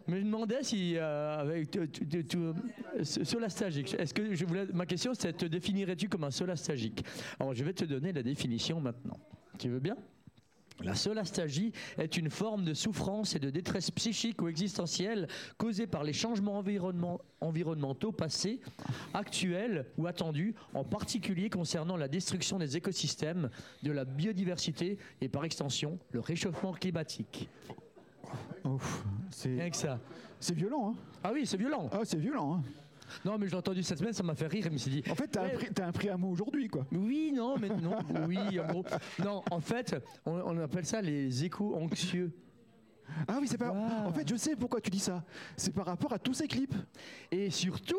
Mais 0.07 0.19
je 0.19 0.25
me 0.25 0.31
demandais 0.31 0.61
si 0.61 0.93
euh, 0.97 1.63
solastagique. 3.01 3.95
Est-ce 3.95 4.13
que 4.13 4.35
je 4.35 4.45
voulais 4.45 4.67
ma 4.71 4.85
question 4.85 5.15
c'est 5.15 5.33
te 5.33 5.45
définirais-tu 5.45 6.09
comme 6.09 6.25
un 6.25 6.31
solastagique 6.31 7.03
Alors 7.39 7.55
je 7.55 7.63
vais 7.63 7.73
te 7.73 7.85
donner 7.85 8.13
la 8.13 8.21
définition 8.21 8.79
maintenant. 8.79 9.17
Tu 9.57 9.67
veux 9.67 9.79
bien? 9.79 9.97
La 10.81 10.95
solastagie 10.95 11.71
est 11.97 12.17
une 12.17 12.29
forme 12.29 12.63
de 12.63 12.73
souffrance 12.73 13.35
et 13.35 13.39
de 13.39 13.49
détresse 13.49 13.91
psychique 13.91 14.41
ou 14.41 14.47
existentielle 14.47 15.27
causée 15.57 15.87
par 15.87 16.03
les 16.03 16.13
changements 16.13 16.57
environnement- 16.57 17.21
environnementaux 17.41 18.11
passés, 18.11 18.59
actuels 19.13 19.85
ou 19.97 20.07
attendus, 20.07 20.55
en 20.73 20.83
particulier 20.83 21.49
concernant 21.49 21.97
la 21.97 22.07
destruction 22.07 22.57
des 22.59 22.77
écosystèmes, 22.77 23.49
de 23.83 23.91
la 23.91 24.05
biodiversité 24.05 24.97
et 25.21 25.29
par 25.29 25.45
extension 25.45 25.99
le 26.11 26.19
réchauffement 26.19 26.73
climatique. 26.73 27.49
Ouf, 28.65 29.03
c'est 29.31 29.49
Rien 29.55 29.69
que 29.69 29.75
ça. 29.77 29.99
c'est 30.39 30.55
violent. 30.55 30.91
Hein. 30.93 30.95
Ah 31.23 31.31
oui, 31.33 31.45
c'est 31.45 31.57
violent. 31.57 31.89
Ah, 31.91 32.01
c'est 32.03 32.19
violent. 32.19 32.55
Hein. 32.55 32.63
Non, 33.25 33.37
mais 33.37 33.45
je 33.47 33.51
l'ai 33.51 33.57
entendu 33.57 33.83
cette 33.83 33.97
semaine, 33.99 34.13
ça 34.13 34.23
m'a 34.23 34.35
fait 34.35 34.47
rire. 34.47 34.63
Je 34.65 34.69
me 34.69 34.77
suis 34.77 34.91
dit, 34.91 35.03
En 35.09 35.15
fait, 35.15 35.27
t'as 35.27 35.43
Ouais. 35.43 35.53
un, 35.53 35.57
prix- 35.57 35.69
t'as 35.73 36.13
un 36.13 36.17
mot 36.17 36.29
aujourd'hui, 36.29 36.67
quoi. 36.67 36.85
Oui, 36.91 37.31
non, 37.35 37.57
mais 37.57 37.69
non, 37.69 37.97
oui, 38.27 38.59
en 38.59 38.67
gros. 38.67 38.85
Non, 39.23 39.43
en 39.51 39.59
fait, 39.59 39.95
on, 40.25 40.33
on 40.33 40.57
appelle 40.59 40.85
ça 40.85 41.01
les 41.01 41.43
échos 41.45 41.75
anxieux. 41.75 42.31
Ah 43.27 43.37
oui, 43.41 43.47
c'est 43.47 43.57
pas. 43.57 43.71
Wow. 43.71 44.07
En 44.07 44.13
fait, 44.13 44.27
je 44.29 44.35
sais 44.35 44.55
pourquoi 44.55 44.79
tu 44.81 44.91
dis 44.91 44.99
ça. 44.99 45.23
C'est 45.57 45.73
par 45.73 45.87
rapport 45.87 46.13
à 46.13 46.19
tous 46.19 46.35
ces 46.35 46.47
clips. 46.47 46.75
Et 47.31 47.49
surtout, 47.49 47.95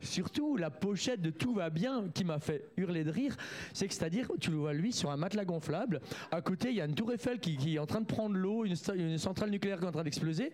surtout, 0.00 0.56
la 0.56 0.70
pochette 0.70 1.20
de 1.20 1.30
Tout 1.30 1.54
va 1.54 1.70
bien 1.70 2.08
qui 2.14 2.24
m'a 2.24 2.38
fait 2.38 2.70
hurler 2.76 3.04
de 3.04 3.10
rire, 3.10 3.36
c'est 3.72 3.88
que 3.88 3.94
c'est-à-dire, 3.94 4.30
tu 4.40 4.50
le 4.50 4.56
vois 4.56 4.72
lui 4.72 4.92
sur 4.92 5.10
un 5.10 5.16
matelas 5.16 5.44
gonflable. 5.44 6.00
À 6.30 6.40
côté, 6.40 6.70
il 6.70 6.76
y 6.76 6.80
a 6.80 6.84
une 6.84 6.94
tour 6.94 7.12
Eiffel 7.12 7.40
qui, 7.40 7.74
est 7.74 7.78
en 7.78 7.86
train 7.86 8.00
de 8.00 8.06
prendre 8.06 8.36
l'eau, 8.36 8.64
une, 8.64 9.18
centrale 9.18 9.50
nucléaire 9.50 9.78
qui 9.78 9.84
est 9.84 9.88
en 9.88 9.92
train 9.92 10.04
d'exploser. 10.04 10.52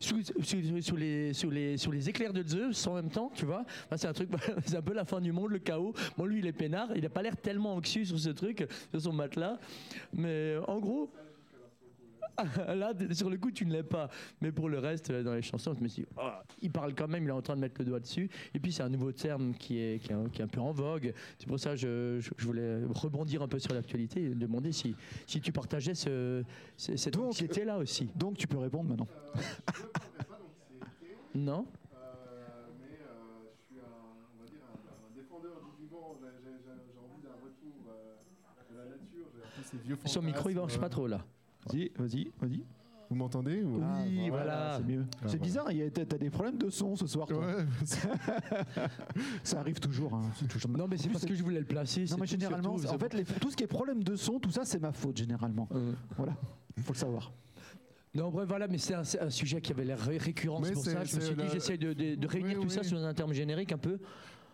Sous, 0.00 0.16
les, 0.96 2.08
éclairs 2.08 2.32
de 2.32 2.46
Zeus 2.46 2.86
en 2.86 2.94
même 2.94 3.10
temps, 3.10 3.30
tu 3.34 3.44
vois. 3.44 3.64
C'est 3.96 4.06
un 4.06 4.12
truc, 4.12 4.30
c'est 4.66 4.76
un 4.76 4.82
peu 4.82 4.94
la 4.94 5.04
fin 5.04 5.20
du 5.20 5.32
monde, 5.32 5.50
le 5.50 5.58
chaos. 5.58 5.94
Bon, 6.16 6.24
lui, 6.24 6.38
il 6.38 6.46
est 6.46 6.52
peinard. 6.52 6.88
Il 6.94 7.02
n'a 7.02 7.08
pas 7.08 7.22
l'air 7.22 7.36
tellement 7.36 7.74
anxieux 7.74 8.04
sur 8.04 8.18
ce 8.18 8.30
truc, 8.30 8.66
sur 8.90 9.00
son 9.00 9.12
matelas. 9.12 9.58
Mais 10.12 10.56
en 10.66 10.78
gros. 10.78 11.10
Là, 12.74 12.92
sur 13.12 13.30
le 13.30 13.36
coup, 13.36 13.50
tu 13.50 13.66
ne 13.66 13.72
l'es 13.72 13.82
pas. 13.82 14.08
Mais 14.40 14.52
pour 14.52 14.68
le 14.68 14.78
reste, 14.78 15.10
euh, 15.10 15.22
dans 15.22 15.34
les 15.34 15.42
chansons, 15.42 15.74
je 15.74 15.82
me 15.82 15.88
suis 15.88 16.02
dit, 16.02 16.08
oh, 16.16 16.30
il 16.62 16.70
parle 16.70 16.94
quand 16.94 17.08
même, 17.08 17.24
il 17.24 17.28
est 17.28 17.32
en 17.32 17.42
train 17.42 17.56
de 17.56 17.60
mettre 17.60 17.76
le 17.80 17.84
doigt 17.84 18.00
dessus. 18.00 18.28
Et 18.54 18.60
puis, 18.60 18.72
c'est 18.72 18.82
un 18.82 18.88
nouveau 18.88 19.12
terme 19.12 19.54
qui 19.54 19.78
est, 19.78 20.02
qui 20.02 20.10
est, 20.10 20.14
un, 20.14 20.28
qui 20.28 20.40
est 20.40 20.44
un 20.44 20.48
peu 20.48 20.60
en 20.60 20.72
vogue. 20.72 21.12
C'est 21.38 21.46
pour 21.46 21.58
ça 21.60 21.70
que 21.70 21.76
je, 21.76 22.18
je- 22.20 22.30
je 22.36 22.44
voulais 22.46 22.80
rebondir 22.92 23.42
un 23.42 23.48
peu 23.48 23.58
sur 23.58 23.74
l'actualité 23.74 24.24
et 24.24 24.34
demander 24.34 24.72
si, 24.72 24.94
si 25.26 25.40
tu 25.40 25.52
partageais 25.52 25.94
ce, 25.94 26.42
ce- 26.76 26.96
cette 26.96 27.14
Donc, 27.14 27.26
anxiété-là 27.28 27.78
aussi. 27.78 28.10
Donc 28.16 28.36
tu 28.36 28.46
peux 28.48 28.58
répondre 28.58 28.88
maintenant. 28.90 29.08
Non 31.34 31.66
mais 32.80 32.86
je 32.90 33.66
suis 33.66 33.80
un, 33.80 34.38
on 34.38 34.42
va 34.42 34.46
dire 34.48 34.60
un, 34.70 35.16
défendeur 35.16 35.60
du 35.64 35.82
vivant. 35.82 36.16
J'ai 36.20 36.98
envie 36.98 37.22
d'un 37.22 37.34
retour 37.42 37.90
à 37.90 38.74
la 38.76 38.84
nature. 38.90 39.26
Ces 39.64 39.78
vieux 39.78 39.96
Son 40.06 40.22
micro, 40.22 40.48
il 40.50 40.56
marche 40.56 40.76
euh, 40.76 40.80
pas 40.80 40.88
trop 40.88 41.06
là. 41.08 41.24
Vas-y, 41.66 41.90
vas-y, 41.96 42.30
vas-y. 42.40 42.64
Vous 43.10 43.16
m'entendez 43.16 43.62
ou- 43.62 43.82
Oui, 44.06 44.28
voilà. 44.30 44.78
C'est 44.78 44.84
mieux. 44.86 45.04
Ah, 45.04 45.16
c'est 45.22 45.26
voilà. 45.36 45.42
bizarre, 45.42 45.66
a- 45.68 45.90
t'as 45.90 46.18
des 46.18 46.30
problèmes 46.30 46.56
de 46.58 46.70
son 46.70 46.96
ce 46.96 47.06
soir. 47.06 47.26
toi. 47.28 47.38
Ouais, 47.38 47.64
Ça 49.42 49.60
arrive 49.60 49.78
toujours. 49.78 50.14
hein. 50.14 50.30
Toujours- 50.48 50.70
Non, 50.70 50.86
mais 50.88 50.96
c'est 50.96 51.08
parce 51.10 51.24
que 51.24 51.34
je 51.34 51.42
voulais 51.42 51.60
le 51.60 51.66
placer. 51.66 52.04
Non, 52.10 52.16
mais 52.20 52.26
généralement, 52.26 52.78
surtout, 52.78 52.94
en 52.94 52.98
fait, 52.98 53.14
les- 53.14 53.24
tout 53.24 53.50
ce 53.50 53.56
qui 53.56 53.64
est 53.64 53.68
problème 53.68 54.02
de 54.02 54.16
son, 54.16 54.40
tout 54.40 54.50
ça, 54.50 54.64
c'est 54.64 54.80
ma 54.80 54.92
faute 54.92 55.16
généralement. 55.16 55.68
Euh, 55.72 55.92
Voilà, 56.16 56.34
faut 56.82 56.92
le 56.92 56.98
savoir. 56.98 57.32
Non, 58.14 58.30
bref, 58.30 58.46
voilà, 58.48 58.68
mais 58.68 58.78
c'est 58.78 58.94
un, 58.94 59.30
sujet 59.30 59.60
qui 59.60 59.72
avait 59.72 59.84
l'air 59.84 59.98
ré- 59.98 60.18
récurrent. 60.18 60.62
C'est 60.62 60.72
pour 60.72 60.84
ça 60.84 61.04
je 61.04 61.16
me 61.16 61.20
suis 61.20 61.34
dit, 61.34 61.42
la- 61.42 61.48
j'essaye 61.48 61.78
de, 61.78 61.92
de- 61.92 62.14
de 62.14 62.26
réunir 62.28 62.58
Oui, 62.58 62.62
tout 62.64 62.70
ça 62.70 62.82
sur 62.84 62.96
un 62.98 63.12
terme 63.14 63.32
générique 63.32 63.72
un 63.72 63.78
peu. 63.78 63.98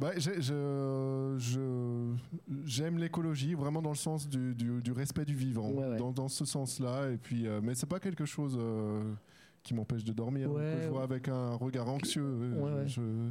Bah, 0.00 0.12
j'ai- 0.16 0.40
je- 0.40 1.36
je- 1.38 2.14
j'aime 2.64 2.96
l'écologie 2.96 3.52
vraiment 3.54 3.82
dans 3.82 3.90
le 3.90 3.96
sens 3.96 4.26
du, 4.28 4.54
du- 4.54 4.80
du 4.80 4.92
respect 4.92 5.26
du 5.26 5.34
vivant, 5.34 5.70
Ouais, 5.70 5.88
ouais. 5.88 5.96
Dans, 5.98 6.10
dans 6.10 6.28
ce 6.28 6.46
sens-là. 6.46 7.10
Et 7.10 7.18
puis, 7.18 7.46
euh, 7.46 7.60
mais 7.62 7.74
c'est 7.74 7.84
pas 7.88 8.00
quelque 8.00 8.24
chose 8.24 8.56
euh, 8.58 9.02
qui 9.62 9.74
m'empêche 9.74 10.02
de 10.04 10.12
dormir. 10.14 10.50
Ouais, 10.50 10.74
que 10.78 10.82
je 10.84 10.88
vois 10.88 11.02
avec 11.02 11.28
un 11.28 11.50
regard 11.54 11.88
anxieux. 11.90 12.22
euh, 12.24 12.86
je- 12.86 13.28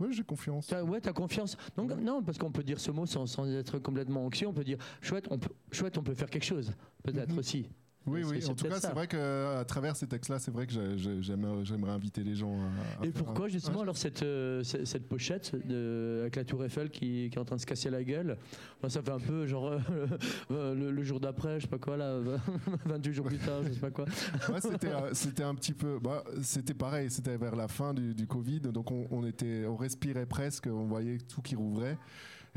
ouais, 0.00 0.12
j'ai 0.12 0.24
confiance. 0.24 0.66
T'as- 0.66 0.82
ouais, 0.82 1.00
t'as 1.00 1.12
confiance. 1.12 1.56
Donc, 1.76 1.92
non, 2.00 2.24
parce 2.24 2.38
qu'on 2.38 2.50
peut 2.50 2.64
dire 2.64 2.80
ce 2.80 2.90
mot 2.90 3.06
sans, 3.06 3.26
sans 3.26 3.46
être 3.48 3.78
complètement 3.78 4.24
anxieux. 4.26 4.48
On 4.48 4.52
peut 4.52 4.64
dire 4.64 4.78
chouette, 5.00 5.28
on 5.30 5.38
peut, 5.38 5.50
chouette, 5.70 5.96
on 5.96 6.02
peut 6.02 6.14
faire 6.14 6.28
quelque 6.28 6.44
chose, 6.44 6.72
peut-être 7.04 7.30
Mhm. 7.32 7.38
aussi. 7.38 7.68
Oui, 8.08 8.22
oui. 8.24 8.44
En 8.48 8.54
tout 8.54 8.66
cas, 8.68 8.80
c'est 8.80 8.92
vrai 8.92 9.06
qu'à 9.06 9.64
travers 9.66 9.96
ces 9.96 10.06
textes-là, 10.06 10.38
c'est 10.38 10.50
vrai 10.50 10.66
que 10.66 10.72
j'ai- 10.72 10.98
j'ai- 10.98 11.22
j'aimerais 11.22 11.92
inviter 11.92 12.22
les 12.24 12.34
gens 12.34 12.54
à. 12.60 13.02
à 13.02 13.06
Et 13.06 13.10
pourquoi 13.10 13.46
un- 13.46 13.48
justement 13.48 13.76
Ouais, 13.78 13.82
alors 13.82 13.96
cette, 13.96 14.22
euh, 14.22 14.62
cette, 14.62 14.86
cette 14.86 15.08
pochette 15.08 15.54
de, 15.66 16.18
avec 16.22 16.36
la 16.36 16.44
tour 16.44 16.64
Eiffel 16.64 16.90
qui, 16.90 17.28
qui 17.30 17.36
est 17.36 17.38
en 17.38 17.44
train 17.44 17.56
de 17.56 17.60
se 17.60 17.66
casser 17.66 17.90
la 17.90 18.02
gueule? 18.04 18.36
Ça 18.88 19.02
fait 19.02 19.10
un 19.10 19.18
peu 19.20 19.46
genre 19.46 19.68
euh, 19.68 19.78
euh, 20.50 20.74
le, 20.74 20.90
le 20.90 21.02
jour 21.02 21.20
d'après, 21.20 21.56
je 21.60 21.64
sais 21.64 21.68
pas 21.70 21.78
quoi 21.78 21.96
là, 21.96 22.18
28 22.86 23.12
jours 23.12 23.26
plus 23.26 23.38
tard, 23.38 23.62
je 23.64 23.72
sais 23.72 23.80
pas 23.80 23.90
quoi. 23.90 24.04
Ouais, 24.48 24.60
c'était, 24.60 24.88
euh, 24.92 25.10
c'était 25.12 25.42
un 25.42 25.54
petit 25.54 25.72
peu. 25.74 25.98
Bah, 26.02 26.24
c'était 26.42 26.74
pareil, 26.74 27.10
c'était 27.10 27.36
vers 27.36 27.54
la 27.56 27.68
fin 27.68 27.92
du, 27.94 28.14
du 28.14 28.26
Covid, 28.26 28.60
donc 28.60 28.90
on, 28.90 29.06
on 29.10 29.24
était, 29.26 29.64
on 29.66 29.76
respirait 29.76 30.26
presque, 30.26 30.66
on 30.66 30.86
voyait 30.86 31.18
tout 31.18 31.42
qui 31.42 31.54
rouvrait. 31.54 31.98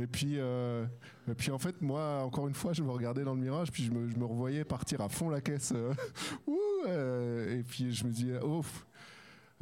Et 0.02 0.08
puis, 0.08 0.36
euh, 0.40 0.86
et 1.30 1.34
puis 1.36 1.52
en 1.52 1.60
fait, 1.60 1.82
moi, 1.82 2.24
encore 2.24 2.48
une 2.48 2.54
fois, 2.56 2.74
je 2.74 2.82
me 2.84 2.90
regardais 2.92 3.24
dans 3.24 3.36
le 3.36 3.42
mirage, 3.42 3.72
puis 3.72 3.84
je 3.84 3.92
me, 3.92 4.10
je 4.10 4.18
me 4.18 4.26
revoyais 4.26 4.64
partir 4.64 5.02
à 5.02 5.10
fond 5.10 5.30
la 5.30 5.42
caisse. 5.42 5.72
euh, 5.76 5.94
ouh, 6.48 6.58
euh, 6.88 7.60
et 7.60 7.64
puis 7.64 7.94
je 7.94 8.04
me 8.06 8.10
disais, 8.12 8.40
oh, 8.44 8.62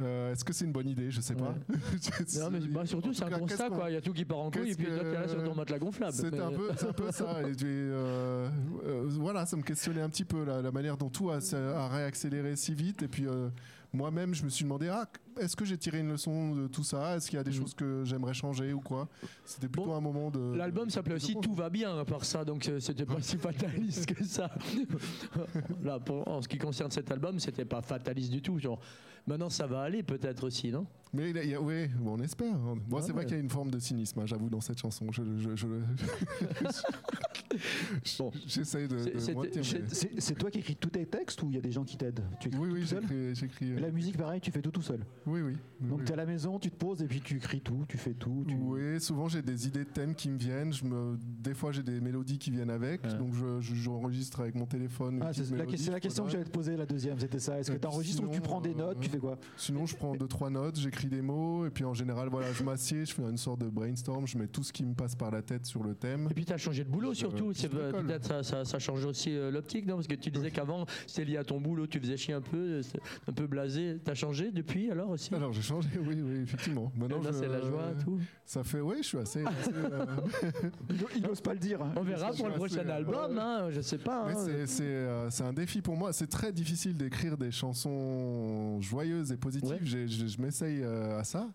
euh, 0.00 0.32
est-ce 0.32 0.44
que 0.46 0.52
c'est 0.54 0.64
une 0.64 0.72
bonne 0.72 0.88
idée? 0.88 1.10
Je 1.10 1.20
sais 1.20 1.34
pas. 1.34 1.54
Non, 2.38 2.50
mais 2.50 2.60
bah, 2.60 2.86
surtout, 2.86 3.12
c'est 3.12 3.24
un 3.24 3.38
constat 3.38 3.68
quoi. 3.68 3.90
Il 3.90 3.94
y 3.94 3.96
a 3.96 4.00
tout 4.00 4.14
qui 4.14 4.24
part 4.24 4.38
en 4.38 4.50
couille 4.50 4.70
et 4.70 4.74
puis 4.74 4.86
que- 4.86 4.98
t'es 4.98 5.12
là 5.12 5.28
sur 5.28 5.42
ton 5.44 5.54
matelas 5.54 5.78
gonflable. 5.78 6.12
C'est 6.14 6.30
Mais- 6.32 6.40
un, 6.40 6.50
peu, 6.52 6.70
c'est 6.76 6.86
un 6.88 6.92
peu 6.92 7.10
ça. 7.12 7.42
Et 7.42 7.52
euh, 7.62 8.48
euh, 8.86 9.04
voilà, 9.18 9.44
ça 9.44 9.56
me 9.58 9.62
questionnait 9.62 10.00
un 10.00 10.08
petit 10.08 10.24
peu 10.24 10.44
la, 10.44 10.62
la 10.62 10.70
manière 10.72 10.96
dont 10.96 11.10
tout 11.10 11.30
a, 11.30 11.36
a 11.54 11.88
réaccéléré 11.88 12.56
si 12.56 12.72
vite. 12.74 13.02
Et 13.02 13.08
puis 13.08 13.26
moi-même, 13.92 14.34
je 14.34 14.44
me 14.44 14.48
suis 14.48 14.64
demandé 14.64 14.88
ah, 14.88 15.08
est-ce 15.38 15.56
que 15.56 15.64
j'ai 15.64 15.76
tiré 15.78 16.00
une 16.00 16.10
leçon 16.10 16.54
de 16.54 16.66
tout 16.68 16.84
ça? 16.84 17.16
Est-ce 17.16 17.28
qu'il 17.28 17.36
y 17.36 17.40
a 17.40 17.44
des 17.44 17.50
Mhm. 17.50 17.56
choses 17.56 17.74
que 17.74 18.02
j'aimerais 18.04 18.34
changer 18.34 18.72
ou 18.72 18.80
quoi? 18.80 19.08
C'était 19.44 19.68
plutôt 19.68 19.88
Bon, 19.88 19.96
un 19.96 20.00
moment 20.00 20.30
de. 20.30 20.54
L'album 20.54 20.90
s'appelait 20.90 21.14
aussi. 21.16 21.34
Tout 21.40 21.54
va 21.54 21.70
bien 21.70 21.98
à 21.98 22.04
part 22.04 22.24
ça, 22.24 22.44
donc 22.44 22.68
euh, 22.68 22.78
c'était 22.80 23.06
pas 23.06 23.20
si 23.20 23.36
fataliste 23.36 24.06
que 24.14 24.22
ça. 24.24 24.50
Là, 25.82 25.98
pour- 25.98 26.26
en 26.28 26.42
ce 26.42 26.48
qui 26.48 26.58
concerne 26.58 26.90
cet 26.90 27.10
album, 27.10 27.38
c'était 27.38 27.64
pas 27.64 27.82
fataliste 27.82 28.30
du 28.30 28.42
tout. 28.42 28.58
Genre, 28.58 28.78
maintenant 29.26 29.50
ça 29.50 29.66
va 29.66 29.82
aller 29.82 30.02
peut-être 30.02 30.44
aussi, 30.44 30.70
non? 30.70 30.86
Mais 31.12 31.30
il 31.30 31.38
a- 31.38 31.44
il 31.44 31.54
a- 31.54 31.60
oui, 31.60 31.88
bon, 31.98 32.12
on 32.18 32.20
espère. 32.22 32.54
Bon, 32.56 32.74
Ouais, 32.96 33.02
c'est 33.02 33.12
vrai 33.12 33.20
ouais. 33.22 33.26
qu'il 33.26 33.36
y 33.36 33.40
a 33.40 33.42
une 33.42 33.50
forme 33.50 33.70
de 33.70 33.78
cynisme, 33.80 34.20
hein, 34.20 34.26
j'avoue, 34.26 34.48
dans 34.48 34.60
cette 34.60 34.78
chanson. 34.78 35.06
Je, 35.10 35.22
je, 35.38 35.56
je, 35.56 35.66
Bon. 38.18 38.30
J'essaye 38.46 38.86
de, 38.88 38.98
C'est- 39.18 39.34
moi 39.34 39.44
mais- 39.44 40.34
toi 40.38 40.50
qui 40.50 40.58
écris 40.60 40.76
tous 40.76 40.90
tes 40.90 41.04
textes 41.06 41.42
ou 41.42 41.48
il 41.50 41.54
y 41.56 41.58
a 41.58 41.60
des 41.60 41.72
gens 41.72 41.84
qui 41.84 41.96
t'aident? 41.96 42.22
Oui, 42.58 42.68
oui, 42.72 42.84
j'écris. 43.34 43.72
euh, 43.72 43.80
La 43.80 43.90
musique, 43.90 44.16
pareil, 44.16 44.40
tu 44.40 44.50
fais 44.50 44.62
tout 44.62 44.70
tout 44.70 44.82
seul. 44.82 45.00
Oui, 45.26 45.40
oui. 45.40 45.56
Donc 45.80 45.98
oui. 46.00 46.04
tu 46.04 46.10
es 46.10 46.12
à 46.12 46.16
la 46.16 46.26
maison, 46.26 46.58
tu 46.58 46.70
te 46.70 46.76
poses 46.76 47.02
et 47.02 47.06
puis 47.06 47.20
tu 47.20 47.36
écris 47.36 47.60
tout, 47.60 47.84
tu 47.88 47.98
fais 47.98 48.14
tout. 48.14 48.44
Tu... 48.46 48.54
Oui, 48.54 49.00
souvent 49.00 49.28
j'ai 49.28 49.42
des 49.42 49.66
idées 49.66 49.80
de 49.84 49.90
thèmes 49.90 50.14
qui 50.14 50.28
me 50.30 50.38
viennent. 50.38 50.72
Je 50.72 50.84
me, 50.84 51.16
des 51.20 51.54
fois 51.54 51.72
j'ai 51.72 51.82
des 51.82 52.00
mélodies 52.00 52.38
qui 52.38 52.50
viennent 52.50 52.70
avec, 52.70 53.02
Ouais. 53.04 53.14
donc 53.18 53.34
je, 53.34 53.60
je- 53.60 53.74
j'enregistre 53.74 54.40
avec 54.40 54.54
mon 54.54 54.66
téléphone. 54.66 55.20
Ah, 55.24 55.32
c'est 55.32 55.50
la, 55.90 55.98
question 56.00 56.24
que 56.24 56.30
j'allais 56.30 56.44
te 56.44 56.50
poser, 56.50 56.76
la 56.76 56.86
deuxième, 56.86 57.18
c'était 57.18 57.38
ça. 57.40 57.58
Est-ce 57.58 57.70
que 57.72 57.76
Et 57.76 57.80
tu 57.80 57.86
enregistres 57.86 58.22
ou 58.22 58.28
tu 58.28 58.40
prends 58.40 58.60
des 58.60 58.74
notes? 58.74 58.98
euh, 58.98 59.00
Tu 59.00 59.08
fais 59.10 59.18
quoi? 59.18 59.38
Sinon, 59.56 59.86
je 59.86 59.96
prends 59.96 60.14
deux 60.14 60.28
trois 60.28 60.50
notes, 60.50 60.78
j'écris 60.78 60.99
des 61.08 61.22
mots, 61.22 61.66
et 61.66 61.70
puis 61.70 61.84
en 61.84 61.94
général, 61.94 62.28
voilà, 62.28 62.52
je 62.52 62.62
m'assieds, 62.62 63.04
je 63.04 63.12
fais 63.14 63.22
une 63.22 63.36
sorte 63.36 63.60
de 63.60 63.68
brainstorm, 63.68 64.26
je 64.26 64.36
mets 64.38 64.46
tout 64.48 64.62
ce 64.62 64.72
qui 64.72 64.84
me 64.84 64.94
passe 64.94 65.14
par 65.14 65.30
la 65.30 65.42
tête 65.42 65.66
sur 65.66 65.82
le 65.82 65.94
thème. 65.94 66.28
Et 66.30 66.34
puis 66.34 66.44
tu 66.44 66.52
as 66.52 66.58
changé 66.58 66.84
de 66.84 66.90
boulot 66.90 67.14
surtout. 67.14 67.52
C'est 67.52 67.72
euh, 67.74 67.90
bricole. 67.90 68.06
peut-être 68.06 68.24
ça, 68.26 68.42
ça, 68.42 68.64
ça 68.64 68.78
change 68.78 69.04
aussi 69.04 69.34
euh, 69.36 69.50
l'optique, 69.50 69.86
non? 69.86 69.94
Parce 69.96 70.06
que 70.06 70.14
tu 70.14 70.30
disais 70.30 70.50
qu'avant 70.50 70.86
c'était 71.06 71.24
lié 71.24 71.36
à 71.36 71.44
ton 71.44 71.60
boulot, 71.60 71.86
tu 71.86 72.00
faisais 72.00 72.16
chier 72.16 72.34
un 72.34 72.40
peu, 72.40 72.56
euh, 72.56 72.82
un 73.28 73.32
peu 73.32 73.46
blasé. 73.46 73.98
T'as 74.04 74.14
changé 74.14 74.50
depuis 74.52 74.90
alors 74.90 75.10
aussi? 75.10 75.34
Alors 75.34 75.52
j'ai 75.52 75.62
changé, 75.62 75.88
oui, 76.06 76.20
oui, 76.22 76.40
effectivement. 76.42 76.92
Et 76.96 77.00
Maintenant, 77.00 77.22
je- 77.22 77.32
c'est 77.32 77.48
la 77.48 77.60
joie, 77.60 77.92
tout. 78.04 78.18
Ça 78.44 78.64
fait, 78.64 78.80
oui, 78.80 78.96
je 79.02 79.06
suis 79.08 79.18
assez. 79.18 79.44
assez, 79.44 79.70
euh, 79.74 80.06
Il 81.16 81.22
n'ose 81.22 81.40
pas 81.40 81.52
le 81.52 81.58
dire. 81.60 81.80
hein. 81.82 81.92
On 81.96 82.02
verra 82.02 82.32
pour 82.32 82.48
le 82.48 82.54
prochain 82.54 82.78
assez, 82.80 82.88
euh, 82.88 82.96
album, 82.96 83.38
hein, 83.38 83.68
je 83.70 83.80
sais 83.80 83.98
pas. 83.98 84.26
Hein. 84.28 84.34
c'est- 84.34 84.66
c'est 84.66 84.82
euh, 84.84 85.30
c'est 85.30 85.44
un 85.44 85.52
défi 85.52 85.80
pour 85.82 85.96
moi. 85.96 86.12
C'est 86.12 86.26
très 86.26 86.52
difficile 86.52 86.96
d'écrire 86.96 87.36
des 87.36 87.50
chansons 87.50 88.80
joyeuses 88.80 89.32
et 89.32 89.36
positives. 89.36 89.70
Ouais. 89.70 90.06
Je, 90.06 90.40
m'essaye 90.40 90.82
euh, 90.82 90.89
à 91.18 91.24
ça. 91.24 91.48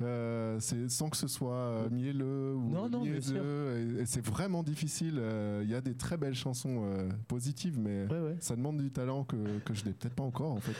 Euh, 0.00 0.58
sans 0.88 1.10
que 1.10 1.18
ce 1.18 1.28
soit 1.28 1.52
euh, 1.54 1.90
mielleux 1.90 2.54
ou 2.54 2.70
Non. 2.88 3.04
Et, 3.04 4.00
et 4.00 4.06
c'est 4.06 4.24
vraiment 4.24 4.62
difficile. 4.62 5.16
Euh, 5.18 5.60
Il 5.64 5.70
y 5.70 5.74
a 5.74 5.82
des 5.82 5.94
très 5.94 6.16
belles 6.16 6.34
chansons 6.34 6.82
euh, 6.86 7.08
positives, 7.28 7.78
mais 7.78 8.06
Ouais, 8.10 8.18
ouais. 8.18 8.36
ça 8.40 8.56
demande 8.56 8.78
du 8.78 8.90
talent 8.90 9.22
que, 9.24 9.36
que 9.64 9.74
je 9.74 9.84
n'ai 9.84 9.92
peut-être 9.92 10.14
pas 10.14 10.22
encore. 10.24 10.52
En 10.52 10.60
fait, 10.60 10.72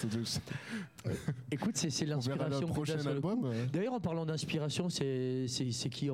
Écoute, 1.51 1.77
c'est 1.77 1.91
on 2.07 2.09
l'inspiration. 2.09 2.67
prochain 2.69 3.07
album. 3.07 3.45
euh. 3.45 3.67
D'ailleurs, 3.73 3.93
en 3.93 4.01
parlant 4.01 4.25
d'inspiration, 4.25 4.89
c'est 4.89 5.45
qui 5.91 6.09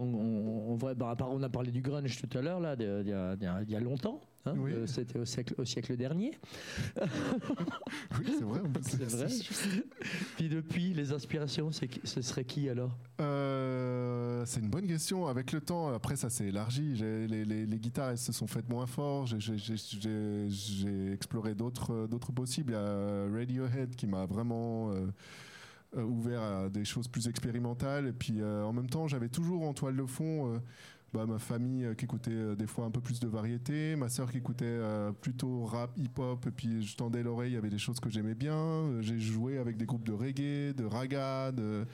vrai? 0.77 0.95
Bah, 0.97 1.11
à 1.11 1.17
part, 1.17 1.31
On 1.31 1.43
a 1.43 1.49
parlé 1.49 1.71
du 1.71 1.81
grunge 1.83 2.21
tout 2.21 2.37
à 2.37 2.43
l'heure, 2.43 2.59
là, 2.61 2.75
y, 2.79 2.83
y 2.83 3.47
il 3.63 3.71
y 3.71 3.77
a 3.77 3.81
longtemps. 3.81 4.21
Hein, 4.47 4.55
Oui. 4.57 4.73
euh, 4.73 4.87
C'était 4.87 5.19
au 5.19 5.25
siècle, 5.25 5.55
au 5.59 5.65
siècle 5.65 5.97
dernier. 5.97 6.33
Oui, 8.19 8.27
c'est 8.39 8.45
vrai. 8.45 8.61
C'est 8.83 9.05
vrai. 9.05 9.29
Puis 10.37 10.49
depuis, 10.49 10.93
les 10.95 11.13
inspirations, 11.13 11.71
ce 11.73 12.23
serait 12.23 12.45
qui 12.45 12.69
alors? 12.69 12.97
Euh, 13.21 14.43
c'est 14.47 14.61
une 14.61 14.71
bonne 14.71 14.87
question. 14.87 15.27
Avec 15.27 15.53
le 15.53 15.61
temps, 15.61 15.89
après, 15.95 16.17
ça 16.17 16.31
s'est 16.31 16.47
élargi. 16.49 16.95
Les, 16.95 17.27
les- 17.45 17.67
les 17.67 17.79
guitares, 17.79 18.11
elles 18.11 18.19
se 18.19 18.33
sont 18.33 18.47
faites 18.47 18.69
moins 18.69 18.87
fort. 18.87 19.27
J'ai- 19.27 21.13
exploré 21.13 21.55
d'autres 21.55 22.33
possibles. 22.35 22.73
Il 22.73 22.75
y 22.75 22.79
a 22.79 23.29
Radiohead 23.33 23.95
qui 23.97 24.07
m'a 24.07 24.27
vraiment 24.27 24.91
euh, 24.91 25.07
euh, 25.97 26.03
ouvert 26.03 26.43
à 26.43 26.69
des 26.69 26.85
choses 26.85 27.09
plus 27.09 27.29
expérimentales. 27.29 28.07
Et 28.09 28.13
puis, 28.13 28.41
euh, 28.41 28.65
en 28.65 28.73
même 28.73 28.89
temps, 28.91 29.07
j'avais 29.09 29.29
toujours 29.29 29.63
en 29.67 29.75
toile 29.75 29.97
de 29.97 30.07
fond. 30.07 30.61
Bah, 31.13 31.25
ma 31.27 31.39
famille 31.39 31.85
euh, 31.85 31.95
qui 31.95 32.05
écoutait 32.05 32.31
euh, 32.33 32.55
des 32.55 32.67
fois 32.67 32.85
un 32.85 32.91
peu 32.91 33.01
plus 33.01 33.19
de 33.21 33.27
variété, 33.29 33.97
ma 33.97 34.09
sœur 34.09 34.31
qui 34.31 34.39
écoutait 34.39 34.65
euh, 34.67 35.11
plutôt 35.13 35.65
rap, 35.65 35.91
hip-hop, 35.97 36.47
et 36.47 36.51
puis 36.51 36.83
je 36.87 36.97
tendais 36.97 37.23
l'oreille, 37.23 37.53
il 37.53 37.55
y 37.55 37.59
avait 37.59 37.71
des 37.71 37.79
choses 37.79 37.99
que 38.01 38.11
j'aimais 38.11 38.35
bien. 38.35 39.01
J'ai 39.01 39.19
joué 39.19 39.59
avec 39.59 39.77
des 39.77 39.87
groupes 39.87 40.05
de 40.05 40.13
reggae, 40.13 40.75
de 40.75 40.85
raga, 40.85 41.53
de- 41.53 41.87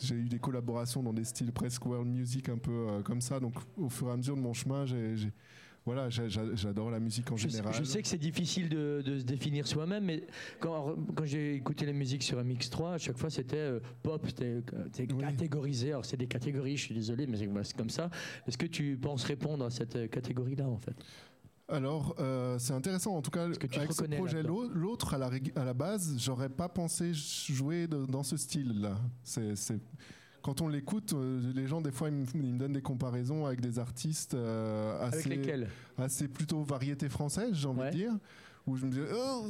j'ai 0.00 0.14
eu 0.14 0.28
des 0.28 0.38
collaborations 0.38 1.02
dans 1.02 1.12
des 1.12 1.24
styles 1.24 1.52
presque 1.52 1.84
world 1.86 2.08
music 2.08 2.48
un 2.48 2.58
peu 2.58 2.86
comme 3.04 3.20
ça. 3.20 3.40
Donc 3.40 3.54
au 3.76 3.88
fur 3.88 4.08
et 4.08 4.12
à 4.12 4.16
mesure 4.16 4.36
de 4.36 4.40
mon 4.42 4.54
chemin, 4.54 4.86
j'ai- 4.86 5.32
voilà, 5.84 6.08
j'a- 6.10 6.28
j'a- 6.28 6.54
j'adore 6.54 6.90
la 6.90 7.00
musique 7.00 7.30
en 7.32 7.36
Je 7.36 7.48
sais, 7.48 7.56
général. 7.56 7.74
je 7.74 7.82
sais 7.84 8.00
que 8.02 8.08
c'est 8.08 8.18
difficile 8.18 8.68
de, 8.68 9.02
de 9.04 9.18
se 9.18 9.24
définir 9.24 9.66
soi-même, 9.66 10.04
mais 10.04 10.24
quand, 10.60 10.94
quand 11.14 11.24
j'ai 11.24 11.54
écouté 11.56 11.86
les 11.86 11.92
musiques 11.92 12.22
sur 12.22 12.38
MX3, 12.42 12.94
à 12.94 12.98
chaque 12.98 13.18
fois 13.18 13.30
c'était 13.30 13.56
euh, 13.56 13.80
pop, 14.02 14.24
c'était 14.28 14.62
Oui. 15.12 15.20
catégorisé. 15.20 15.90
Alors 15.90 16.04
c'est 16.04 16.16
des 16.16 16.28
catégories, 16.28 16.76
je 16.76 16.84
suis 16.84 16.94
désolé, 16.94 17.26
mais 17.26 17.36
c'est 17.36 17.48
c'est 17.64 17.76
comme 17.76 17.90
ça. 17.90 18.10
Est-ce 18.46 18.56
que 18.58 18.66
tu 18.66 18.96
penses 18.96 19.24
répondre 19.24 19.64
à 19.64 19.70
cette 19.70 19.96
euh, 19.96 20.06
catégorie-là 20.06 20.68
en 20.68 20.78
fait? 20.78 20.94
Alors, 21.68 22.14
euh, 22.18 22.58
c'est 22.58 22.74
intéressant. 22.74 23.16
En 23.16 23.22
tout 23.22 23.30
cas, 23.30 23.48
que 23.48 23.66
tu 23.66 23.78
avec 23.78 23.92
ce 23.92 24.02
projet, 24.04 24.42
l'autre, 24.42 25.14
à 25.14 25.18
la, 25.18 25.30
à 25.56 25.64
la 25.64 25.72
base, 25.72 26.16
j'aurais 26.18 26.50
pas 26.50 26.68
pensé 26.68 27.12
jouer 27.14 27.86
de- 27.86 28.04
dans 28.04 28.22
ce 28.22 28.36
style-là. 28.36 28.98
C'est- 29.22 29.54
Quand 30.42 30.60
on 30.60 30.68
l'écoute, 30.68 31.12
euh, 31.12 31.52
les 31.54 31.66
gens, 31.66 31.80
des 31.80 31.92
fois, 31.92 32.08
ils 32.08 32.14
me, 32.14 32.24
ils 32.34 32.52
me 32.54 32.58
donnent 32.58 32.72
des 32.72 32.82
comparaisons 32.82 33.46
avec 33.46 33.60
des 33.60 33.78
artistes 33.78 34.34
euh, 34.34 35.00
Avec 35.00 35.14
assez, 35.20 35.28
lesquels? 35.28 35.68
assez 35.98 36.26
plutôt 36.28 36.62
variété 36.62 37.08
française, 37.08 37.50
j'ai 37.52 37.68
envie 37.68 37.80
Ouais. 37.80 37.90
de 37.90 37.96
dire. 37.96 38.12
Où 38.64 38.76
je 38.76 38.86
me 38.86 38.90
disais, 38.92 39.06
oh, 39.12 39.46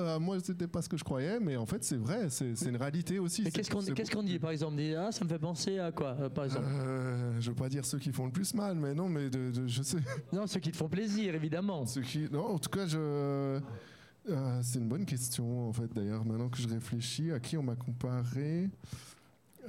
ah, 0.00 0.18
moi, 0.18 0.36
c'était 0.42 0.66
pas 0.66 0.82
ce 0.82 0.88
que 0.88 0.96
je 0.96 1.04
croyais, 1.04 1.38
mais 1.38 1.56
en 1.56 1.64
fait, 1.64 1.84
c'est 1.84 1.96
vrai, 1.96 2.28
c'est, 2.28 2.60
une 2.66 2.76
réalité 2.76 3.20
aussi. 3.20 3.44
Qu'est-ce 3.44 3.70
qu'on 4.10 4.22
dit 4.24 4.38
par 4.40 4.50
exemple? 4.50 4.76
Dit, 4.76 4.94
Ah, 4.96 5.12
ça 5.12 5.24
me 5.24 5.28
fait 5.30 5.38
penser 5.38 5.78
à 5.78 5.92
quoi 5.92 6.16
euh, 6.20 6.28
par 6.28 6.46
exemple? 6.46 6.66
Euh, 6.68 7.40
je 7.40 7.50
veux 7.50 7.54
pas 7.56 7.68
dire 7.68 7.84
ceux 7.84 8.00
qui 8.00 8.10
font 8.10 8.26
le 8.26 8.32
plus 8.32 8.52
mal, 8.54 8.74
mais 8.76 8.94
non, 8.94 9.08
mais 9.08 9.30
de- 9.30 9.52
de- 9.52 9.68
je 9.68 9.82
sais. 9.84 9.98
Non, 10.32 10.48
ceux 10.48 10.58
qui 10.58 10.72
te 10.72 10.76
font 10.76 10.88
plaisir, 10.88 11.36
évidemment. 11.36 11.86
Ceux 11.86 12.00
qui... 12.02 12.28
Non, 12.32 12.46
en 12.54 12.58
tout 12.58 12.68
cas, 12.70 12.84
je... 12.84 12.98
euh, 12.98 13.60
c'est 14.62 14.80
une 14.80 14.88
bonne 14.88 15.04
question, 15.06 15.68
en 15.68 15.72
fait, 15.72 15.92
d'ailleurs. 15.94 16.24
Maintenant 16.24 16.48
que 16.48 16.58
je 16.58 16.66
réfléchis, 16.68 17.30
à 17.30 17.38
qui 17.38 17.56
on 17.56 17.62
m'a 17.62 17.76
comparé? 17.76 18.68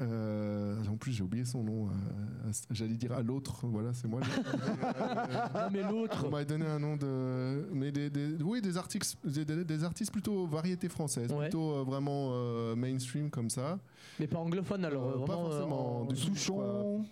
Euh, 0.02 0.76
En 0.92 0.98
plus, 0.98 1.12
j'ai 1.12 1.24
oublié 1.24 1.46
son 1.46 1.64
nom. 1.64 1.88
euh, 1.88 2.52
J'allais 2.72 2.96
dire 2.96 3.12
à 3.14 3.22
l'autre. 3.22 3.66
Voilà, 3.68 3.94
c'est 3.94 4.08
moi. 4.08 4.22
Non, 5.54 5.70
mais 5.72 5.82
l'autre. 5.84 6.26
on 6.28 6.32
m'a 6.32 6.44
donné 6.44 6.66
un 6.66 6.80
nom 6.80 6.96
de... 6.98 7.68
Mais 7.74 7.92
des, 7.92 8.10
des- 8.10 8.42
oui, 8.44 8.62
des 8.62 8.78
artistes, 8.78 9.18
des, 9.26 9.84
artistes 9.84 10.12
plutôt 10.12 10.46
variété 10.48 10.90
française. 10.90 11.32
Ouais. 11.32 11.44
Plutôt 11.44 11.72
euh, 11.76 11.84
vraiment 11.84 12.30
euh, 12.34 12.76
mainstream 12.76 13.30
comme 13.30 13.50
ça. 13.50 13.78
Mais 14.20 14.28
pas 14.28 14.40
anglophone 14.40 14.84
alors. 14.86 15.26
Pas 15.26 15.34
forcément. 15.34 16.02
en- 16.02 16.06
Du 16.06 16.16
Souchon. 16.16 17.06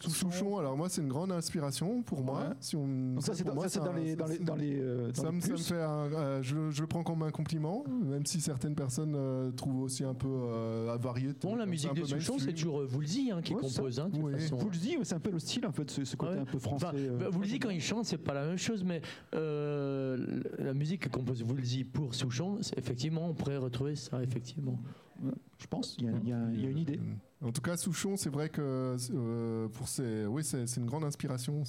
Souchon, 0.00 0.58
alors 0.58 0.76
moi, 0.76 0.88
c'est 0.88 1.00
une 1.00 1.08
grande 1.08 1.32
inspiration 1.32 2.02
pour 2.02 2.22
moi. 2.22 2.40
Ouais. 2.40 2.54
Si 2.60 2.76
on... 2.76 3.14
Donc 3.14 3.22
ça, 3.22 3.34
c'est 3.34 3.44
dans, 3.44 3.92
les, 3.92 4.14
dans 4.16 4.26
les, 4.26 4.38
dans 4.38 4.54
les, 4.54 4.78
euh, 4.80 5.08
dans 5.12 5.22
Ça 5.22 5.30
les 5.30 5.36
me, 5.36 5.40
ça 5.40 5.48
me 5.48 5.54
plus. 5.54 5.66
fait 5.68 5.80
un- 5.82 6.12
euh, 6.12 6.42
je, 6.42 6.70
je 6.70 6.80
le 6.80 6.86
prends 6.86 7.02
comme 7.02 7.22
un 7.22 7.30
compliment, 7.30 7.84
même 7.88 8.24
si 8.26 8.40
certaines 8.40 8.74
personnes 8.74 9.14
euh, 9.16 9.50
trouvent 9.52 9.82
aussi 9.82 10.04
un 10.04 10.14
peu 10.14 10.28
euh, 10.28 10.92
avarié. 10.94 11.30
Bon, 11.42 11.56
la 11.56 11.66
musique 11.66 11.94
de 11.94 12.04
Souchon, 12.04 12.38
c'est 12.38 12.52
toujours 12.52 12.80
euh, 12.80 12.88
Woolsey 12.94 13.30
hein, 13.32 13.40
qui 13.42 13.54
Ouais, 13.54 13.60
compose, 13.62 13.98
hein, 13.98 14.08
de 14.08 14.36
façon. 14.36 14.56
Dites, 14.70 14.98
c'est 15.04 15.14
un 15.14 15.20
peu 15.20 15.30
le 15.30 15.38
style, 15.38 15.66
en 15.66 15.72
fait, 15.72 15.90
ce, 15.90 16.04
ce 16.04 16.16
côté 16.16 16.34
Ouais. 16.34 16.38
un 16.40 16.44
peu 16.44 16.58
français. 16.58 16.86
Enfin, 16.86 16.96
euh, 16.96 17.30
Woolsey, 17.32 17.58
quand 17.58 17.70
il 17.70 17.80
chante, 17.80 18.04
c'est 18.04 18.18
pas 18.18 18.34
la 18.34 18.46
même 18.46 18.58
chose, 18.58 18.84
mais 18.84 19.00
euh, 19.34 20.42
la 20.58 20.74
musique 20.74 21.02
que 21.02 21.08
compose 21.08 21.42
Woolsey 21.42 21.84
pour 21.84 22.14
Souchon, 22.14 22.58
effectivement, 22.76 23.28
on 23.28 23.34
pourrait 23.34 23.56
retrouver 23.56 23.96
ça, 23.96 24.22
effectivement. 24.22 24.78
Je 25.58 25.66
pense, 25.66 25.96
il 25.98 26.04
y 26.04 26.08
a, 26.08 26.12
il 26.22 26.28
y 26.28 26.32
a- 26.32 26.48
il 26.52 26.62
y 26.62 26.66
a 26.66 26.70
une 26.70 26.78
idée. 26.78 27.00
En 27.40 27.52
tout 27.52 27.60
cas, 27.60 27.76
Souchon, 27.76 28.16
c'est 28.16 28.30
vrai 28.30 28.48
que 28.48 28.96
euh, 29.14 29.68
pour 29.68 29.86
ses, 29.86 30.26
oui, 30.26 30.42
c'est 30.42 30.64
une 30.76 30.86
grande 30.86 31.04
inspiration. 31.04 31.62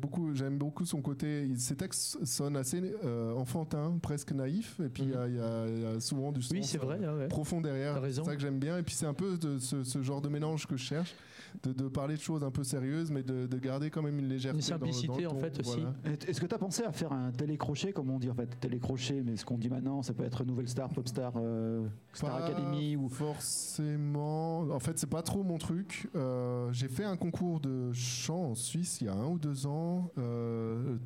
Beaucoup, 0.00 0.34
j'aime 0.34 0.56
beaucoup 0.56 0.86
son 0.86 1.02
côté. 1.02 1.44
il- 1.46 1.60
Ses 1.60 1.76
textes 1.76 2.24
sonnent 2.24 2.56
assez 2.56 2.80
euh, 3.04 3.34
enfantins, 3.34 3.98
presque 4.00 4.32
naïfs, 4.32 4.80
et 4.80 4.88
puis 4.88 5.02
il 5.02 5.10
y 5.10 5.14
a- 5.14 5.28
y, 5.28 5.80
y 5.82 5.84
a 5.84 6.00
souvent 6.00 6.32
du 6.32 6.40
sens 6.40 6.52
Oui, 6.52 6.64
c'est 6.64 6.78
vrai. 6.78 6.98
euh, 7.02 7.18
ouais, 7.18 7.28
profond 7.28 7.60
derrière. 7.60 8.00
C'est 8.02 8.24
ça 8.24 8.34
que 8.34 8.40
j'aime 8.40 8.58
bien. 8.58 8.78
Et 8.78 8.82
puis 8.82 8.94
c'est 8.94 9.04
un 9.04 9.12
peu 9.12 9.36
de 9.36 9.58
ce, 9.58 9.84
ce 9.84 10.00
genre 10.02 10.22
de 10.22 10.30
mélange 10.30 10.66
que 10.66 10.78
je 10.78 10.84
cherche, 10.84 11.14
de, 11.62 11.72
de 11.72 11.88
parler 11.88 12.16
de 12.16 12.20
choses 12.20 12.42
un 12.44 12.50
peu 12.50 12.64
sérieuses, 12.64 13.10
mais 13.10 13.22
de, 13.22 13.46
de 13.46 13.58
garder 13.58 13.90
quand 13.90 14.02
même 14.02 14.18
une 14.18 14.28
légèreté. 14.28 14.58
Une 14.62 14.78
dans 14.78 14.86
le- 14.86 14.92
simplicité, 14.92 15.08
dans 15.08 15.18
le 15.20 15.26
en 15.28 15.30
ton. 15.32 15.40
fait, 15.40 15.60
aussi. 15.60 15.80
Voilà. 15.80 16.16
Est-ce 16.28 16.40
que 16.40 16.46
tu 16.46 16.54
as 16.54 16.58
pensé 16.58 16.82
à 16.84 16.92
faire 16.92 17.12
un 17.12 17.30
télécrochet, 17.32 17.92
comme 17.92 18.10
on 18.10 18.18
dit 18.18 18.30
en 18.30 18.34
fait 18.34 18.48
Télécrochet, 18.60 19.22
mais 19.24 19.36
ce 19.36 19.44
qu'on 19.44 19.58
dit 19.58 19.68
maintenant, 19.68 20.02
ça 20.02 20.12
peut 20.14 20.24
être 20.24 20.44
Nouvelle 20.44 20.68
Star, 20.68 20.88
Pop 20.88 21.06
Star, 21.08 21.32
euh, 21.36 21.86
Star 22.12 22.38
Pas 22.38 22.44
Academy 22.46 22.96
ou. 22.96 23.08
Forcément. 23.08 24.60
En 24.70 24.78
fait, 24.80 24.98
c'est 24.98 25.08
pas 25.08 25.22
trop 25.22 25.42
mon 25.42 25.58
truc. 25.58 26.08
Euh, 26.16 26.68
j'ai 26.72 26.88
fait 26.88 27.04
un 27.04 27.16
concours 27.16 27.60
de 27.60 27.92
chant 27.92 28.50
en 28.50 28.54
Suisse 28.54 29.00
il 29.00 29.06
y 29.06 29.08
a 29.08 29.14
un 29.14 29.26
ou 29.26 29.38
deux 29.38 29.66
ans. 29.66 30.10
Euh, 30.18 30.96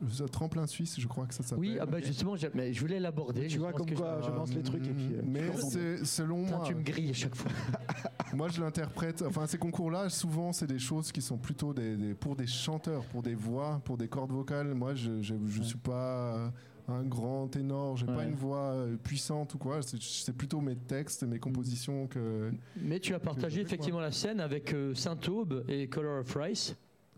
le 0.00 0.28
tremplin 0.28 0.66
suisse, 0.66 0.98
je 1.00 1.06
crois 1.08 1.26
que 1.26 1.34
ça 1.34 1.42
s'appelle. 1.42 1.60
Oui, 1.60 1.76
ah 1.80 1.86
bah 1.86 2.00
justement, 2.00 2.34
mais 2.54 2.72
je 2.72 2.80
voulais 2.80 3.00
l'aborder. 3.00 3.46
Tu 3.46 3.58
vois, 3.58 3.72
comme 3.72 3.90
quoi, 3.94 4.20
je 4.22 4.30
lance 4.30 4.52
les 4.54 4.62
trucs 4.62 4.86
et 4.86 4.90
puis. 4.92 5.14
euh, 5.14 5.18
Euh, 5.18 5.22
Mais 5.26 6.04
selon 6.04 6.44
Putain, 6.44 6.56
moi. 6.56 6.64
tu 6.66 6.74
me 6.74 6.82
grilles 6.82 7.10
à 7.10 7.14
chaque 7.14 7.34
fois. 7.34 7.50
Moi, 8.34 8.48
je 8.48 8.62
l'interprète. 8.62 9.22
Enfin, 9.28 9.46
ces 9.46 9.58
concours-là, 9.92 10.08
souvent, 10.10 10.52
c'est 10.52 10.66
des 10.66 10.78
choses 10.78 11.12
qui 11.12 11.20
sont 11.22 11.36
plutôt 11.38 11.72
des, 11.74 11.96
des- 11.96 12.14
pour 12.14 12.36
des 12.36 12.46
chanteurs, 12.46 13.04
pour 13.06 13.22
des 13.22 13.34
voix, 13.34 13.80
pour 13.84 13.96
des 13.96 14.08
cordes 14.08 14.32
vocales. 14.32 14.74
Moi, 14.74 14.94
je 14.94 15.22
je 15.22 15.62
suis 15.62 15.78
pas 15.78 16.52
un 16.88 17.02
grand 17.04 17.48
ténor. 17.48 17.96
J'ai 17.96 18.06
pas 18.06 18.16
Ouais. 18.18 18.28
une 18.28 18.34
voix 18.34 18.72
euh, 18.72 18.96
puissante 18.96 19.54
ou 19.54 19.58
quoi. 19.58 19.80
C'est- 19.82 20.32
plutôt 20.32 20.60
mes 20.60 20.76
textes, 20.76 21.22
mes 21.24 21.38
compositions 21.38 22.06
que. 22.06 22.52
Mais 22.76 22.98
tu 23.00 23.14
as 23.14 23.20
partagé 23.20 23.60
moi. 23.60 23.66
effectivement 23.66 24.00
la 24.00 24.12
scène 24.12 24.40
avec 24.40 24.72
euh, 24.72 24.94
Saint-Aube 24.94 25.64
et 25.68 25.88
Color 25.88 26.20
of 26.20 26.34
Rice. 26.36 26.74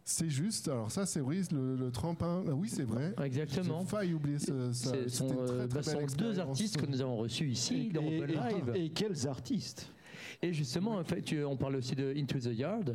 C'est 0.07 0.29
juste. 0.29 0.69
Alors 0.69 0.91
ça, 0.91 1.07
c'est 1.07 1.21
vrai. 1.21 1.41
Le, 1.51 1.77
le 1.77 1.91
tremplin. 1.91 2.45
ah 2.47 2.53
oui, 2.55 2.69
c'est 2.69 2.83
vrai. 2.85 3.15
Exactement. 3.25 3.81
J'ai 3.81 3.87
failli 3.87 4.13
oublier 4.15 4.39
ce, 4.39 4.71
ça. 4.73 4.91
Ce 5.05 5.09
sont, 5.09 5.31
euh, 5.31 5.47
très, 5.47 5.69
très 5.69 5.79
bah, 5.79 5.83
ce 5.83 5.97
belle 5.97 6.11
sont 6.11 6.17
deux 6.17 6.39
artistes 6.41 6.77
que 6.77 6.85
nous 6.87 7.01
avons 7.01 7.17
reçus 7.17 7.49
ici 7.49 7.89
dans 7.91 8.03
et, 8.03 8.19
Open 8.21 8.31
et- 8.31 8.35
Live. 8.55 8.73
et 8.75 8.91
quels 8.91 9.27
artistes? 9.27 9.91
Et 10.45 10.53
justement, 10.53 10.93
en 10.97 11.05
fait, 11.05 11.23
tu- 11.23 11.43
on 11.45 11.57
parle 11.57 11.77
aussi 11.77 11.95
de 11.95 12.13
Into 12.17 12.39
the 12.39 12.55
Yard, 12.57 12.95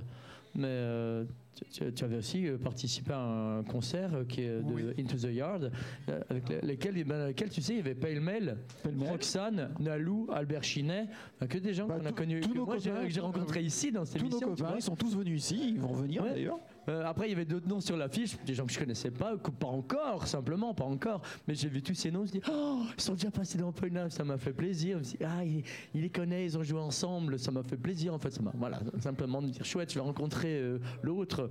mais 0.55 0.67
euh, 0.67 1.25
tu, 1.71 2.03
avais 2.03 2.17
aussi 2.17 2.47
euh, 2.47 2.57
participé 2.57 3.11
à 3.13 3.19
un 3.59 3.63
concert 3.63 4.11
qui 4.27 4.41
est 4.41 4.59
de 4.59 4.71
Oui. 4.71 4.83
Into 4.99 5.17
the 5.17 5.31
Yard, 5.33 5.71
euh, 6.09 6.21
avec 6.29 6.49
lesquels, 6.63 6.93
eh 6.97 7.03
ben, 7.03 7.27
lesquels, 7.27 7.49
tu 7.49 7.61
sais, 7.61 7.73
il 7.73 7.77
y 7.77 7.79
avait 7.79 7.95
Pale 7.95 8.19
Mail. 8.19 8.55
Roxane, 8.99 9.71
Nalou, 9.79 10.27
Albert 10.31 10.63
Chinet, 10.63 11.07
que 11.49 11.57
des 11.57 11.73
gens 11.73 11.87
Bah, 11.87 11.97
qu'on 11.99 12.05
a 12.05 12.09
tous- 12.09 12.15
connus, 12.15 12.39
tous 12.41 12.49
que 12.49 12.57
nos 12.57 12.65
moi 12.65 12.77
j'ai 12.77 12.89
copains, 12.91 13.07
tous- 13.09 13.19
rencontrés 13.19 13.63
ici 13.63 13.91
dans 13.91 14.05
cette 14.05 14.19
Tous 14.19 14.25
nos 14.25 14.31
émission. 14.31 14.49
tu 14.49 14.55
copains, 14.61 14.69
vois. 14.69 14.77
ils 14.79 14.83
sont 14.83 14.95
tous 14.95 15.15
venus 15.17 15.37
ici, 15.43 15.71
ils 15.73 15.79
vont 15.79 15.95
Ouais. 15.95 16.07
d'ailleurs. 16.33 16.59
Euh, 16.87 17.03
après, 17.05 17.27
il 17.27 17.31
y 17.31 17.33
avait 17.33 17.45
d'autres 17.45 17.67
noms 17.67 17.81
sur 17.81 17.97
l'affiche, 17.97 18.37
des 18.45 18.53
gens 18.55 18.65
que 18.65 18.71
je 18.73 18.79
connaissais 18.79 19.11
pas, 19.11 19.37
que 19.37 19.51
pas 19.51 19.67
encore, 19.67 20.25
simplement, 20.27 20.73
pas 20.73 20.85
encore. 20.85 21.21
Mais 21.47 21.53
j'ai 21.53 21.67
vu 21.69 21.81
tous 21.83 21.93
ces 21.93 22.09
noms, 22.09 22.25
je 22.25 22.33
me 22.35 22.39
dis, 22.39 22.41
oh, 22.51 22.81
ils 22.97 23.01
sont 23.01 23.13
déjà 23.13 23.29
passés 23.29 23.57
dans 23.57 23.73
Live, 23.81 24.09
ça 24.09 24.23
m'a 24.23 24.37
fait 24.37 24.53
plaisir. 24.53 24.93
Je 24.95 24.99
me 24.99 25.03
suis 25.03 25.17
dit, 25.17 25.23
ah, 25.25 25.43
il, 25.43 25.63
il 25.93 26.01
les 26.01 26.09
connaît, 26.09 26.45
ils 26.45 26.57
ont 26.57 26.63
joué 26.63 26.79
ensemble, 26.79 27.37
ça 27.37 27.51
m'a 27.51 27.61
fait 27.63 27.77
plaisir. 27.77 28.13
En 28.13 28.19
fait, 28.19 28.31
ça 28.31 28.41
m'a, 28.41 28.51
voilà, 28.55 28.79
simplement 28.99 29.41
de 29.41 29.47
me 29.47 29.51
dire, 29.51 29.65
chouette, 29.65 29.89
je 29.91 29.95
vais 29.95 30.01
rencontrer 30.05 30.59
euh, 30.59 30.79
l'autre. 31.03 31.49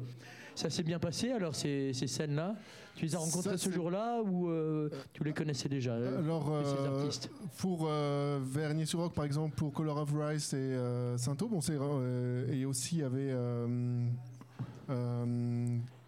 Ça 0.57 0.71
s'est 0.71 0.83
bien 0.83 0.99
passé 0.99 1.31
alors 1.31 1.55
ces, 1.55 1.93
ces 1.93 2.09
scènes-là? 2.09 2.57
Tu 2.97 3.05
les 3.05 3.15
as 3.15 3.19
rencontrées 3.19 3.51
Ça, 3.51 3.59
ce 3.59 3.69
c'est- 3.71 3.77
jour-là 3.77 4.21
ou 4.25 4.49
euh, 4.49 4.91
tu 5.13 5.23
les 5.23 5.33
connaissais 5.33 5.69
déjà 5.69 5.95
Alors, 5.95 6.53
ces 6.65 6.85
artistes? 6.85 7.31
pour 7.59 7.87
euh, 7.89 8.41
Vernier-sur-Roc, 8.43 9.15
par 9.15 9.25
exemple, 9.25 9.55
pour 9.55 9.73
Color 9.73 9.99
of 9.99 10.13
Rice 10.19 10.53
et 10.55 10.57
euh, 10.57 11.17
Saint-Aube, 11.17 11.53
on 11.53 11.61
s'est, 11.61 11.77
euh, 11.81 12.53
et 12.53 12.65
aussi 12.65 12.97
il 12.97 13.01
y 13.03 13.05
avait 13.05 13.31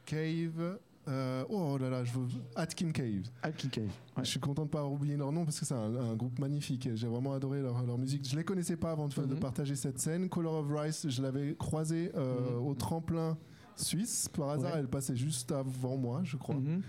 Cave. 0.06 0.78
euh, 1.08 1.44
oh 1.48 1.76
là 1.78 1.88
là, 1.90 2.04
je 2.04 2.12
veux, 2.12 2.26
Atkin 2.56 2.90
Cave. 2.92 3.22
Alkin 3.42 3.68
Cave. 3.68 3.84
Ouais. 4.16 4.24
Je 4.24 4.30
suis 4.30 4.40
content 4.40 4.62
de 4.62 4.68
ne 4.68 4.72
pas 4.72 4.84
oublier 4.84 5.16
leur 5.16 5.32
nom 5.32 5.44
parce 5.44 5.58
que 5.58 5.66
c'est 5.66 5.74
un, 5.74 5.94
un 5.96 6.14
groupe 6.14 6.38
magnifique. 6.38 6.88
J'ai 6.94 7.06
vraiment 7.08 7.32
adoré 7.32 7.60
leur, 7.62 7.82
leur 7.84 7.98
musique. 7.98 8.28
Je 8.28 8.36
les 8.36 8.44
connaissais 8.44 8.76
pas 8.76 8.92
avant 8.92 9.08
de 9.08 9.14
Mhm. 9.20 9.38
partager 9.40 9.76
cette 9.76 9.98
scène. 9.98 10.28
Color 10.28 10.54
of 10.54 10.66
Rice, 10.70 11.08
je 11.08 11.22
l'avais 11.22 11.54
croisé 11.58 12.12
euh, 12.16 12.58
Mhm. 12.60 12.66
au 12.66 12.74
tremplin 12.74 13.36
suisse. 13.76 14.28
Par 14.28 14.50
hasard, 14.50 14.74
Ouais. 14.74 14.80
elle 14.80 14.88
passait 14.88 15.16
juste 15.16 15.50
avant 15.52 15.96
moi, 15.96 16.20
je 16.24 16.36
crois. 16.36 16.54
Mhm. 16.56 16.82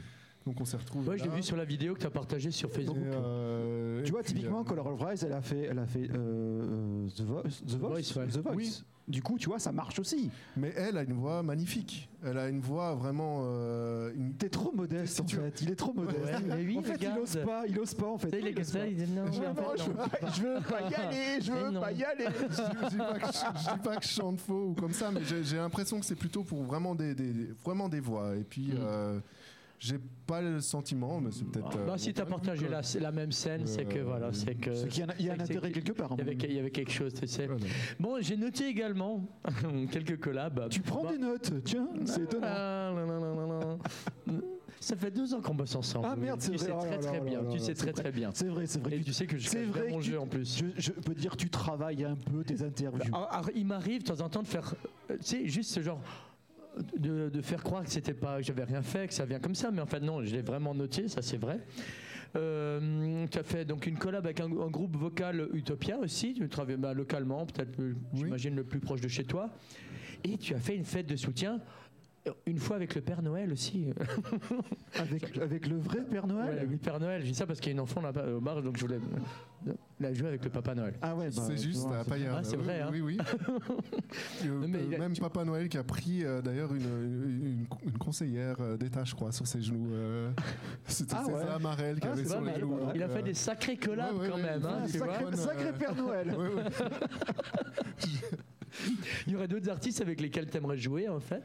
Donc 0.46 0.60
on 0.60 0.66
s'est 0.66 0.78
retrouvés. 0.78 1.10
Ouais, 1.10 1.18
je 1.18 1.24
l'ai 1.24 1.30
là. 1.30 1.36
vu 1.36 1.44
sur 1.44 1.56
la 1.56 1.66
vidéo 1.66 1.94
que 1.94 2.00
tu 2.00 2.08
as 2.08 2.12
partagée 2.12 2.50
sur 2.52 2.70
Et, 2.70 2.74
Facebook. 2.74 2.98
euh, 2.98 4.02
Tu 4.04 4.12
vois, 4.12 4.24
typiquement, 4.24 4.62
euh, 4.62 4.64
Color 4.64 4.88
of 4.88 5.02
Rise, 5.02 5.24
elle 5.24 5.34
a 5.34 5.42
fait, 5.42 5.68
elle 5.70 5.78
a 5.80 5.86
fait 5.86 6.10
euh, 6.16 7.08
The 7.16 7.22
Voice. 7.22 7.44
The 7.68 7.72
Voice, 7.76 7.89
Voice, 8.14 8.16
ouais. 8.20 8.28
The 8.28 8.38
Voice. 8.38 8.54
Oui. 8.56 8.84
Du 9.08 9.22
coup, 9.22 9.38
tu 9.38 9.50
vois, 9.50 9.60
ça 9.60 9.72
marche 9.72 10.00
aussi. 10.00 10.30
Mais 10.56 10.72
elle 10.78 10.96
a 10.98 11.04
une 11.04 11.14
voix 11.14 11.44
magnifique. 11.44 12.08
Elle 12.24 12.38
a 12.38 12.48
une 12.48 12.62
voix 12.62 12.94
vraiment. 12.96 13.42
euh, 13.46 14.12
une- 14.16 14.34
T'es 14.36 14.48
trop 14.48 14.72
modeste, 14.72 15.20
en 15.20 15.26
tu- 15.26 15.36
fait. 15.36 15.62
Il 15.64 15.72
est 15.72 15.76
trop 15.76 15.92
modeste. 15.94 16.24
Ouais, 16.24 16.39
mais 16.48 16.64
lui, 16.64 16.78
en 16.78 16.82
fait, 16.82 16.98
il 17.02 17.20
ose 17.20 17.38
pas. 17.46 17.64
Il 17.68 17.78
ose 17.80 17.94
pas, 17.94 18.08
en 18.08 18.18
fait. 18.18 18.32
Les 18.32 18.52
Il 18.52 18.60
ose 18.60 18.72
pas. 18.72 18.88
ils 18.88 18.96
disent 18.96 19.10
non, 19.10 19.26
Non, 19.26 19.28
non, 19.28 19.34
je 19.34 19.42
veux 19.42 19.48
non. 19.48 19.54
pas, 19.96 20.32
je 20.34 20.42
veux 20.42 20.62
pas 20.62 20.82
y 20.89 20.94
aller, 20.96 21.42
je 21.42 21.52
veux 21.52 21.72
non. 21.72 21.82
pas 21.82 21.92
y 21.92 22.04
aller. 22.04 22.26
je, 22.26 22.89
dis 22.89 22.98
pas 22.98 23.20
que 23.20 23.28
je, 23.28 23.60
je 23.60 23.74
dis 23.74 23.80
pas 23.84 23.96
que 23.98 24.04
je 24.06 24.10
chante 24.10 24.39
faux 24.39 24.68
ou 24.70 24.74
comme 24.76 24.94
ça, 24.94 25.12
mais 25.12 25.22
j'ai 25.26 25.44
j'ai 25.44 25.58
l'impression 25.58 26.00
que 26.00 26.06
c'est 26.06 26.16
plutôt 26.16 26.44
pour 26.44 26.64
vraiment 26.64 26.96
des, 26.96 27.14
des- 27.14 27.50
vraiment 27.66 27.89
des 27.89 28.00
voix. 28.00 28.36
Et 28.36 28.44
puis, 28.44 28.72
Mm. 28.72 29.22
Euh, 29.82 29.88
j'ai 29.88 30.00
pas 30.28 30.42
le 30.42 30.60
sentiment, 30.62 31.20
mais 31.20 31.32
c'est 31.32 31.44
peut-être. 31.46 31.78
euh, 31.78 31.86
Bah, 31.86 31.98
si 31.98 32.10
mon 32.10 32.14
tu 32.14 32.22
as 32.22 32.26
point 32.26 32.38
de 32.38 32.42
vue, 32.44 32.68
partagé 32.68 33.00
la, 33.00 33.02
la 33.02 33.12
même 33.12 33.32
scène, 33.32 33.66
c'est 33.66 33.86
que 33.86 34.00
Euh, 34.00 34.04
voilà, 34.04 34.32
c'est 34.32 34.56
que. 34.56 34.88
Qu'il 34.88 35.00
y 35.00 35.04
a 35.04 35.12
un- 35.12 35.16
il 35.20 35.26
y 35.26 35.30
a 35.30 35.34
un 35.34 35.36
c'est 35.38 35.54
que- 35.54 35.58
intérêt 35.58 35.72
quelque 35.72 35.92
part. 35.94 36.10
Il 36.14 36.18
y, 36.20 36.22
avait, 36.22 36.32
avis. 36.32 36.46
il 36.50 36.54
y 36.56 36.60
avait 36.60 36.72
quelque 36.72 36.92
chose, 36.92 37.14
tu 37.14 37.28
sais. 37.28 37.48
Voilà. 37.48 37.66
Bon, 38.00 38.18
j'ai 38.22 38.38
noté 38.38 38.68
également 38.68 39.26
quelques 39.92 40.20
collabs. 40.20 40.70
Tu 40.70 40.82
prends 40.82 41.04
Bah, 41.04 41.12
des 41.12 41.18
notes, 41.18 41.52
tiens, 41.64 41.90
c'est 42.06 42.22
étonnant. 42.24 42.48
ah, 42.50 42.94
non, 42.96 43.06
non, 43.08 43.20
non, 43.20 43.48
non, 43.48 43.80
non. 44.28 44.42
Ça 44.80 44.96
fait 44.96 45.12
deux 45.12 45.32
ans 45.36 45.42
qu'on 45.42 45.54
bosse 45.54 45.76
ensemble. 45.76 46.08
Ah, 46.10 46.16
merde, 46.16 46.42
c'est 46.42 46.52
Tu 46.54 46.58
vrai. 46.58 46.66
sais 46.68 46.72
Oh 46.74 46.78
là 46.78 46.86
très 46.86 46.96
là 46.98 47.04
très 47.04 47.20
bien. 47.20 47.44
Tu 47.52 47.60
sais 47.60 47.74
très 47.76 47.94
très 47.94 48.12
bien. 48.12 48.32
C'est 48.34 48.48
vrai, 48.48 48.66
c'est 48.66 48.80
vrai. 48.82 48.98
Et 48.98 49.02
tu 49.04 49.14
sais 49.14 49.28
que 49.28 49.38
je 49.38 49.48
bien 49.52 49.66
vrai 49.66 49.90
mon 49.92 50.02
jeu 50.02 50.14
tu- 50.14 50.18
en 50.18 50.26
plus. 50.26 50.58
Je, 50.58 50.82
je 50.82 50.92
peux 50.92 51.14
dire, 51.14 51.38
tu 51.38 51.50
travailles 51.52 52.04
un 52.04 52.16
peu 52.16 52.44
tes 52.44 52.64
interviews. 52.64 53.12
Ah, 53.14 53.28
ah, 53.32 53.42
il 53.54 53.66
m'arrive 53.68 54.02
de 54.02 54.08
temps 54.12 54.22
en 54.26 54.30
temps 54.30 54.42
de 54.42 54.48
faire, 54.48 54.74
euh, 55.12 55.18
tu 55.18 55.24
sais, 55.24 55.48
juste 55.48 55.70
ce 55.72 55.82
genre. 55.82 56.02
De, 56.98 57.30
de 57.30 57.42
faire 57.42 57.64
croire 57.64 57.84
que 57.84 57.90
c'était 57.90 58.14
pas, 58.14 58.38
que 58.38 58.44
j'avais 58.44 58.64
rien 58.64 58.82
fait, 58.82 59.08
que 59.08 59.14
ça 59.14 59.26
vient 59.26 59.40
comme 59.40 59.56
ça, 59.56 59.72
mais 59.72 59.82
en 59.82 59.86
fait 59.86 60.00
non, 60.00 60.24
je 60.24 60.34
l'ai 60.36 60.42
vraiment 60.42 60.74
noté, 60.74 61.08
ça 61.08 61.22
c'est 61.22 61.38
vrai. 61.38 61.60
Euh, 62.38 63.26
tu 63.30 63.38
as 63.38 63.44
fait 63.44 63.66
donc 63.66 63.86
une 63.88 63.98
collab 63.98 64.26
avec 64.26 64.40
un, 64.40 64.46
un 64.46 64.70
groupe 64.70 64.96
vocal 64.96 65.50
Utopia 65.54 65.98
aussi, 66.00 66.34
tu 66.34 66.48
travailles 66.48 66.78
bah, 66.78 66.94
localement, 66.94 67.46
peut-être, 67.46 67.78
euh, 67.82 67.94
j'imagine 68.14 68.56
le 68.56 68.64
plus 68.64 68.80
proche 68.80 69.02
de 69.02 69.10
chez 69.10 69.26
toi, 69.26 69.50
et 70.24 70.38
tu 70.38 70.54
as 70.54 70.60
fait 70.60 70.76
une 70.76 70.86
fête 70.86 71.08
de 71.08 71.16
soutien. 71.18 71.60
euh, 72.28 72.32
Une 72.46 72.58
fois 72.58 72.78
avec 72.78 72.96
le 72.96 73.02
Père 73.02 73.22
Noël 73.22 73.52
aussi. 73.52 73.88
Avec, 75.00 75.38
avec 75.38 75.68
le 75.68 75.78
vrai 75.78 76.04
Père 76.04 76.26
Ouais, 76.26 76.32
Noël 76.34 76.58
avec 76.60 76.70
le 76.72 76.78
Père 76.78 77.00
Noël, 77.00 77.22
je 77.22 77.28
dis 77.28 77.34
ça 77.36 77.46
parce 77.48 77.60
qu'il 77.60 77.70
y 77.70 77.72
a 77.72 77.74
une 77.74 77.80
enfant 77.80 78.02
là-bas 78.02 78.28
au 78.34 78.40
bar, 78.42 78.62
donc 78.62 78.78
je 78.78 78.82
voulais 78.82 78.96
euh, 78.98 79.20
la 79.99 80.14
jouer 80.14 80.28
avec 80.30 80.43
le 80.43 80.49
Papa 80.49 80.74
Noël. 80.74 80.95
Ah 81.01 81.16
ouais, 81.16 81.30
bah, 81.30 81.43
c'est 81.45 81.57
juste 81.57 81.86
à 81.88 82.03
Payerne. 82.03 82.36
Ah, 82.39 82.43
c'est 82.43 82.57
Oui, 82.57 82.64
vrai, 82.64 82.82
hein. 82.82 82.89
Oui, 82.91 83.01
oui. 83.01 83.18
Non, 84.45 84.68
mais 84.68 84.80
il 84.88 84.95
a- 84.95 84.97
même 84.99 85.14
tu- 85.14 85.22
Papa 85.22 85.45
Noël 85.45 85.70
qui 85.70 85.78
a 85.78 85.84
pris 85.84 86.24
euh, 86.26 86.41
d'ailleurs 86.41 86.74
une, 86.74 86.82
une, 86.84 87.66
une 87.84 87.97
conseillère 87.99 88.55
euh, 88.59 88.78
d'État, 88.78 89.03
je 89.03 89.14
crois, 89.14 89.32
sur 89.32 89.45
ses 89.45 89.62
genoux. 89.62 89.93
euh, 89.93 90.32
C'était 90.88 91.16
Ah 91.18 91.26
ouais. 91.28 91.39
César 91.41 91.59
Marel 91.59 91.99
qui 91.99 92.07
Ah, 92.07 92.12
avait 92.14 92.26
sur 92.26 92.41
les 92.41 92.53
genoux. 92.55 92.80
donc, 92.80 92.91
Il 92.95 93.03
a 93.03 93.09
fait 93.09 93.20
euh, 93.20 93.22
des 93.22 93.34
sacrés 93.36 93.78
collabs 93.78 94.14
ouais, 94.16 94.22
ouais, 94.22 94.30
quand 94.30 94.36
ouais, 94.38 94.41
même, 94.43 94.59
il 94.62 94.66
hein, 94.68 94.88
fait. 94.88 94.97
Sacré, 94.97 95.24
Bonne, 95.24 95.36
sacré 95.36 95.74
Père 95.74 95.95
Noël 95.95 96.28
ouais, 96.36 96.47
ouais. 96.55 96.64
Il 99.28 99.34
y 99.34 99.36
aurait 99.36 99.47
d'autres 99.47 99.70
artistes 99.70 100.01
avec 100.01 100.20
lesquels 100.22 100.49
tu 100.49 100.57
aimerais 100.57 100.78
jouer 100.78 101.07
en 101.09 101.20
fait? 101.20 101.43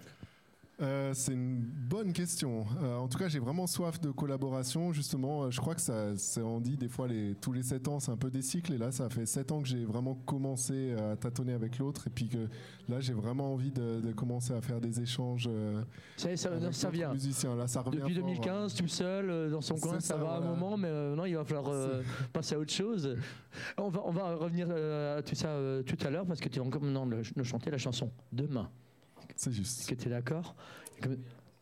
Euh, 0.83 1.15
c'est 1.15 1.33
une 1.33 1.59
bonne 1.59 2.13
question. 2.13 2.67
Euh, 2.83 2.97
en 2.97 3.09
tout 3.09 3.17
cas, 3.17 3.29
j'ai 3.29 3.39
vraiment 3.39 3.67
soif 3.67 3.99
de 3.99 4.11
collaboration. 4.11 4.93
Justement, 4.93 5.45
Euh, 5.45 5.51
je 5.51 5.59
crois 5.59 5.75
que 5.75 5.81
ça, 5.81 6.15
c'est- 6.19 6.43
on 6.43 6.61
dit 6.61 6.77
des 6.77 6.89
fois 6.91 7.09
les, 7.09 7.35
tous 7.41 7.51
les 7.53 7.63
7 7.63 7.89
ans, 7.89 7.99
c'est 7.99 8.11
un 8.13 8.17
peu 8.19 8.31
des 8.31 8.43
cycles. 8.43 8.75
Et 8.75 8.79
là, 8.79 8.93
ça 8.93 9.09
fait 9.09 9.25
7 9.25 9.53
ans 9.53 9.63
que 9.63 9.69
j'ai 9.69 9.87
vraiment 9.87 10.15
commencé 10.27 10.93
à 10.93 11.17
tâtonner 11.17 11.55
avec 11.55 11.79
l'autre. 11.79 12.09
Et 12.09 12.11
puis 12.11 12.29
que 12.29 12.47
là, 12.91 13.01
j'ai 13.01 13.15
vraiment 13.15 13.55
envie 13.55 13.71
de, 13.73 14.01
de 14.03 14.13
commencer 14.13 14.53
à 14.53 14.61
faire 14.61 14.79
des 14.79 15.01
échanges. 15.01 15.49
euh, 15.51 15.83
Ça, 16.19 16.37
ça, 16.37 16.53
avec 16.53 16.75
ça 16.75 16.91
vient. 16.91 17.11
musiciens. 17.11 17.57
Là, 17.57 17.67
ça 17.67 17.81
revient 17.81 17.97
Depuis 18.01 18.15
fort. 18.15 18.25
2015, 18.25 18.75
tout 18.75 18.89
seul, 18.89 19.51
dans 19.51 19.63
son 19.63 19.77
coin, 19.77 19.95
ça, 19.99 20.01
ça, 20.01 20.17
va 20.19 20.35
un 20.37 20.41
moment, 20.41 20.77
mais 20.77 20.91
non, 21.17 21.25
il 21.25 21.37
va 21.37 21.45
falloir 21.47 21.71
passer 22.35 22.55
à 22.55 22.59
autre 22.59 22.73
chose. 22.75 23.17
On 23.79 23.89
va, 23.89 24.03
on 24.05 24.13
va 24.13 24.35
revenir 24.35 24.71
à 24.71 25.23
tout 25.23 25.35
ça 25.35 25.57
tout 25.87 26.07
à 26.07 26.11
l'heure 26.11 26.27
parce 26.27 26.41
que 26.41 26.51
tu 26.51 26.61
vas 26.61 26.67
encore 26.67 26.83
maintenant 26.83 27.07
le- 27.07 27.23
nous 27.35 27.45
chanter 27.45 27.71
la 27.71 27.79
chanson 27.79 28.11
Demain. 28.31 28.69
C'est 29.35 29.51
Est-ce 29.51 29.57
juste. 29.57 29.89
que 29.89 29.95
tu 29.95 30.07
es 30.07 30.11
d'accord 30.11 30.55
Comme- 31.03 31.17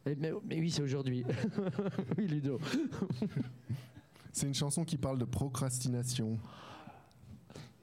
mais, 0.07 0.15
mais- 0.17 0.33
mais 0.45 0.61
oui, 0.61 0.71
c'est 0.71 0.83
aujourd'hui. 0.83 1.25
oui, 2.19 2.27
Ludo. 2.27 2.61
C'est 4.33 4.47
une 4.47 4.55
chanson 4.55 4.85
qui 4.85 4.97
parle 4.99 5.19
de 5.19 5.25
procrastination. 5.25 6.39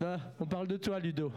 Ah, 0.01 0.17
on 0.39 0.45
parle 0.45 0.67
de 0.67 0.77
toi, 0.77 0.99
Ludo. 0.99 1.31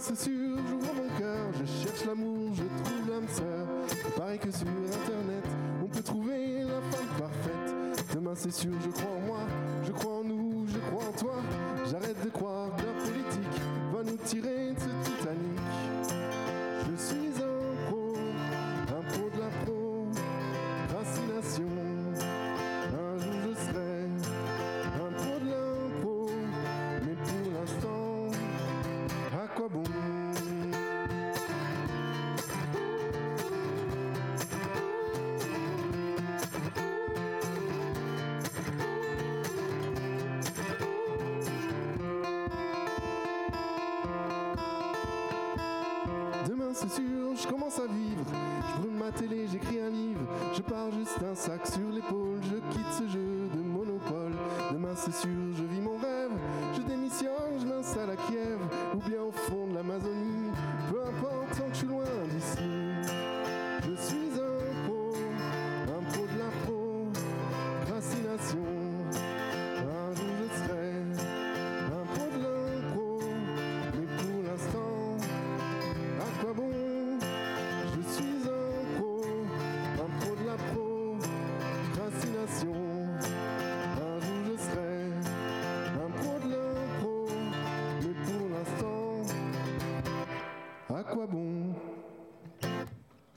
C'est 0.00 0.18
sûr, 0.18 0.56
j'ouvre 0.66 0.94
mon 0.94 1.18
cœur, 1.18 1.46
je 1.52 1.66
cherche 1.66 2.06
l'amour, 2.06 2.54
je 2.54 2.62
trouve 2.62 3.10
l'âme 3.10 3.28
sœur. 3.28 3.66
Il 3.90 4.12
paraît 4.12 4.38
que 4.38 4.50
sur 4.50 4.66
internet, 4.66 5.44
on 5.82 5.86
peut 5.86 6.02
trouver 6.02 6.62
la 6.62 6.80
femme 6.90 7.06
parfaite. 7.18 8.04
Demain 8.14 8.32
c'est 8.34 8.52
sûr, 8.52 8.72
je 8.82 8.88
crois 8.88 9.09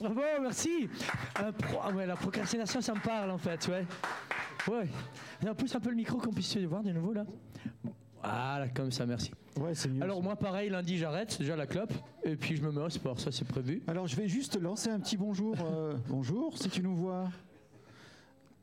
Bravo, 0.04 0.20
merci. 0.42 0.88
Pro- 1.58 1.78
ah 1.82 1.90
ouais, 1.92 2.04
la 2.06 2.16
procrastination, 2.16 2.80
ça 2.82 2.92
me 2.94 3.00
parle 3.00 3.30
en 3.30 3.38
fait, 3.38 3.66
ouais. 3.68 3.86
Ouais. 4.70 4.88
On 5.46 5.54
pousse 5.54 5.74
un 5.74 5.80
peu 5.80 5.90
le 5.90 5.96
micro 5.96 6.18
qu'on 6.18 6.30
puisse 6.32 6.48
se 6.48 6.58
voir 6.60 6.82
de 6.82 6.90
nouveau 6.92 7.12
là. 7.14 7.24
Voilà, 8.22 8.68
comme 8.68 8.90
ça, 8.90 9.06
merci. 9.06 9.30
Ouais, 9.58 9.74
c'est 9.74 9.88
mieux. 9.88 10.02
Alors 10.02 10.22
moi, 10.22 10.36
pareil, 10.36 10.68
lundi, 10.68 10.98
j'arrête 10.98 11.38
déjà 11.38 11.56
la 11.56 11.66
clope 11.66 11.92
et 12.22 12.36
puis 12.36 12.56
je 12.56 12.62
me 12.62 12.70
mets 12.70 12.80
au 12.82 12.88
sport, 12.90 13.18
ça 13.18 13.30
c'est 13.32 13.46
prévu. 13.46 13.82
Alors 13.86 14.06
je 14.06 14.16
vais 14.16 14.28
juste 14.28 14.60
lancer 14.60 14.90
un 14.90 15.00
petit 15.00 15.16
bonjour. 15.16 15.54
euh, 15.60 15.94
bonjour, 16.08 16.56
si 16.58 16.68
tu 16.68 16.82
nous 16.82 16.94
vois. 16.96 17.28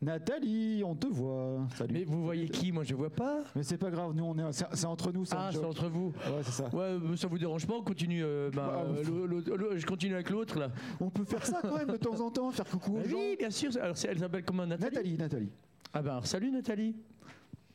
Nathalie, 0.02 0.82
on 0.84 0.96
te 0.96 1.06
voit. 1.08 1.60
Salut. 1.76 1.94
Mais 1.94 2.04
vous 2.06 2.24
voyez 2.24 2.50
qui? 2.50 2.72
Moi, 2.72 2.84
je 2.84 2.96
vois 2.96 3.12
pas. 3.12 3.42
Mais 3.56 3.62
c'est 3.62 3.78
pas 3.78 3.92
grave, 3.92 4.14
nous 4.16 4.24
on 4.24 4.36
est, 4.38 4.52
c'est 4.52 4.86
entre 4.86 5.12
nous, 5.12 5.24
Ah, 5.32 5.50
c'est 5.52 5.64
entre 5.64 5.88
vous. 5.90 6.08
Ouais, 6.26 6.42
c'est 6.44 6.52
ça. 6.52 6.70
Ouais, 6.76 6.98
ça 7.16 7.28
vous 7.28 7.38
dérange 7.38 7.68
pas 7.68 7.76
On 7.76 7.84
continue. 7.84 8.24
euh, 8.24 8.50
bah, 8.52 8.72
Bah, 8.74 8.84
euh, 8.88 9.04
l'au- 9.04 9.28
l'au- 9.28 9.56
l'au- 9.58 9.78
je 9.78 9.86
continue 9.86 10.16
avec 10.16 10.32
l'autre 10.32 10.58
là. 10.58 10.70
On 11.00 11.10
peut 11.12 11.24
faire 11.24 11.46
ça 11.46 11.60
quand 11.62 11.78
même 11.78 11.92
de 11.92 11.98
temps 11.98 12.20
en 12.20 12.32
temps, 12.32 12.50
faire 12.50 12.66
coucou 12.66 12.96
aux 12.98 13.02
Ah 13.06 13.08
gens. 13.08 13.16
oui, 13.18 13.36
bien 13.38 13.52
sûr. 13.52 13.70
Alors, 13.80 13.96
c'est- 13.96 14.08
elle 14.08 14.18
s'appelle 14.20 14.44
comment 14.44 14.66
Nathalie? 14.66 14.92
Nathalie, 14.96 15.18
Nathalie. 15.18 15.52
Ah 15.94 16.02
ben, 16.02 16.12
alors, 16.12 16.26
salut 16.26 16.50
Nathalie. 16.52 16.96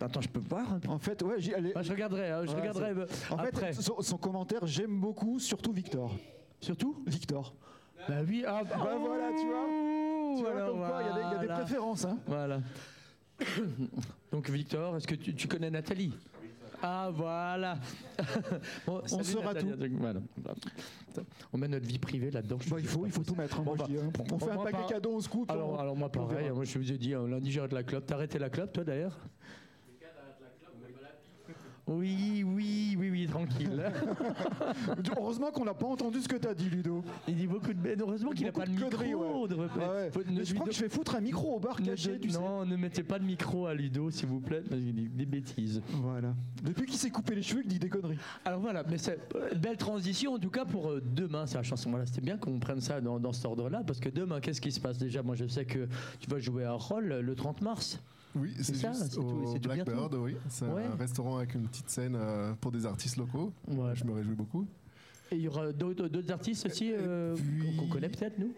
Attends, 0.00 0.20
je 0.20 0.28
peux 0.28 0.40
voir 0.40 0.72
un 0.74 0.78
peu. 0.80 0.88
En 0.88 0.98
fait, 0.98 1.22
ouais, 1.22 1.36
j'ai- 1.38 1.52
elle 1.56 1.66
est- 1.68 1.74
Bah, 1.74 1.82
je 1.82 1.92
regarderai, 1.92 2.30
hein, 2.30 2.42
je 2.44 2.50
Ouais, 2.50 2.56
regarderai 2.60 2.90
euh, 2.90 3.06
en 3.30 3.36
après. 3.36 3.72
fait, 3.72 3.80
son, 3.80 4.00
son 4.02 4.18
commentaire, 4.18 4.66
j'aime 4.66 4.98
beaucoup, 5.00 5.38
surtout 5.38 5.72
Victor. 5.72 6.12
Surtout? 6.60 6.96
Victor. 7.06 7.54
Bah 8.08 8.16
oui, 8.26 8.44
ah, 8.46 8.62
Bah 8.64 8.76
voilà, 9.00 9.30
tu 9.38 9.46
vois. 9.46 9.66
Il 10.38 10.44
y 10.44 11.08
a 11.08 11.12
des- 11.12 11.20
il 11.20 11.32
y, 11.32 11.34
a 11.34 11.38
des 11.38 11.46
voilà. 11.46 11.54
préférences. 11.62 12.04
Hein. 12.04 12.18
Voilà. 12.26 12.60
Donc 14.32 14.48
Victor, 14.50 14.96
est-ce 14.96 15.06
que 15.06 15.14
tu, 15.14 15.34
tu 15.34 15.48
connais 15.48 15.70
Nathalie? 15.70 16.12
Ah 16.82 17.08
voilà. 17.12 17.78
Bon, 18.86 19.00
salut, 19.06 19.24
saura 19.24 19.54
tout. 19.54 19.66
Voilà. 19.98 20.20
On 21.52 21.56
met 21.58 21.68
notre 21.68 21.86
vie 21.86 21.98
privée 21.98 22.30
là-dedans. 22.30 22.58
Bah, 22.68 22.76
il 22.78 22.86
faut, 22.86 23.06
il 23.06 23.12
faut 23.12 23.22
tout 23.22 23.34
mettre. 23.34 23.58
hein, 23.60 23.62
Bon, 23.64 23.74
bah, 23.74 23.86
dis, 23.88 23.96
hein. 23.96 24.10
On 24.30 24.38
fait 24.38 24.50
un 24.50 24.56
paquet 24.58 24.72
par- 24.72 24.86
cadeau, 24.86 25.12
on 25.16 25.20
se 25.20 25.28
coupe. 25.28 25.50
Alors, 25.50 25.70
on- 25.70 25.78
alors 25.78 25.96
moi 25.96 26.08
on 26.08 26.18
pareil, 26.18 26.50
moi 26.50 26.64
je 26.64 26.78
vous 26.78 26.92
ai 26.92 26.98
dit, 26.98 27.14
hein, 27.14 27.26
lundi 27.26 27.50
j'arrête 27.50 27.72
la 27.72 27.82
clope. 27.82 28.04
T'as 28.06 28.16
arrêté 28.16 28.38
la 28.38 28.50
clope 28.50 28.72
toi 28.74 28.84
d'ailleurs? 28.84 29.18
Oui, 31.88 32.42
oui, 32.44 32.96
oui, 32.98 33.10
oui, 33.10 33.26
tranquille. 33.28 33.80
Heureusement 35.16 35.52
qu'on 35.52 35.64
n'a 35.64 35.74
pas 35.74 35.86
entendu 35.86 36.20
ce 36.20 36.26
que 36.28 36.36
t'as 36.36 36.52
dit, 36.54 36.68
Ludo. 36.68 37.04
Il 37.28 37.36
dit 37.36 37.46
beaucoup 37.46 37.72
de 37.72 37.78
bêtes. 37.78 38.00
Heureusement 38.00 38.32
qu'il 38.32 38.44
n'a 38.46 38.52
pas 38.52 38.66
de 38.66 38.72
micro. 38.72 38.90
conneries, 38.90 39.14
ouais. 39.14 40.10
Faut- 40.10 40.20
Mais 40.28 40.44
je 40.44 40.54
crois 40.54 40.66
que 40.66 40.72
je 40.72 40.80
vais 40.80 40.88
foutre 40.88 41.14
un 41.14 41.20
micro 41.20 41.54
au 41.56 41.60
bar 41.60 41.76
caché, 41.80 42.18
tu 42.18 42.30
sais. 42.30 42.38
non, 42.38 42.66
ne 42.66 42.76
mettez 42.76 43.04
pas 43.04 43.18
de 43.20 43.24
micro 43.24 43.66
à 43.66 43.74
Ludo, 43.74 44.10
s'il 44.10 44.26
vous 44.28 44.40
plaît, 44.40 44.62
parce 44.68 44.80
qu'il 44.80 44.94
dit 44.94 45.08
des 45.08 45.26
bêtises. 45.26 45.80
Voilà. 46.02 46.34
Depuis 46.64 46.86
qu'il 46.86 46.96
s'est 46.98 47.10
coupé 47.10 47.36
les 47.36 47.42
cheveux, 47.42 47.62
il 47.64 47.68
dit 47.68 47.78
des 47.78 47.88
conneries. 47.88 48.18
Alors 48.44 48.60
voilà, 48.60 48.82
mais 48.88 48.98
c'est 48.98 49.18
euh, 49.36 49.54
belle 49.54 49.76
transition 49.76 50.34
en 50.34 50.38
tout 50.40 50.50
cas 50.50 50.64
pour 50.64 50.90
euh, 50.90 51.00
demain, 51.14 51.46
c'est 51.46 51.56
la 51.56 51.62
chanson. 51.62 51.90
Voilà, 51.90 52.06
c'était 52.06 52.20
bien 52.20 52.36
qu'on 52.36 52.58
prenne 52.58 52.80
ça 52.80 53.00
dans, 53.00 53.20
dans 53.20 53.32
cet 53.32 53.44
ordre-là, 53.44 53.82
parce 53.86 54.00
que 54.00 54.08
demain, 54.08 54.40
qu'est-ce 54.40 54.60
qui 54.60 54.72
se 54.72 54.80
passe? 54.80 54.98
Déjà 54.98 55.22
Moi, 55.22 55.36
je 55.36 55.46
sais 55.46 55.64
que 55.64 55.86
tu 56.18 56.28
vas 56.28 56.40
jouer 56.40 56.64
à 56.64 56.72
Roll 56.72 57.06
le 57.20 57.34
30 57.36 57.60
mars. 57.62 58.00
Oui, 58.34 58.52
c'est 58.60 58.76
ça, 58.76 58.92
c'est 58.92 59.08
tout- 59.14 59.58
Blackbird, 59.62 60.14
oui. 60.14 60.36
C'est 60.48 60.66
Ouais. 60.66 60.84
un 60.84 60.96
restaurant 60.96 61.38
avec 61.38 61.54
une 61.54 61.66
petite 61.68 61.88
scène 61.88 62.14
euh, 62.16 62.52
pour 62.60 62.70
des 62.72 62.84
artistes 62.84 63.16
locaux. 63.16 63.52
Voilà. 63.66 63.94
Je 63.94 64.04
me 64.04 64.12
réjouis 64.12 64.34
beaucoup. 64.34 64.66
Et 65.32 65.36
il 65.36 65.40
y 65.42 65.48
aura 65.48 65.72
d'autres 65.72 66.30
artistes 66.30 66.66
aussi 66.66 66.92
euh, 66.92 67.34
qu'on 67.76 67.82
qu'on 67.82 67.88
connaît 67.88 68.08
peut-être, 68.08 68.38
nous? 68.38 68.52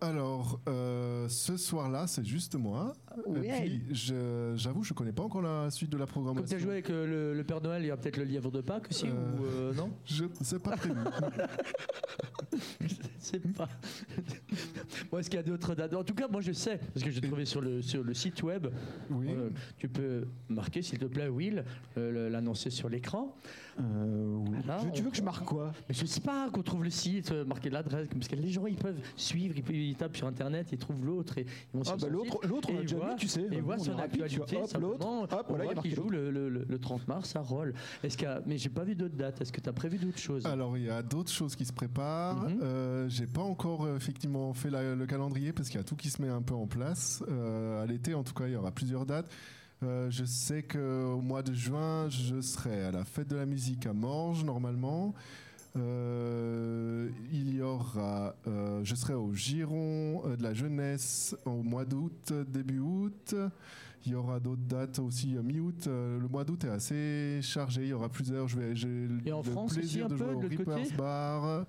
Alors, 0.00 0.60
euh, 0.68 1.26
ce 1.28 1.56
soir-là, 1.56 2.06
c'est 2.06 2.24
juste 2.24 2.54
moi. 2.54 2.92
Ouais. 3.26 3.46
Et 3.46 3.62
puis, 3.62 3.82
je- 3.94 4.52
j'avoue, 4.56 4.82
je 4.84 4.92
connais 4.92 5.12
pas 5.12 5.22
encore 5.22 5.40
la 5.40 5.70
suite 5.70 5.90
de 5.90 5.96
la 5.96 6.04
Comme 6.04 6.12
programmation. 6.12 6.46
tu 6.46 6.54
as 6.54 6.58
joué 6.58 6.72
avec 6.72 6.90
euh, 6.90 7.06
le, 7.32 7.34
le 7.34 7.44
Père 7.44 7.62
Noël, 7.62 7.82
il 7.82 7.86
y 7.86 7.90
a 7.90 7.96
peut-être 7.96 8.18
le 8.18 8.24
lièvre 8.24 8.50
de 8.50 8.60
Pâques 8.60 8.88
aussi, 8.90 9.06
Euh. 9.06 9.38
ou 9.40 9.44
euh, 9.46 9.72
non? 9.74 9.90
Je 10.04 10.24
c'est 10.42 10.58
pas 10.62 10.76
prévu. 10.76 10.94
C'est 13.18 13.40
pas. 13.54 13.68
Moi, 15.10 15.20
est-ce 15.20 15.28
qu'il 15.28 15.36
y 15.36 15.40
a 15.40 15.42
d'autres 15.42 15.74
dates? 15.74 15.92
En 15.94 16.04
tout 16.04 16.14
cas, 16.14 16.28
moi, 16.28 16.40
je 16.40 16.52
sais, 16.52 16.78
parce 16.94 17.04
que 17.04 17.10
j'ai 17.10 17.20
trouvé 17.20 17.44
sur 17.44 17.60
le, 17.60 17.82
sur 17.82 18.04
le 18.04 18.14
site 18.14 18.40
web. 18.44 18.68
Oui. 19.10 19.26
euh, 19.30 19.50
tu 19.78 19.88
peux 19.88 20.26
marquer, 20.48 20.80
s'il 20.80 21.00
te 21.00 21.06
plaît, 21.06 21.26
Will, 21.26 21.64
euh, 21.98 22.12
le- 22.12 22.28
l'annoncer 22.28 22.70
sur 22.70 22.88
l'écran. 22.88 23.34
Euh, 23.80 24.38
Voilà, 24.44 24.80
tu, 24.80 24.92
tu 24.92 25.00
on- 25.00 25.04
veux 25.06 25.10
que 25.10 25.16
je 25.16 25.22
marque 25.22 25.44
quoi? 25.44 25.72
Mais 25.88 25.94
je 25.94 26.06
sais 26.06 26.20
pas, 26.20 26.48
qu'on 26.50 26.62
trouve 26.62 26.84
le 26.84 26.90
site, 26.90 27.32
euh, 27.32 27.44
marquer 27.44 27.68
l'adresse, 27.68 28.06
parce 28.14 28.28
que 28.28 28.36
les 28.36 28.48
gens, 28.48 28.66
ils 28.66 28.76
peuvent 28.76 29.00
suivre, 29.16 29.54
ils, 29.56 29.62
peuvent- 29.64 29.74
ils 29.88 29.96
tapent 29.96 30.16
sur 30.16 30.26
Internet, 30.26 30.68
ils 30.72 30.78
trouvent 30.78 31.04
l'autre 31.04 31.38
et 31.38 31.42
ils 31.42 31.76
vont 31.76 31.82
Ah 31.82 31.84
sur 31.84 31.96
bah 31.96 32.00
son 32.06 32.08
l'autre, 32.12 32.38
l'autre 32.46 32.68
on 32.72 32.78
a 32.78 32.80
déjà 32.82 32.96
voient- 32.96 33.08
mis, 33.10 33.16
tu 33.16 33.28
sais. 33.28 33.46
Et 33.50 33.60
voit 33.60 33.76
on 33.78 33.84
son 33.84 33.98
actualité, 33.98 34.56
l'autre, 34.80 35.08
voilà, 35.48 35.64
il 35.64 35.70
y 35.70 35.72
voit 35.72 35.72
a 35.72 35.74
marqué 35.74 35.88
qu'il 35.88 35.94
joue 35.96 36.08
le, 36.08 36.30
le- 36.30 36.48
le 36.68 36.78
30 36.78 37.06
mars 37.08 37.34
à 37.36 37.40
Roll. 37.40 37.74
Est-ce 38.02 38.16
qu'il 38.16 38.28
Mais 38.46 38.58
j'ai 38.58 38.68
pas 38.68 38.84
vu 38.84 38.94
d'autres 38.94 39.16
dates. 39.16 39.40
Est-ce 39.40 39.52
que 39.52 39.60
tu 39.60 39.68
as 39.68 39.72
prévu 39.72 39.98
d'autres 39.98 40.18
choses? 40.18 40.44
Alors, 40.46 40.76
il 40.76 40.84
y 40.84 40.90
a 40.90 41.02
d'autres 41.02 41.32
choses 41.32 41.54
qui 41.56 41.64
se 41.64 41.72
préparent. 41.72 42.48
Mhm. 42.48 42.60
Euh, 42.62 43.08
J'ai 43.08 43.26
pas 43.26 43.42
encore 43.42 43.84
euh, 43.84 43.96
effectivement 43.96 44.52
fait 44.52 44.70
la- 44.70 44.94
le 44.94 45.06
calendrier 45.06 45.52
parce 45.52 45.68
qu'il 45.68 45.78
y 45.78 45.80
a 45.80 45.84
tout 45.84 45.96
qui 45.96 46.10
se 46.10 46.20
met 46.22 46.28
un 46.28 46.42
peu 46.42 46.54
en 46.54 46.66
place. 46.66 47.22
Euh, 47.28 47.82
à 47.82 47.86
l'été, 47.86 48.14
en 48.14 48.22
tout 48.24 48.34
cas, 48.34 48.46
il 48.46 48.52
y 48.52 48.56
aura 48.56 48.70
plusieurs 48.72 49.06
dates. 49.06 49.30
Euh, 49.82 50.10
je 50.10 50.24
sais 50.24 50.62
qu'au 50.62 51.20
mois 51.20 51.42
de 51.42 51.52
juin, 51.52 52.08
je 52.08 52.40
serai 52.40 52.84
à 52.84 52.90
la 52.90 53.04
fête 53.04 53.28
de 53.28 53.36
la 53.36 53.44
musique 53.46 53.84
à 53.86 53.92
Morges, 53.92 54.42
normalement. 54.44 55.14
Euh, 55.76 57.10
il 57.32 57.54
y 57.54 57.60
aura, 57.60 58.34
euh, 58.46 58.80
je 58.82 58.94
serai 58.94 59.14
au 59.14 59.32
Giron 59.34 60.22
euh, 60.24 60.36
de 60.36 60.42
la 60.42 60.54
jeunesse 60.54 61.36
au 61.44 61.62
mois 61.62 61.84
d'août, 61.84 62.32
début 62.48 62.78
août. 62.78 63.34
Il 64.04 64.12
y 64.12 64.14
aura 64.14 64.38
d'autres 64.38 64.62
dates 64.62 65.00
aussi 65.00 65.36
mi-août. 65.42 65.86
Le 65.86 66.28
mois 66.28 66.44
d'août 66.44 66.64
est 66.64 66.68
assez 66.68 67.40
chargé. 67.42 67.82
Il 67.82 67.88
y 67.88 67.92
aura 67.92 68.08
plusieurs. 68.08 68.46
Je 68.46 68.58
vais, 68.58 68.76
j'ai 68.76 69.08
Et 69.24 69.32
en 69.32 69.38
le 69.38 69.42
France 69.42 69.72
aussi, 69.72 69.80
plaisir 69.80 70.06
un 70.06 70.08
de 70.08 70.14
peu, 70.14 70.24
jouer 70.24 70.32
de 70.32 70.36
au 70.36 70.40
côté 70.40 70.56
Reaper's 70.56 70.92
Bar. 70.92 71.66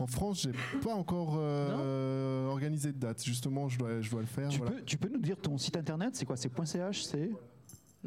En 0.00 0.06
France, 0.06 0.42
j'ai 0.42 0.52
pas 0.82 0.94
encore 0.94 1.34
euh, 1.36 2.46
organisé 2.46 2.90
de 2.90 2.98
date. 2.98 3.22
Justement, 3.22 3.68
je 3.68 3.78
dois, 3.78 4.00
je 4.00 4.10
dois 4.10 4.20
le 4.20 4.26
faire. 4.26 4.48
tu, 4.48 4.58
voilà. 4.58 4.76
peux, 4.76 4.82
tu 4.82 4.96
peux 4.96 5.08
nous 5.10 5.18
dire 5.18 5.36
ton 5.36 5.58
site 5.58 5.76
internet 5.76 6.16
C'est 6.16 6.24
quoi? 6.24 6.36
C'est 6.36 6.50
.ch 6.64 7.04
C'est 7.04 7.30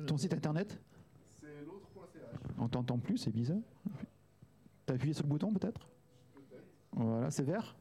ton 0.07 0.17
site 0.17 0.33
internet? 0.33 0.79
C'est 1.39 1.63
l'autre.ch. 1.65 2.23
On 2.57 2.67
t'entend 2.67 2.97
plus, 2.97 3.17
c'est 3.17 3.31
bizarre. 3.31 3.59
T'as 4.85 4.95
appuyé 4.95 5.13
sur 5.13 5.23
le 5.23 5.29
bouton 5.29 5.53
peut-être 5.53 5.87
Voilà, 6.91 7.31
c'est 7.31 7.43
vert 7.43 7.75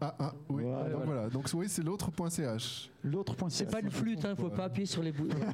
Ah, 0.00 0.14
ah, 0.18 0.32
oui. 0.48 0.64
Voilà. 0.64 0.90
donc 0.90 1.04
voilà. 1.04 1.28
Donc 1.30 1.46
oui, 1.54 1.68
c'est 1.68 1.82
l'autre.ch. 1.82 2.90
L'autre 3.04 3.34
point 3.36 3.48
C'est 3.48 3.70
pas 3.70 3.80
une 3.80 3.90
flûte, 3.90 4.24
hein, 4.24 4.34
faut 4.36 4.50
pas. 4.50 4.64
appuyer 4.64 4.86
sur 4.86 5.02
les 5.02 5.12
boutons. 5.12 5.38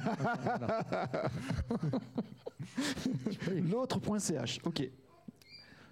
L'autre.ch, 3.70 4.60
ok. 4.64 4.90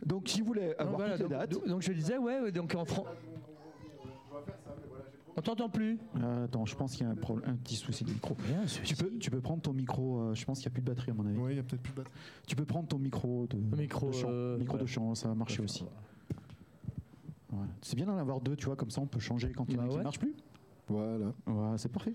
Donc 0.05 0.29
si 0.29 0.41
vous 0.41 0.47
voulez 0.49 0.69
Donc, 0.69 0.81
avoir 0.81 0.97
voilà, 0.99 1.13
toutes 1.19 1.23
les 1.23 1.29
donc, 1.29 1.39
dates. 1.39 1.51
donc- 1.51 1.69
donc 1.69 1.83
je 1.83 1.93
disais, 1.93 2.19
ouais, 2.19 2.41
ouais, 2.41 2.53
donc 2.53 2.75
en 2.75 2.85
France. 2.85 3.07
On 5.39 5.43
t'entend 5.43 5.69
plus 5.69 5.99
Euh, 6.23 6.45
attends, 6.47 6.65
je 6.65 6.75
pense 6.77 6.93
qu'il 6.97 7.03
y 7.05 7.09
a 7.09 7.13
un, 7.13 7.15
problème- 7.15 7.51
un 7.51 7.57
petit 7.57 7.77
souci 7.77 8.05
de 8.05 8.11
micro. 8.11 8.37
Tu 8.85 8.97
peux, 8.97 9.11
tu 9.19 9.31
peux 9.31 9.41
prendre 9.41 9.61
ton 9.63 9.73
micro, 9.75 10.21
euh, 10.21 10.35
je 10.35 10.45
pense 10.45 10.59
qu'il 10.61 10.69
n'y 10.69 10.73
a 10.73 10.75
plus 10.75 10.83
de 10.83 10.87
batterie 10.87 11.11
à 11.11 11.15
mon 11.15 11.27
avis. 11.27 11.37
Oui, 11.39 11.53
il 11.53 11.57
y 11.57 11.61
a 11.61 11.63
peut-être 11.63 11.83
plus 11.83 11.93
de 11.93 11.97
batterie. 11.99 12.15
Tu 12.47 12.57
peux 12.57 12.65
prendre 12.65 12.89
ton 12.89 12.99
micro 12.99 13.47
de, 13.49 13.57
micro, 13.77 14.09
de 14.09 14.13
chant. 14.13 14.29
euh, 14.31 14.57
micro 14.59 14.79
de 14.79 14.87
chant, 14.87 15.15
ça 15.15 15.29
va 15.29 15.35
marcher 15.35 15.63
aussi. 15.63 15.85
Voilà. 17.51 17.69
C'est 17.83 17.97
bien 17.97 18.07
d'en 18.07 18.17
avoir 18.17 18.41
deux, 18.41 18.57
tu 18.57 18.67
vois, 18.67 18.77
comme 18.77 18.91
ça 18.91 19.01
on 19.01 19.07
peut 19.07 19.21
changer 19.21 19.53
quand 19.53 19.67
il 19.69 19.75
y 19.77 19.79
en 19.79 19.83
a 19.83 19.85
Bah 19.87 19.91
qui 19.93 19.99
ne 19.99 20.03
marche 20.03 20.19
plus. 20.19 20.35
Voilà. 20.89 21.33
Voilà, 21.47 21.79
c'est 21.79 21.91
parfait. 21.93 22.15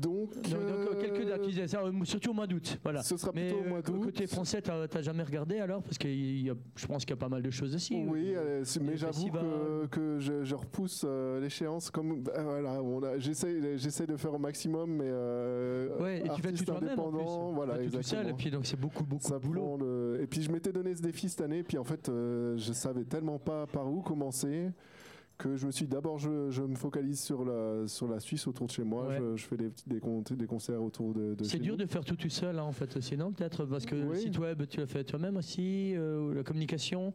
Donc, 0.00 0.34
donc, 0.42 0.52
euh, 0.54 0.94
quelques 1.00 1.26
dates, 1.26 1.40
euh, 1.74 2.04
surtout 2.04 2.30
au 2.30 2.34
mois 2.34 2.46
d'août. 2.46 2.78
Voilà. 2.82 3.02
Ce 3.02 3.16
sera 3.16 3.32
Mais 3.34 3.48
plutôt 3.48 3.62
au 3.62 3.66
euh, 3.66 3.68
mois 3.70 3.82
d'août. 3.82 4.00
côté 4.04 4.26
français, 4.26 4.60
t'as 4.60 5.00
jamais 5.02 5.22
regardé 5.22 5.58
alors? 5.58 5.82
Parce 5.82 5.96
que 5.96 6.06
il 6.06 6.42
y 6.44 6.50
a- 6.50 6.54
je 6.74 6.86
pense 6.86 7.04
qu'il 7.04 7.10
y 7.14 7.18
a 7.18 7.20
pas 7.20 7.28
mal 7.30 7.42
de 7.42 7.50
choses 7.50 7.74
aussi. 7.74 8.04
Oui, 8.06 8.32
euh, 8.36 8.62
mais 8.82 8.96
j'avoue 8.96 9.30
que, 9.30 9.86
que 9.86 10.18
je, 10.18 10.44
je 10.44 10.54
repousse 10.54 11.04
euh, 11.06 11.40
l'échéance. 11.40 11.90
Comme 11.90 12.22
bah, 12.22 12.32
voilà, 12.42 13.18
j'essaie, 13.18 14.06
de 14.06 14.16
faire 14.16 14.34
au 14.34 14.38
maximum, 14.38 14.90
mais 14.96 15.04
euh, 15.06 15.88
Ouais, 15.98 16.18
et 16.24 16.28
tu 16.28 16.42
fais 16.42 16.52
tout 16.52 16.64
toi-même 16.64 16.98
en 16.98 17.10
plus. 17.10 17.18
indépendant, 17.20 17.52
voilà, 17.52 17.78
Tu 17.78 17.90
tout 17.90 18.02
seul, 18.02 18.28
et 18.28 18.32
puis 18.34 18.50
donc 18.50 18.66
c'est 18.66 18.78
beaucoup, 18.78 19.04
beaucoup 19.04 19.22
Ça 19.22 19.38
de 19.38 19.42
boulot. 19.46 19.78
le- 19.78 20.18
Et 20.22 20.26
puis 20.26 20.42
je 20.42 20.50
m'étais 20.50 20.72
donné 20.72 20.94
ce 20.94 21.00
défi 21.02 21.28
cette 21.28 21.40
année, 21.40 21.62
puis 21.62 21.78
en 21.78 21.84
fait, 21.84 22.08
euh, 22.08 22.56
je 22.58 22.72
savais 22.72 23.04
tellement 23.04 23.38
pas 23.38 23.66
par 23.66 23.90
où 23.90 24.02
commencer 24.02 24.70
que 25.38 25.56
je 25.56 25.66
me 25.66 25.70
suis 25.70 25.86
d'abord 25.86 26.18
je, 26.18 26.50
je 26.50 26.62
me 26.62 26.74
focalise 26.74 27.20
sur 27.20 27.44
la, 27.44 27.86
sur 27.86 28.08
la 28.08 28.20
Suisse 28.20 28.46
autour 28.46 28.66
de 28.66 28.72
chez 28.72 28.84
moi. 28.84 29.08
Ouais. 29.08 29.18
Je, 29.18 29.36
je 29.36 29.46
fais 29.46 29.56
des, 29.56 29.68
petits- 29.68 29.88
des, 29.88 30.00
con- 30.00 30.22
des 30.28 30.46
concerts 30.46 30.82
autour 30.82 31.12
de, 31.14 31.34
de 31.34 31.44
C'est 31.44 31.58
dur 31.58 31.74
nous. 31.76 31.84
de 31.84 31.86
faire 31.90 32.04
tout 32.04 32.16
tout 32.16 32.28
seul, 32.30 32.58
hein, 32.58 32.62
en 32.62 32.72
fait, 32.72 32.96
aussi, 32.96 33.16
non 33.16 33.32
Peut-être 33.32 33.64
parce 33.66 33.84
que 33.86 33.94
le 33.94 34.14
site 34.14 34.38
web, 34.38 34.62
tu 34.68 34.80
l'as 34.80 34.86
fait 34.86 35.04
toi-même 35.04 35.36
aussi, 35.36 35.94
euh, 35.96 36.34
la 36.34 36.42
communication. 36.42 37.12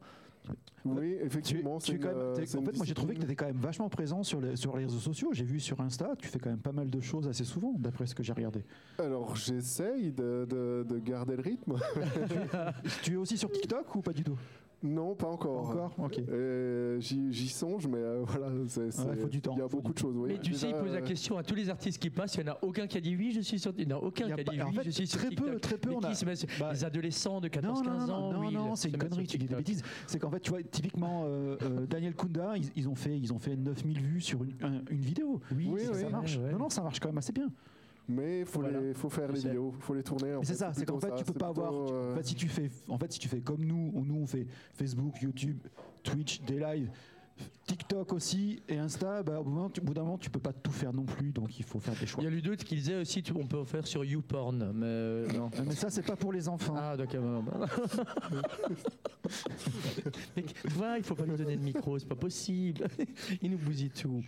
Oui, 0.85 1.17
Tu- 1.19 1.25
effectivement. 1.25 1.77
tu 1.77 1.91
c'est 1.91 1.97
es 1.97 1.99
quand 1.99 2.09
une, 2.11 2.17
même- 2.17 2.27
en 2.27 2.35
une 2.39 2.45
fait, 2.47 2.75
moi 2.77 2.85
j'ai 2.85 2.93
trouvé 2.95 3.13
que 3.13 3.19
tu 3.19 3.25
étais 3.25 3.35
quand 3.35 3.45
même 3.45 3.57
vachement 3.59 3.89
présent 3.89 4.23
sur 4.23 4.41
les, 4.41 4.55
sur 4.55 4.75
les 4.75 4.85
réseaux 4.85 4.97
sociaux. 4.97 5.29
J'ai 5.33 5.43
vu 5.45 5.59
sur 5.59 5.79
Insta, 5.81 6.15
tu 6.17 6.27
fais 6.27 6.39
quand 6.39 6.49
même 6.49 6.57
pas 6.59 6.71
mal 6.71 6.89
de 6.89 6.99
choses 6.99 7.27
assez 7.27 7.43
souvent, 7.43 7.75
d'après 7.77 8.07
ce 8.07 8.15
que 8.15 8.23
j'ai 8.23 8.33
regardé. 8.33 8.63
Alors 8.97 9.35
j'essaye 9.35 10.11
de, 10.11 10.47
de- 10.49 10.83
de 10.89 10.97
garder 10.97 11.35
le 11.35 11.43
rythme. 11.43 11.75
tu 13.03 13.13
es 13.13 13.15
aussi 13.17 13.37
sur 13.37 13.51
TikTok 13.51 13.93
ou 13.95 14.01
pas 14.01 14.13
du 14.13 14.23
tout? 14.23 14.37
Non, 14.83 15.15
pas 15.15 15.25
Pas 15.27 15.31
encore. 15.31 15.69
encore 15.69 15.93
Ok. 15.99 16.19
Euh, 16.29 16.99
J'y 16.99 17.31
j'y 17.31 17.47
songe, 17.49 17.87
mais 17.87 17.97
euh, 17.99 18.23
voilà, 18.25 18.47
c'est- 18.67 18.91
c'est- 18.91 19.15
faut 19.15 19.27
du 19.27 19.41
temps, 19.41 19.53
il 19.55 19.59
y 19.59 19.61
a 19.61 19.67
beaucoup 19.67 19.93
de 19.93 19.97
choses. 19.97 20.15
oui. 20.17 20.29
Mais 20.33 20.39
tu 20.39 20.53
sais, 20.53 20.69
il 20.69 20.75
pose 20.75 20.91
la 20.93 20.99
euh, 20.99 21.01
question 21.01 21.37
à 21.37 21.43
tous 21.43 21.55
les 21.55 21.69
artistes 21.69 22.01
qui 22.01 22.09
passent, 22.09 22.35
il 22.35 22.43
n'y 22.43 22.49
en 22.49 22.53
a 22.53 22.57
aucun 22.63 22.87
qui 22.87 22.97
a 22.97 23.01
dit 23.01 23.15
oui, 23.15 23.31
je 23.31 23.41
suis 23.41 23.59
sur 23.59 23.71
Il 23.77 23.87
n'y 23.87 23.93
en 23.93 23.97
a 23.97 23.99
aucun 24.01 24.25
Il 24.27 24.33
qui 24.35 24.41
a 24.41 24.43
pas- 24.43 24.51
dit 24.51 24.61
en 24.61 24.67
oui, 24.69 24.75
fait, 24.75 24.83
je 24.85 24.89
suis 24.91 25.07
sur 25.07 25.19
très 25.19 25.29
peu, 25.29 25.35
TikTok. 25.35 25.61
très 25.61 25.77
peu, 25.77 25.89
Mais 25.89 25.95
on 25.95 25.99
a- 25.99 26.13
se 26.13 26.25
met 26.25 26.35
sur- 26.35 26.49
bah, 26.59 26.71
Les 26.73 26.83
adolescents 26.83 27.39
de 27.41 27.47
Non, 27.47 27.51
14-15 27.51 28.07
non, 28.07 28.07
non, 28.07 28.13
ans, 28.13 28.33
non, 28.33 28.39
oui, 28.47 28.53
non, 28.53 28.75
c'est 28.75 28.89
une 28.89 28.97
connerie, 28.97 29.27
tu 29.27 29.37
dis 29.37 29.45
des 29.47 29.55
bêtises. 29.55 29.81
C'est 30.07 30.19
qu'en 30.19 30.29
fait, 30.31 30.39
tu 30.39 30.49
vois, 30.51 30.61
typiquement, 30.63 31.23
euh, 31.25 31.57
euh, 31.61 31.85
Daniel 31.87 32.15
Kunda, 32.15 32.57
ils, 32.57 32.69
ils 32.75 32.89
ont 32.89 32.95
fait, 32.95 33.17
ils 33.17 33.31
ont 33.33 33.39
fait 33.39 33.55
9000 33.55 33.99
vues 34.01 34.21
sur 34.21 34.43
une, 34.43 34.53
un- 34.61 34.81
une 34.89 35.01
vidéo. 35.01 35.39
Oui, 35.55 35.69
Oui, 35.71 35.81
ça, 35.81 35.91
oui. 35.93 35.99
ça 36.01 36.09
marche. 36.09 36.37
Ouais, 36.37 36.43
ouais. 36.45 36.51
Non, 36.51 36.59
non, 36.59 36.69
ça 36.69 36.81
marche 36.81 36.99
quand 36.99 37.09
même 37.09 37.17
assez 37.17 37.31
bien. 37.33 37.47
Mais 38.11 38.39
il 38.41 38.45
faut, 38.45 38.59
Voilà. 38.61 38.79
les- 38.81 38.93
faut 38.93 39.09
faire 39.09 39.31
les 39.31 39.39
vidéos, 39.39 39.73
il 39.75 39.81
faut 39.81 39.93
les 39.93 40.03
tourner. 40.03 40.35
c'est 40.43 40.55
ça, 40.55 40.73
c'est 40.73 40.85
qu'en 40.85 40.99
fait, 40.99 41.13
tu 41.15 41.23
peux 41.23 41.33
pas 41.33 41.47
avoir. 41.47 41.71
tu- 41.87 41.93
euh, 41.93 42.13
En 42.13 42.15
fait, 42.17 42.25
si 42.27 42.35
tu 42.35 42.47
fais, 42.47 42.69
en 42.87 42.97
fait, 42.97 43.11
si 43.11 43.19
tu 43.19 43.27
fais 43.27 43.41
comme 43.41 43.63
nous, 43.63 43.91
nous 44.05 44.15
on 44.15 44.25
fait 44.27 44.47
Facebook, 44.73 45.21
YouTube, 45.21 45.59
Twitch, 46.03 46.41
des 46.41 46.59
lives, 46.59 46.89
TikTok 47.65 48.11
aussi 48.13 48.61
et 48.67 48.77
Insta, 48.77 49.23
bah, 49.23 49.39
au 49.39 49.43
bout 49.43 49.93
d'un 49.93 50.01
moment, 50.03 50.17
tu- 50.17 50.29
peux 50.29 50.39
pas 50.39 50.51
tout 50.53 50.71
faire 50.71 50.91
non 50.93 51.03
plus, 51.03 51.31
donc 51.31 51.57
il 51.59 51.63
faut 51.63 51.79
faire 51.79 51.93
des 51.95 52.05
choix. 52.05 52.21
Il 52.21 52.25
y 52.25 52.27
a 52.27 52.29
Ludo 52.31 52.55
qui 52.55 52.75
disait 52.75 52.95
aussi 52.97 53.23
tu- 53.23 53.33
on 53.35 53.45
peut 53.45 53.59
en 53.59 53.65
faire 53.65 53.85
sur 53.87 54.03
YouPorn, 54.03 54.71
mais 54.73 54.85
euh, 54.85 55.27
non. 55.33 55.49
Euh, 55.57 55.63
Mais 55.67 55.75
ça, 55.75 55.89
c'est 55.89 56.01
pas 56.05 56.15
pour 56.15 56.33
les 56.33 56.49
enfants. 56.49 56.73
Ah, 56.77 56.97
d'accord. 56.97 57.41
bah, 57.43 57.59
bah. 57.59 57.67
Mais 60.35 60.43
tu 60.43 60.67
vois, 60.69 60.97
il 60.97 61.03
faut 61.03 61.15
pas 61.15 61.25
lui 61.25 61.37
donner 61.37 61.55
de 61.55 61.61
micro, 61.61 61.97
c'est 61.99 62.07
pas 62.07 62.15
possible. 62.15 62.85
Il 63.41 63.51
nous 63.51 63.57
bousille 63.57 63.89
tout. 63.91 64.21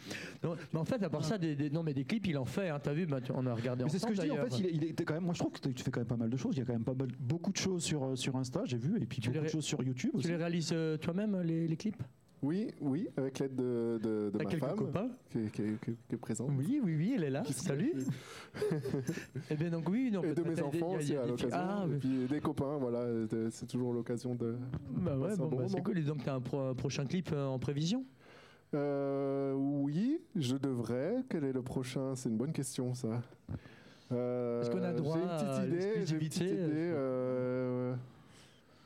Non, 0.44 0.56
mais 0.72 0.80
en 0.80 0.86
fait, 0.86 1.02
à 1.04 1.10
part 1.10 1.26
ça, 1.26 1.38
des, 1.38 1.56
des- 1.56 1.70
non, 1.70 1.84
mais 1.84 1.94
des 1.94 2.06
clips, 2.06 2.28
il 2.28 2.38
en 2.38 2.46
fait. 2.46 2.70
Hein, 2.70 2.80
T'as 2.82 2.94
vu, 2.94 3.06
bah, 3.06 3.20
tu- 3.22 3.32
on 3.34 3.46
a 3.46 3.54
regardé 3.54 3.84
c'est 3.90 4.00
ce 4.00 4.06
que 4.06 4.14
je 4.14 4.22
dis, 4.22 4.32
en 4.32 4.36
fait, 4.46 4.60
il, 4.60 4.66
est- 4.68 4.90
il 4.90 4.96
quand 4.96 5.14
même, 5.16 5.24
moi 5.26 5.34
je 5.34 5.40
trouve 5.40 5.52
que 5.52 5.68
tu 5.70 5.84
fais 5.84 5.92
quand 5.92 6.00
même 6.02 6.08
pas 6.08 6.16
mal 6.18 6.30
de 6.30 6.38
choses. 6.38 6.56
Il 6.56 6.60
y 6.60 6.62
a 6.62 6.66
quand 6.66 6.74
même 6.74 6.84
pas 6.84 6.94
mal, 6.94 7.10
beaucoup 7.20 7.52
de 7.52 7.58
choses 7.58 7.84
sur, 7.84 8.04
euh, 8.06 8.16
sur 8.16 8.36
Insta, 8.36 8.62
j'ai 8.66 8.78
vu, 8.78 9.02
et 9.02 9.06
puis 9.06 9.20
Tu 9.22 9.30
beaucoup 9.30 9.44
de 9.44 9.50
choses 9.50 9.66
sur 9.66 9.84
YouTube 9.84 10.12
Tu 10.14 10.18
aussi. 10.20 10.28
les 10.30 10.36
réalises 10.36 10.70
euh, 10.74 10.98
toi-même, 10.98 11.42
les, 11.42 11.68
les 11.68 11.76
clips? 11.78 12.02
Oui, 12.44 12.68
oui, 12.82 13.08
avec 13.18 13.40
l'aide 13.40 13.56
de, 13.56 14.00
de, 14.04 14.30
de 14.30 14.38
ma 14.38 14.44
quelques 14.46 14.64
femme 14.66 14.76
copains 14.76 15.10
qui, 15.30 15.40
est- 15.40 15.50
qui 15.52 15.62
est- 15.62 15.80
qui 15.84 15.92
est- 15.92 15.98
qui 16.10 16.16
est 16.16 16.18
présente. 16.18 16.52
Oui, 16.58 16.82
oui, 16.84 16.96
oui, 16.98 17.14
elle 17.16 17.24
est 17.24 17.30
là. 17.30 17.44
Salut. 17.46 17.94
Eh 19.50 19.56
bien, 19.56 19.70
donc, 19.70 19.88
oui, 19.90 20.10
non, 20.12 20.22
Et 20.24 20.34
de 20.34 20.44
mes 20.44 20.62
enfants 20.62 20.96
aussi 20.96 21.16
à 21.16 21.26
l'occasion. 21.26 21.50
Ah, 21.54 21.86
et 21.92 21.98
puis 21.98 22.26
des 22.30 22.40
copains, 22.42 22.78
voilà, 22.78 23.06
c'est 23.50 23.66
toujours 23.68 23.94
l'occasion 23.94 24.36
de. 24.36 24.56
bah 24.92 25.18
ouais, 25.18 25.36
bon, 25.38 25.48
bon 25.48 25.58
bah, 25.58 25.64
c'est 25.68 25.82
cool. 25.82 25.98
Et 25.98 26.04
donc, 26.04 26.24
t'as 26.24 26.36
un, 26.36 26.42
pro- 26.42 26.60
un 26.60 26.74
prochain 26.76 27.06
clip 27.06 27.30
euh, 27.34 27.46
en 27.48 27.60
prévision? 27.60 28.04
Euh, 28.76 29.54
oui, 29.54 30.20
je 30.36 30.56
devrais. 30.58 31.24
Quel 31.30 31.44
est 31.46 31.54
le 31.54 31.62
prochain? 31.62 32.16
C'est 32.16 32.30
une 32.30 32.38
bonne 32.38 32.52
question, 32.54 32.94
ça. 32.94 33.22
Euh, 34.12 34.62
Est-ce 34.62 34.70
qu'on 34.70 34.84
a 34.84 34.92
droit 34.94 35.16
J'ai 35.18 35.24
une 35.24 35.30
à 35.30 35.38
petite 35.38 35.68
idée. 35.68 36.06
J'ai 36.06 36.14
une 36.14 36.20
petite 36.20 36.42
idée. 36.42 36.92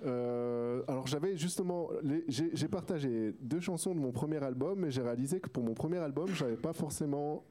Euh, 0.05 0.83
alors 0.87 1.07
j'avais 1.07 1.35
justement, 1.37 1.89
j'ai 2.27 2.67
partagé 2.67 3.33
deux 3.41 3.59
chansons 3.59 3.95
de 3.95 3.99
mon 3.99 4.11
premier 4.11 4.43
album, 4.43 4.79
mais 4.79 4.91
j'ai 4.91 5.01
réalisé 5.01 5.39
que 5.39 5.49
pour 5.49 5.63
mon 5.63 5.73
premier 5.73 5.97
album, 5.97 6.27
j'avais 6.29 6.57
pas 6.57 6.73
forcément 6.73 7.43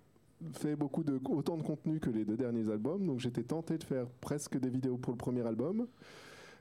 fait 0.52 0.76
beaucoup 0.76 1.02
de 1.02 1.18
autant 1.30 1.56
de 1.56 1.62
contenu 1.62 1.98
que 1.98 2.10
les 2.10 2.24
deux 2.24 2.36
derniers 2.36 2.70
albums, 2.70 3.06
donc 3.06 3.20
j'étais 3.20 3.42
tenté 3.42 3.78
de 3.78 3.84
faire 3.84 4.06
presque 4.20 4.58
des 4.58 4.68
vidéos 4.68 4.96
pour 4.96 5.12
le 5.12 5.18
premier 5.18 5.46
album. 5.46 5.86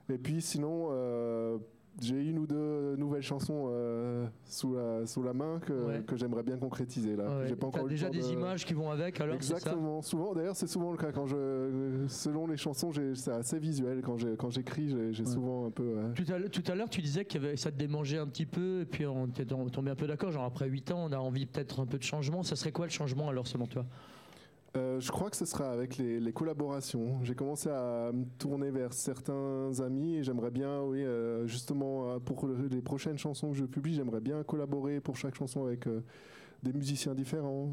Et 0.09 0.17
puis 0.17 0.41
sinon, 0.41 0.89
euh, 0.91 1.57
j'ai 2.01 2.15
une 2.21 2.39
ou 2.39 2.45
deux 2.47 2.95
nouvelles 2.97 3.21
chansons 3.21 3.67
euh, 3.69 4.25
sous, 4.45 4.73
la, 4.75 5.05
sous 5.05 5.23
la 5.23 5.33
main 5.33 5.59
que, 5.59 5.73
Ouais. 5.73 6.03
que 6.05 6.15
j'aimerais 6.17 6.43
bien 6.43 6.57
concrétiser 6.57 7.15
là. 7.15 7.23
Ouais. 7.39 7.47
J'ai 7.47 7.55
pas 7.55 7.67
encore 7.67 7.87
déjà 7.87 8.09
des 8.09 8.19
de- 8.19 8.25
images 8.33 8.65
qui 8.65 8.73
vont 8.73 8.89
avec, 8.91 9.19
alors 9.21 9.37
c'est 9.39 9.49
ça 9.51 9.55
Exactement. 9.57 10.01
Souvent, 10.01 10.33
d'ailleurs, 10.33 10.55
c'est 10.55 10.67
souvent 10.67 10.91
le 10.91 10.97
cas 10.97 11.11
quand 11.11 11.25
je, 11.25 12.05
selon 12.07 12.47
les 12.47 12.57
chansons, 12.57 12.91
c'est 13.13 13.31
assez 13.31 13.59
visuel 13.59 14.01
quand 14.01 14.17
j'ai- 14.17 14.35
quand 14.37 14.49
j'écris. 14.49 14.89
J'ai 15.13 15.23
Ouais. 15.23 15.29
souvent 15.29 15.67
un 15.67 15.71
peu. 15.71 15.95
Tout 16.15 16.23
à, 16.67 16.75
l'heure- 16.75 16.89
tu 16.89 17.01
disais 17.01 17.25
que 17.25 17.55
ça 17.55 17.71
te 17.71 17.77
démangeait 17.77 18.17
un 18.19 18.27
petit 18.27 18.45
peu, 18.45 18.81
et 18.81 18.85
puis 18.85 19.05
on 19.05 19.27
était 19.27 19.45
tom- 19.45 19.69
tombé 19.69 19.91
un 19.91 19.95
peu 19.95 20.07
d'accord. 20.07 20.31
Genre, 20.31 20.43
après 20.43 20.67
8 20.67 20.91
ans, 20.91 21.05
on 21.09 21.11
a 21.11 21.17
envie 21.17 21.45
peut-être 21.45 21.79
un 21.79 21.85
peu 21.85 21.97
de 21.97 22.03
changement. 22.03 22.43
Ça 22.43 22.55
serait 22.55 22.71
quoi 22.71 22.85
le 22.85 22.91
changement 22.91 23.29
alors, 23.29 23.47
selon 23.47 23.67
toi? 23.67 23.85
Euh, 24.75 24.99
je 24.99 25.09
crois 25.11 25.29
que 25.29 25.37
ce 25.37 25.45
sera 25.45 25.71
avec 25.71 25.97
les, 25.97 26.33
collaborations. 26.33 27.23
J'ai 27.23 27.35
commencé 27.35 27.69
à 27.69 28.11
me 28.13 28.25
tourner 28.37 28.71
vers 28.71 28.93
certains 28.93 29.71
amis 29.79 30.17
et 30.17 30.23
j'aimerais 30.23 30.51
bien, 30.51 30.81
oui, 30.81 31.03
euh, 31.03 31.47
justement, 31.47 32.11
euh, 32.11 32.19
pour 32.19 32.45
le- 32.45 32.67
les 32.67 32.81
prochaines 32.81 33.17
chansons 33.17 33.51
que 33.51 33.57
je 33.57 33.65
publie, 33.65 33.93
j'aimerais 33.93 34.19
bien 34.19 34.43
collaborer 34.43 34.99
pour 34.99 35.15
chaque 35.15 35.35
chanson 35.35 35.65
avec 35.65 35.87
des 36.63 36.73
musiciens 36.73 37.13
différents. 37.15 37.71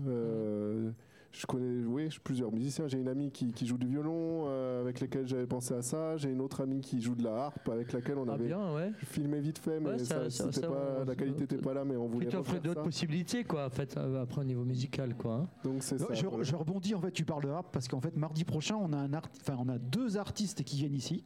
Je 1.32 1.46
connais, 1.46 1.84
oui, 1.86 2.08
plusieurs 2.22 2.52
musiciens. 2.52 2.86
J'ai 2.88 2.98
une 2.98 3.08
amie 3.08 3.30
qui, 3.30 3.52
qui 3.52 3.66
joue 3.66 3.78
du 3.78 3.86
violon, 3.86 4.44
euh, 4.46 4.82
avec 4.82 5.00
laquelle 5.00 5.26
j'avais 5.26 5.46
pensé 5.46 5.72
à 5.74 5.80
ça. 5.82 6.16
J'ai 6.18 6.30
une 6.30 6.40
autre 6.42 6.60
amie 6.62 6.80
qui 6.80 7.00
joue 7.00 7.14
de 7.14 7.24
la 7.24 7.46
harpe, 7.46 7.68
avec 7.70 7.92
laquelle 7.92 8.18
on 8.18 8.28
Ah, 8.28 8.34
avait 8.34 8.46
bien, 8.48 8.74
ouais. 8.74 8.92
filmé 8.98 9.40
vite 9.40 9.58
fait, 9.58 9.80
mais 9.80 9.90
Ouais, 9.90 9.98
ça- 9.98 10.04
ça, 10.04 10.30
ça- 10.30 10.44
c'était 10.52 10.66
ça, 10.66 10.72
pas, 10.72 10.98
on- 11.00 11.04
la 11.04 11.14
qualité 11.14 11.40
n'était 11.40 11.56
pas 11.56 11.72
là, 11.74 11.84
mais 11.84 11.96
on 11.96 12.06
Qui 12.06 12.12
voulait 12.12 12.26
t'offre 12.26 12.48
refaire 12.50 12.62
d'autres 12.62 12.82
possibilités, 12.82 13.44
quoi, 13.44 13.66
en 13.66 13.70
fait, 13.70 13.96
euh, 13.96 14.22
après 14.22 14.42
au 14.42 14.44
niveau 14.44 14.64
musical, 14.64 15.14
quoi. 15.16 15.34
hein. 15.34 15.48
Donc 15.64 15.82
c'est 15.82 15.98
Non, 16.00 16.08
ça. 16.08 16.14
je, 16.14 16.54
rebondis 16.54 16.94
en 16.94 17.00
fait, 17.00 17.12
tu 17.12 17.24
parles 17.24 17.44
de 17.44 17.48
harpe 17.48 17.72
parce 17.72 17.88
qu'en 17.88 18.00
fait 18.00 18.16
mardi 18.16 18.44
prochain 18.44 18.76
on 18.76 18.92
a 18.92 18.96
un 18.98 19.12
art- 19.14 19.28
enfin 19.40 19.56
on 19.58 19.68
a 19.68 19.78
deux 19.78 20.16
artistes 20.18 20.62
qui 20.64 20.76
viennent 20.76 20.94
ici 20.94 21.24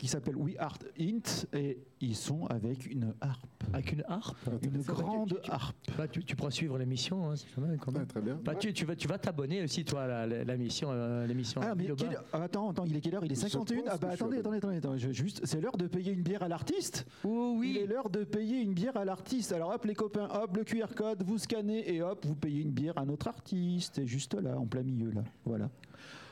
qui 0.00 0.08
s'appellent 0.08 0.36
We 0.38 0.54
Art 0.58 0.78
Int 0.98 1.44
et 1.52 1.78
ils 2.00 2.16
sont 2.16 2.46
avec 2.46 2.90
une 2.90 3.12
harpe, 3.20 3.64
Avec 3.74 3.92
une 3.92 4.02
harpe. 4.08 4.38
une 4.62 4.80
va, 4.80 4.94
tu- 4.94 5.02
grande 5.02 5.28
tu- 5.34 5.42
tu- 5.42 5.50
harpe. 5.50 5.76
Bah, 5.98 6.08
tu, 6.08 6.24
tu 6.24 6.34
pourras 6.36 6.50
suivre 6.50 6.78
l'émission, 6.78 7.30
hein, 7.30 7.36
c'est 7.36 7.46
quand 7.54 7.92
même. 7.92 8.06
très 8.06 8.22
bien. 8.22 8.40
Bah, 8.42 8.54
tu, 8.54 8.72
tu 8.72 8.86
vas, 8.86 8.96
tu 8.96 9.06
vas 9.06 9.18
t'abonner 9.18 9.62
aussi, 9.62 9.84
toi, 9.84 10.04
à 10.04 10.06
euh, 10.24 10.44
l'émission. 10.46 10.90
Ah 11.62 11.74
mais 11.74 11.84
quelle- 11.94 12.18
ah, 12.32 12.42
attends 12.44 12.70
attends 12.70 12.86
il 12.86 12.96
est 12.96 13.00
quelle 13.02 13.14
heure? 13.16 13.24
Il 13.26 13.32
est 13.32 13.34
Je 13.34 13.40
51 13.42 13.76
pense 13.82 13.88
Ah 13.92 13.98
bah 13.98 14.08
attendez 14.12 14.38
attendez 14.38 14.56
attendez, 14.56 14.76
attendez, 14.78 14.98
je- 14.98 15.12
juste 15.12 15.42
c'est 15.44 15.60
l'heure 15.60 15.76
de 15.76 15.86
payer 15.86 16.12
une 16.12 16.22
bière 16.22 16.42
à 16.42 16.48
l'artiste. 16.48 17.04
Oh 17.22 17.60
Il 17.62 17.76
est 17.76 17.82
oui 17.82 17.86
l'heure 17.86 18.08
de 18.08 18.24
payer 18.24 18.62
une 18.62 18.72
bière 18.72 18.96
à 18.96 19.04
l'artiste. 19.04 19.52
Alors 19.52 19.74
hop 19.74 19.84
les 19.84 19.94
copains, 19.94 20.28
hop 20.32 20.56
le 20.56 20.64
QR 20.64 20.94
code, 20.96 21.22
vous 21.24 21.36
scannez 21.36 21.92
et 21.94 22.00
hop 22.00 22.24
vous 22.24 22.36
payez 22.36 22.62
une 22.62 22.70
bière 22.72 22.96
à 22.96 23.04
notre 23.04 23.28
artiste. 23.28 23.96
C'est 23.96 24.06
juste 24.06 24.32
là 24.32 24.56
en 24.58 24.64
plein 24.64 24.82
milieu 24.82 25.10
là. 25.10 25.24
Voilà. 25.44 25.68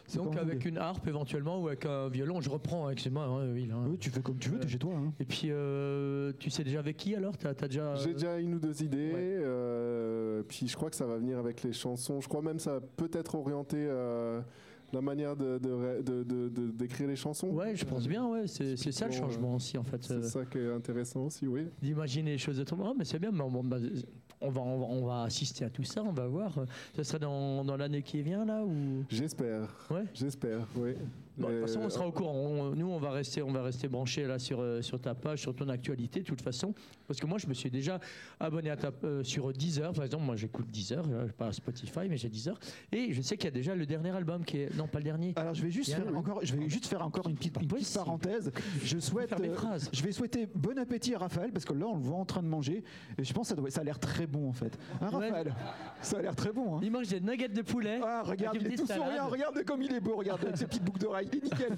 C'est 0.08 0.18
Donc, 0.18 0.36
avec 0.38 0.64
une 0.64 0.78
harpe 0.78 1.06
éventuellement 1.06 1.60
ou 1.62 1.68
avec 1.68 1.84
un 1.84 2.08
violon, 2.08 2.40
je 2.40 2.48
reprends, 2.48 2.86
hein, 2.88 2.92
excuse-moi, 2.92 3.24
hein, 3.24 3.52
Will, 3.52 3.70
hein. 3.70 3.84
Oui, 3.90 3.98
tu 3.98 4.08
fais 4.10 4.20
comme 4.22 4.38
tu 4.38 4.48
veux, 4.48 4.58
t'es 4.58 4.66
chez 4.68 4.78
toi. 4.78 4.94
hein. 4.96 5.12
Et 5.20 5.24
puis, 5.26 5.48
euh, 5.50 6.32
tu 6.38 6.48
sais 6.48 6.64
déjà 6.64 6.78
avec 6.78 6.96
qui 6.96 7.14
alors? 7.14 7.36
T'as 7.36 7.50
as 7.50 7.68
déjà. 7.68 7.94
J'ai 7.96 8.14
déjà 8.14 8.38
une 8.38 8.54
ou 8.54 8.58
deux 8.58 8.82
idées, 8.82 9.12
ouais. 9.12 9.36
euh, 9.44 10.42
puis 10.48 10.66
je 10.66 10.74
crois 10.74 10.88
que 10.90 10.96
ça 10.96 11.06
va 11.06 11.18
venir 11.18 11.38
avec 11.38 11.62
les 11.62 11.72
chansons. 11.74 12.20
Je 12.22 12.28
crois 12.28 12.40
même 12.42 12.56
que 12.56 12.62
ça 12.62 12.72
va 12.74 12.80
peut-être 12.80 13.34
orienter 13.34 13.76
euh, 13.88 14.40
la 14.94 15.02
manière 15.02 15.36
de, 15.36 15.58
de, 15.58 15.70
ré- 15.70 16.02
de- 16.02 16.22
de- 16.22 16.48
de- 16.48 16.70
d'écrire 16.70 17.06
les 17.08 17.16
chansons. 17.16 17.48
Ouais, 17.50 17.76
je 17.76 17.84
pense 17.84 18.08
bien, 18.08 18.26
ouais. 18.28 18.46
C'est 18.46 18.76
c'est 18.76 18.92
ça 18.92 19.06
le 19.06 19.12
changement 19.12 19.56
aussi, 19.56 19.76
en 19.76 19.84
fait. 19.84 20.02
C'est 20.02 20.22
ça 20.24 20.46
qui 20.46 20.56
est 20.56 20.72
intéressant 20.72 21.26
aussi, 21.26 21.46
oui. 21.46 21.66
D'imaginer 21.82 22.30
les 22.32 22.38
choses 22.38 22.58
autrement. 22.58 22.90
Ah, 22.92 22.94
mais 22.98 23.04
c'est 23.04 23.18
bien, 23.18 23.30
mais 23.30 23.38
bon, 23.50 23.62
bah, 23.62 23.76
on, 24.40 24.50
va, 24.50 24.60
on, 24.60 24.78
va, 24.78 24.86
on 24.86 25.06
va 25.06 25.22
assister 25.24 25.64
à 25.64 25.70
tout 25.70 25.84
ça, 25.84 26.02
on 26.02 26.12
va 26.12 26.26
voir. 26.26 26.52
Ce 26.96 27.02
serait 27.02 27.18
dans, 27.18 27.64
dans 27.64 27.76
l'année 27.76 28.02
qui 28.02 28.22
vient 28.22 28.44
là 28.44 28.62
ou... 28.64 29.04
J'espère, 29.08 29.68
Ouais. 29.90 30.04
j'espère, 30.14 30.66
oui. 30.76 30.94
Bon, 31.38 31.48
de 31.48 31.52
toute 31.54 31.66
façon, 31.68 31.80
on 31.82 31.90
sera 31.90 32.06
au 32.06 32.12
courant. 32.12 32.32
On- 32.34 32.70
nous, 32.74 32.86
on 32.90 32.98
va 32.98 33.10
rester, 33.10 33.42
on 33.42 33.52
va 33.52 33.62
rester 33.62 33.88
branchés 33.88 34.26
là 34.26 34.38
sur, 34.38 34.60
euh, 34.60 34.82
sur 34.82 35.00
ta 35.00 35.14
page, 35.14 35.40
sur 35.40 35.54
ton 35.54 35.68
actualité, 35.68 36.20
de 36.20 36.24
toute 36.24 36.42
façon. 36.42 36.74
Parce 37.06 37.20
que 37.20 37.26
moi, 37.26 37.38
je 37.38 37.46
me 37.46 37.54
suis 37.54 37.70
déjà 37.70 38.00
abonné 38.40 38.70
à 38.70 38.76
ta, 38.76 38.90
euh, 39.04 39.22
sur 39.24 39.52
Deezer. 39.52 39.92
Par 39.92 40.04
exemple, 40.04 40.24
moi, 40.24 40.36
j'écoute 40.36 40.66
Deezer, 40.70 41.04
euh, 41.08 41.26
pas 41.36 41.52
Spotify, 41.52 42.08
mais 42.08 42.16
j'ai 42.16 42.28
Deezer. 42.28 42.58
Et 42.92 43.12
je 43.12 43.22
sais 43.22 43.36
qu'il 43.36 43.44
y 43.46 43.48
a 43.48 43.52
déjà 43.52 43.74
le 43.74 43.86
dernier 43.86 44.10
album 44.10 44.44
qui 44.44 44.58
est. 44.58 44.74
Non, 44.76 44.86
pas 44.88 44.98
le 44.98 45.04
dernier. 45.04 45.32
Alors 45.36 45.54
je 45.54 45.62
vais 45.62 45.70
juste 45.70 45.92
faire 45.92 46.16
encore, 46.16 46.40
je 46.42 46.54
vais 46.56 46.68
juste 46.68 46.86
faire 46.86 47.02
encore 47.04 47.28
une 47.28 47.36
petite, 47.36 47.56
une 47.60 47.68
petite 47.68 47.72
Impossible. 47.96 48.04
parenthèse. 48.04 48.52
Je 48.84 48.98
souhaite, 48.98 49.32
euh, 49.32 49.78
je 49.92 50.02
vais 50.02 50.12
souhaiter 50.12 50.48
bon 50.54 50.78
appétit 50.78 51.14
à 51.14 51.18
Raphaël 51.18 51.52
parce 51.52 51.64
que 51.64 51.72
là 51.74 51.86
on 51.86 51.96
le 51.96 52.02
voit 52.02 52.16
en 52.18 52.24
train 52.24 52.42
de 52.42 52.48
manger 52.48 52.82
et 53.16 53.24
je 53.24 53.32
pense 53.32 53.48
que 53.48 53.54
ça, 53.54 53.60
doit, 53.60 53.70
ça 53.70 53.80
a 53.80 53.84
l'air 53.84 53.98
très 53.98 54.26
bon 54.26 54.48
en 54.48 54.52
fait. 54.52 54.78
Hein, 55.00 55.08
Ouais. 55.18 55.28
Raphaël, 55.30 55.54
ça 56.02 56.18
a 56.18 56.22
l'air 56.22 56.36
très 56.36 56.52
bon. 56.52 56.76
Hein. 56.76 56.80
Il 56.82 56.90
mange 56.90 57.08
des 57.08 57.20
nuggets 57.20 57.48
de 57.48 57.62
poulet. 57.62 58.00
Ah 58.02 58.22
regarde, 58.24 58.56
il 58.60 58.66
est 58.72 58.76
tout 58.76 58.86
souriant, 58.86 59.28
regarde 59.28 59.64
comme 59.64 59.82
il 59.82 59.92
est 59.92 60.00
beau, 60.00 60.16
regarde 60.16 60.44
avec 60.44 60.56
ses 60.56 60.66
petites 60.66 60.84
boucles 60.84 61.00
d'oreilles, 61.00 61.27
il 61.32 61.38
est 61.38 61.44
nickel. 61.44 61.76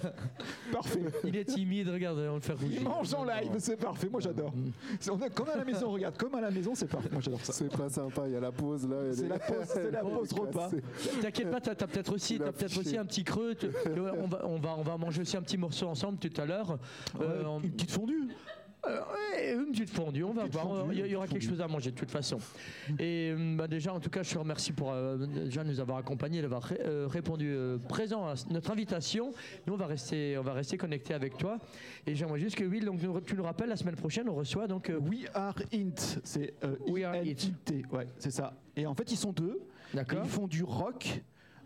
Parfait. 0.72 1.00
Il 1.24 1.36
est 1.36 1.44
timide, 1.44 1.88
regarde, 1.88 2.18
on 2.18 2.34
le 2.36 2.40
fait 2.40 2.52
rougir. 2.52 2.80
Il 2.80 2.88
mange 2.88 3.14
en 3.14 3.24
live, 3.24 3.50
c'est 3.58 3.76
parfait, 3.76 4.08
moi 4.10 4.20
j'adore. 4.20 4.52
Mm. 4.54 4.70
On 5.10 5.20
est 5.20 5.34
comme 5.34 5.48
à 5.48 5.56
la 5.56 5.64
maison, 5.64 5.90
regarde, 5.90 6.16
comme 6.16 6.34
à 6.34 6.40
la 6.40 6.50
maison, 6.50 6.74
c'est 6.74 6.88
parfait, 6.88 7.08
moi 7.10 7.20
j'adore 7.20 7.44
ça. 7.44 7.52
C'est 7.52 7.76
pas 7.76 7.88
sympa, 7.88 8.22
il 8.26 8.32
y 8.32 8.36
a 8.36 8.40
la 8.40 8.52
pause 8.52 8.88
là. 8.88 8.96
C'est 9.12 9.28
la 9.28 9.38
pause, 9.38 9.56
c'est 9.66 9.90
la 9.90 10.00
pause 10.02 10.32
repas. 10.32 10.70
T'inquiète 11.20 11.50
pas, 11.50 11.60
t'as 11.60 11.72
as, 11.72 11.86
peut-être 11.86 12.12
aussi, 12.12 12.40
affiché. 12.42 12.80
aussi 12.80 12.96
un 12.96 13.04
petit 13.04 13.24
creux. 13.24 13.54
on, 13.86 14.26
va, 14.26 14.46
on, 14.46 14.58
va, 14.58 14.76
on 14.78 14.82
va 14.82 14.96
manger 14.96 15.22
aussi 15.22 15.36
un 15.36 15.42
petit 15.42 15.58
morceau 15.58 15.86
ensemble 15.88 16.18
tout 16.18 16.40
à 16.40 16.46
l'heure. 16.46 16.78
Euh, 17.20 17.58
Une 17.62 17.70
petite 17.70 17.90
fondue. 17.90 18.28
Euh, 18.86 19.62
une 19.62 19.72
petite 19.72 19.90
fondue, 19.90 20.24
on 20.24 20.32
va 20.32 20.44
voir. 20.46 20.64
fondue, 20.64 20.98
il 20.98 21.06
y, 21.06 21.14
aura 21.14 21.26
quelque 21.26 21.42
fondue. 21.42 21.54
chose 21.54 21.60
à 21.60 21.68
manger 21.68 21.90
de 21.90 21.96
toute 21.96 22.10
façon. 22.10 22.38
Et 22.98 23.30
euh, 23.36 23.56
bah, 23.56 23.68
déjà, 23.68 23.92
en 23.92 24.00
tout 24.00 24.08
cas, 24.10 24.22
je 24.22 24.32
te 24.32 24.38
remercie 24.38 24.72
pour 24.72 24.90
euh, 24.92 25.18
déjà 25.26 25.64
nous 25.64 25.80
avoir 25.80 25.98
accompagnés, 25.98 26.40
d'avoir 26.40 26.62
ré- 26.62 26.80
euh, 26.84 27.06
répondu 27.06 27.50
euh, 27.50 27.76
présent 27.76 28.26
à 28.26 28.34
notre 28.50 28.70
invitation. 28.70 29.32
Nous, 29.66 29.74
on 29.74 29.76
va 29.76 29.86
rester, 29.86 30.38
on 30.38 30.42
va 30.42 30.54
rester 30.54 30.76
connectés 30.78 31.12
avec 31.14 31.36
toi. 31.36 31.58
Et 32.06 32.14
j'aimerais 32.14 32.40
juste 32.40 32.56
que 32.56 32.64
Will, 32.64 32.84
donc 32.84 33.00
tu 33.26 33.34
nous 33.36 33.42
rappelles 33.42 33.68
la 33.68 33.76
semaine 33.76 33.96
prochaine, 33.96 34.28
on 34.28 34.34
reçoit 34.34 34.66
donc. 34.66 34.90
We 35.10 35.26
are 35.34 35.54
int, 35.74 36.18
c'est 36.24 36.54
We 36.86 37.04
are 37.04 37.16
I-N-I-T, 37.16 37.82
ouais, 37.92 38.06
c'est 38.18 38.30
ça. 38.30 38.54
Et 38.76 38.86
en 38.86 38.94
fait, 38.94 39.10
ils 39.12 39.16
sont 39.16 39.32
deux. 39.32 39.60
D'accord. 39.92 40.20
ils 40.24 40.30
font 40.30 40.46
du 40.46 40.62
rock. 40.62 41.20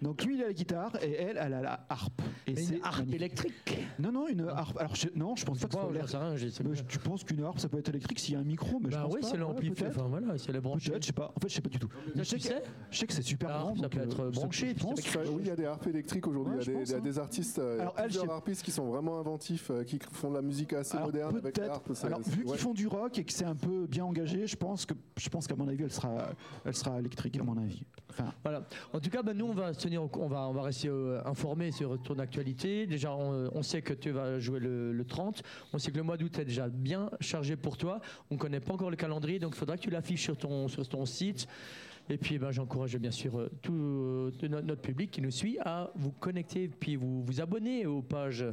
Donc 0.04 0.22
lui, 0.24 0.36
il 0.36 0.42
a 0.42 0.46
la 0.48 0.52
guitare 0.52 0.92
et 1.02 1.12
elle, 1.14 1.38
elle 1.40 1.54
a 1.54 1.60
la 1.62 1.86
harpe. 1.88 2.20
Et 2.46 2.54
c'est 2.56 2.76
Une 2.76 2.84
harpe 2.84 2.98
magnifique. 2.98 3.14
électrique. 3.14 3.78
Non, 3.98 4.12
non, 4.12 4.28
une 4.28 4.46
harpe. 4.48 4.78
Alors 4.78 4.94
je, 4.94 5.08
non, 5.14 5.34
je 5.34 5.44
pense 5.46 5.58
pas 5.60 5.66
que 5.68 5.74
ce 5.74 6.06
soit 6.08 6.20
Euh, 6.22 6.74
Tu 6.88 6.98
penses 6.98 7.24
qu'une 7.24 7.42
harpe, 7.42 7.58
ça 7.58 7.68
peut 7.68 7.78
être 7.78 7.88
électrique 7.88 8.18
s'il 8.20 8.34
y 8.34 8.36
a 8.36 8.40
un 8.40 8.44
micro, 8.44 8.78
mais 8.80 8.90
je 8.90 8.96
Bah 8.96 9.04
pense 9.04 9.14
oui, 9.14 9.20
pas. 9.22 9.26
c'est 9.28 9.36
l'ampli. 9.38 9.68
Ouais, 9.70 9.74
peut-être. 9.74 9.96
Enfin 9.98 10.08
voilà, 10.08 10.36
c'est 10.38 10.52
branchés. 10.60 10.90
Peut-être, 10.90 11.02
je 11.02 11.06
sais 11.08 11.12
pas. 11.14 11.32
En 11.34 11.40
fait, 11.40 11.48
je 11.48 11.54
sais 11.54 11.60
pas 11.62 11.68
du 11.70 11.78
tout. 11.78 11.88
Je 12.14 12.22
sais 12.22 12.36
tu 12.36 12.42
que, 12.42 12.54
sais 12.54 12.62
je 12.90 12.98
sais 12.98 13.06
que 13.06 13.12
c'est 13.14 13.22
super 13.22 13.48
La 13.48 13.54
harpe, 13.56 13.64
grand. 13.74 13.82
ça 13.82 13.88
peut 13.88 13.98
euh, 13.98 14.04
être 14.04 14.30
branché, 14.30 14.74
je 14.76 14.82
pense 14.82 14.98
avec- 14.98 15.06
Ça, 15.06 15.20
oui, 15.32 15.36
il 15.40 15.46
y 15.46 15.50
a 15.50 15.56
des 15.56 15.64
harpes 15.64 15.86
électriques 15.86 16.26
aujourd'hui. 16.26 16.54
Il 16.54 16.56
y 16.56 16.60
a 16.60 16.62
je 16.64 16.70
des, 16.70 16.76
pense, 16.78 16.88
il 16.88 16.92
y 16.92 16.94
a 16.94 16.98
hein. 16.98 17.00
des 17.00 17.18
artistes, 17.18 17.58
euh, 17.58 17.86
plusieurs 18.02 18.24
je 18.26 18.30
harpistes 18.30 18.62
qui 18.62 18.70
sont 18.72 18.84
vraiment 18.86 19.18
inventifs, 19.18 19.70
euh, 19.70 19.84
qui 19.84 19.98
font 20.12 20.30
de 20.30 20.34
la 20.36 20.42
musique 20.42 20.72
assez 20.74 20.98
moderne 20.98 21.36
avec 21.38 21.58
harpes. 21.58 21.90
c'est- 21.94 22.06
Alors, 22.06 22.20
vu 22.20 22.44
qu'ils 22.44 22.58
font 22.58 22.74
du 22.74 22.86
rock 22.86 23.18
et 23.18 23.24
que 23.24 23.32
c'est 23.32 23.44
un 23.46 23.56
peu 23.56 23.86
bien 23.86 24.04
engagé, 24.04 24.46
je 24.46 24.56
pense 24.56 24.84
que 24.84 24.94
je 25.16 25.28
pense 25.30 25.46
qu'à 25.46 25.56
mon 25.56 25.66
avis, 25.68 25.84
elle 25.84 25.92
sera, 25.92 26.28
elle 26.64 26.74
sera 26.74 26.98
électrique 26.98 27.38
à 27.38 27.42
mon 27.42 27.56
avis. 27.56 27.84
Enfin, 28.10 28.32
Voilà. 28.42 28.62
En 28.92 29.00
tout 29.00 29.10
cas, 29.10 29.22
bah, 29.22 29.34
nous, 29.34 29.46
on 29.46 29.54
va 29.54 29.72
se 29.72 29.80
tenir 29.80 29.93
on 29.98 30.28
va, 30.28 30.62
rester 30.62 30.88
euh, 30.88 31.20
informé 31.24 31.70
sur 31.72 32.00
ton 32.02 32.18
actualité. 32.18 32.86
Déjà, 32.86 33.14
on, 33.14 33.62
sait 33.62 33.82
que 33.82 33.92
tu 33.92 34.10
vas 34.10 34.38
jouer 34.38 34.60
le, 34.60 34.92
le 34.92 35.04
30. 35.04 35.42
On 35.72 35.78
sait 35.78 35.90
que 35.90 35.96
le 35.96 36.02
mois 36.02 36.16
d'août 36.16 36.38
est 36.38 36.44
déjà 36.44 36.68
bien 36.68 37.10
chargé 37.20 37.56
pour 37.56 37.76
toi. 37.76 38.00
On 38.30 38.34
ne 38.34 38.38
connaît 38.38 38.60
pas 38.60 38.74
encore 38.74 38.90
le 38.90 38.96
calendrier, 38.96 39.38
donc 39.38 39.54
il 39.54 39.58
faudra 39.58 39.76
que 39.76 39.82
tu 39.82 39.90
l'affiches 39.90 40.22
sur 40.22 40.36
ton, 40.36 41.06
site. 41.06 41.46
Et 42.10 42.18
puis, 42.18 42.34
eh 42.34 42.38
ben, 42.38 42.50
j'encourage 42.50 42.96
bien 42.98 43.10
sûr 43.10 43.38
euh, 43.38 43.50
tout 43.62 43.72
euh, 43.72 44.30
no- 44.48 44.60
notre 44.60 44.82
public 44.82 45.10
qui 45.10 45.22
nous 45.22 45.30
suit 45.30 45.58
à 45.60 45.90
vous 45.94 46.10
connecter, 46.10 46.68
puis 46.68 46.96
vous 46.96 47.22
vous 47.22 47.40
abonner 47.40 47.86
aux 47.86 48.02
pages, 48.02 48.44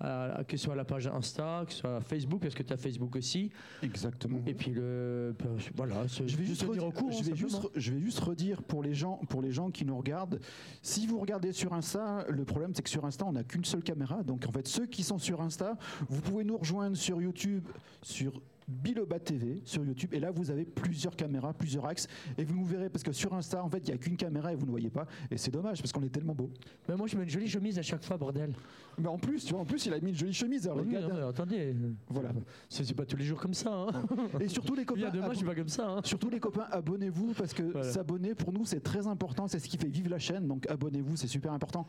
à- 0.00 0.44
que 0.46 0.56
ce 0.56 0.64
soit 0.64 0.74
la 0.76 0.84
page 0.84 1.06
Insta, 1.06 1.64
que 1.66 1.72
ce 1.72 1.78
soit 1.78 2.00
Facebook, 2.00 2.40
parce 2.42 2.54
que 2.54 2.62
tu 2.62 2.72
as 2.72 2.76
Facebook 2.76 3.16
aussi. 3.16 3.50
Exactement. 3.82 4.40
Et 4.46 4.54
puis, 4.54 4.72
le, 4.72 5.34
ben, 5.38 5.56
voilà, 5.74 6.06
Je 6.06 6.22
vais 6.36 6.44
juste, 6.44 6.62
redire, 6.62 6.84
au 6.84 6.90
courant. 6.92 7.10
je, 7.10 7.22
vais 7.24 7.36
juste, 7.36 7.68
je 7.74 7.92
vais 7.92 8.00
juste 8.00 8.20
redire 8.20 8.62
pour 8.62 8.82
les, 8.82 8.94
gens, 8.94 9.20
pour 9.28 9.42
les 9.42 9.52
gens 9.52 9.70
qui 9.70 9.84
nous 9.84 9.96
regardent. 9.96 10.40
Si 10.82 11.06
vous 11.06 11.18
regardez 11.18 11.52
sur 11.52 11.72
Insta, 11.72 12.24
le 12.28 12.44
problème 12.44 12.72
c'est 12.74 12.82
que 12.82 12.90
sur 12.90 13.04
Insta, 13.04 13.24
on 13.26 13.32
n'a 13.32 13.44
qu'une 13.44 13.64
seule 13.64 13.82
caméra. 13.82 14.22
Donc 14.22 14.44
en 14.46 14.52
fait, 14.52 14.66
ceux 14.68 14.86
qui 14.86 15.02
sont 15.02 15.18
sur 15.18 15.40
Insta, 15.40 15.76
vous 16.08 16.20
pouvez 16.20 16.44
nous 16.44 16.56
rejoindre 16.58 16.96
sur 16.96 17.20
YouTube, 17.20 17.66
sur 18.02 18.40
Biloba 18.68 19.20
TV, 19.20 19.60
sur 19.64 19.84
YouTube. 19.84 20.12
Et 20.12 20.18
là, 20.18 20.32
vous 20.32 20.50
avez 20.50 20.64
plusieurs 20.64 21.14
caméras, 21.14 21.54
plusieurs 21.54 21.86
axes. 21.86 22.08
Et 22.36 22.44
vous 22.44 22.56
nous 22.56 22.64
verrez, 22.64 22.90
parce 22.90 23.04
que 23.04 23.12
sur 23.12 23.32
Insta, 23.32 23.62
en 23.62 23.70
fait, 23.70 23.78
il 23.78 23.86
n'y 23.86 23.92
a 23.94 23.96
qu'une 23.96 24.16
caméra 24.16 24.52
et 24.52 24.56
vous 24.56 24.66
ne 24.66 24.70
voyez 24.72 24.90
pas. 24.90 25.06
Et 25.30 25.36
c'est 25.36 25.52
dommage, 25.52 25.80
parce 25.80 25.92
qu'on 25.92 26.02
est 26.02 26.08
tellement 26.08 26.34
beau. 26.34 26.50
Mais 26.88 26.96
moi, 26.96 27.06
je 27.06 27.16
mets 27.16 27.22
une 27.22 27.28
jolie 27.28 27.48
chemise 27.48 27.78
à 27.78 27.82
chaque 27.82 28.02
fois, 28.04 28.16
bordel. 28.16 28.52
Mais 28.98 29.06
en 29.06 29.18
plus, 29.18 29.44
tu 29.44 29.52
vois, 29.52 29.60
en 29.60 29.64
plus, 29.64 29.86
il 29.86 29.92
a 29.92 30.00
mis 30.00 30.10
une 30.10 30.16
jolie 30.16 30.32
chemise. 30.32 30.66
Alors, 30.66 30.78
Oui, 30.80 30.86
les 30.88 30.94
gars, 30.94 31.06
non, 31.06 31.14
mais 31.14 31.22
attendez. 31.22 31.76
Voilà. 32.08 32.30
C'est 32.68 32.92
pas 32.94 33.04
tous 33.06 33.16
les 33.16 33.24
jours 33.24 33.38
comme 33.40 33.54
ça. 33.54 33.72
Hein. 33.72 34.02
Et 34.40 34.48
surtout 34.48 34.74
les 34.74 34.80
Il 34.80 34.84
y 34.84 34.86
copains. 34.86 35.06
a 35.06 35.10
demain, 35.10 35.28
je 35.30 35.36
suis 35.36 35.46
pas 35.46 35.54
comme 35.54 35.68
ça. 35.68 35.88
Hein. 35.88 36.00
Surtout 36.02 36.28
les 36.30 36.40
copains, 36.40 36.66
abonnez-vous 36.72 37.34
parce 37.34 37.52
que 37.54 37.62
Voilà. 37.62 37.88
s'abonner 37.92 38.34
pour 38.34 38.52
nous 38.52 38.64
c'est 38.64 38.80
très 38.80 39.06
important, 39.06 39.46
c'est 39.46 39.58
ce 39.60 39.68
qui 39.68 39.76
fait 39.76 39.88
vivre 39.88 40.10
la 40.10 40.18
chaîne. 40.18 40.48
Donc 40.48 40.68
abonnez-vous, 40.68 41.14
c'est 41.16 41.26
super 41.28 41.52
important. 41.52 41.86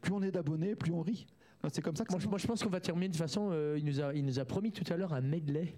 Plus 0.00 0.12
on 0.12 0.22
est 0.22 0.30
d'abonnés, 0.32 0.74
plus 0.74 0.92
on 0.92 1.02
rit. 1.02 1.26
C'est 1.72 1.82
comme 1.82 1.94
ça 1.96 2.04
que 2.04 2.12
Moi, 2.12 2.20
ça 2.20 2.24
je- 2.24 2.28
moi, 2.30 2.38
je 2.38 2.46
pense 2.46 2.62
qu'on 2.62 2.68
va 2.70 2.80
terminer 2.80 3.08
de 3.08 3.12
toute 3.12 3.22
façon. 3.22 3.48
euh, 3.52 3.76
il, 3.78 3.84
nous 3.84 4.00
a, 4.00 4.14
il 4.14 4.24
nous 4.24 4.38
a 4.38 4.44
promis 4.44 4.72
tout 4.72 4.84
à 4.92 4.96
l'heure 4.96 5.12
un 5.12 5.20
medley. 5.20 5.74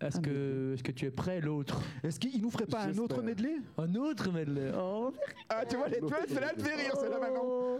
Est-ce 0.00 0.16
Un 0.18 0.22
que, 0.22 0.74
est 0.78 0.82
que 0.82 0.92
tu 0.92 1.06
es 1.06 1.10
prêt, 1.10 1.40
l'autre? 1.40 1.80
Est-ce 2.02 2.18
qu'il 2.18 2.40
nous 2.40 2.50
ferait 2.50 2.66
pas 2.66 2.84
un 2.84 2.96
autre 2.98 3.22
medley? 3.22 3.56
Un 3.76 3.94
autre 3.96 4.32
medley 4.32 4.70
Oh, 4.76 5.12
Ah 5.48 5.64
tu 5.68 5.76
vois, 5.76 5.88
les, 5.88 6.00
vois, 6.00 6.18
c'est 6.26 6.40
là 6.40 6.52
le 6.56 6.62
fait 6.62 6.74
rire, 6.74 6.94
c'est 6.98 7.10
là 7.10 7.18
maintenant. 7.20 7.78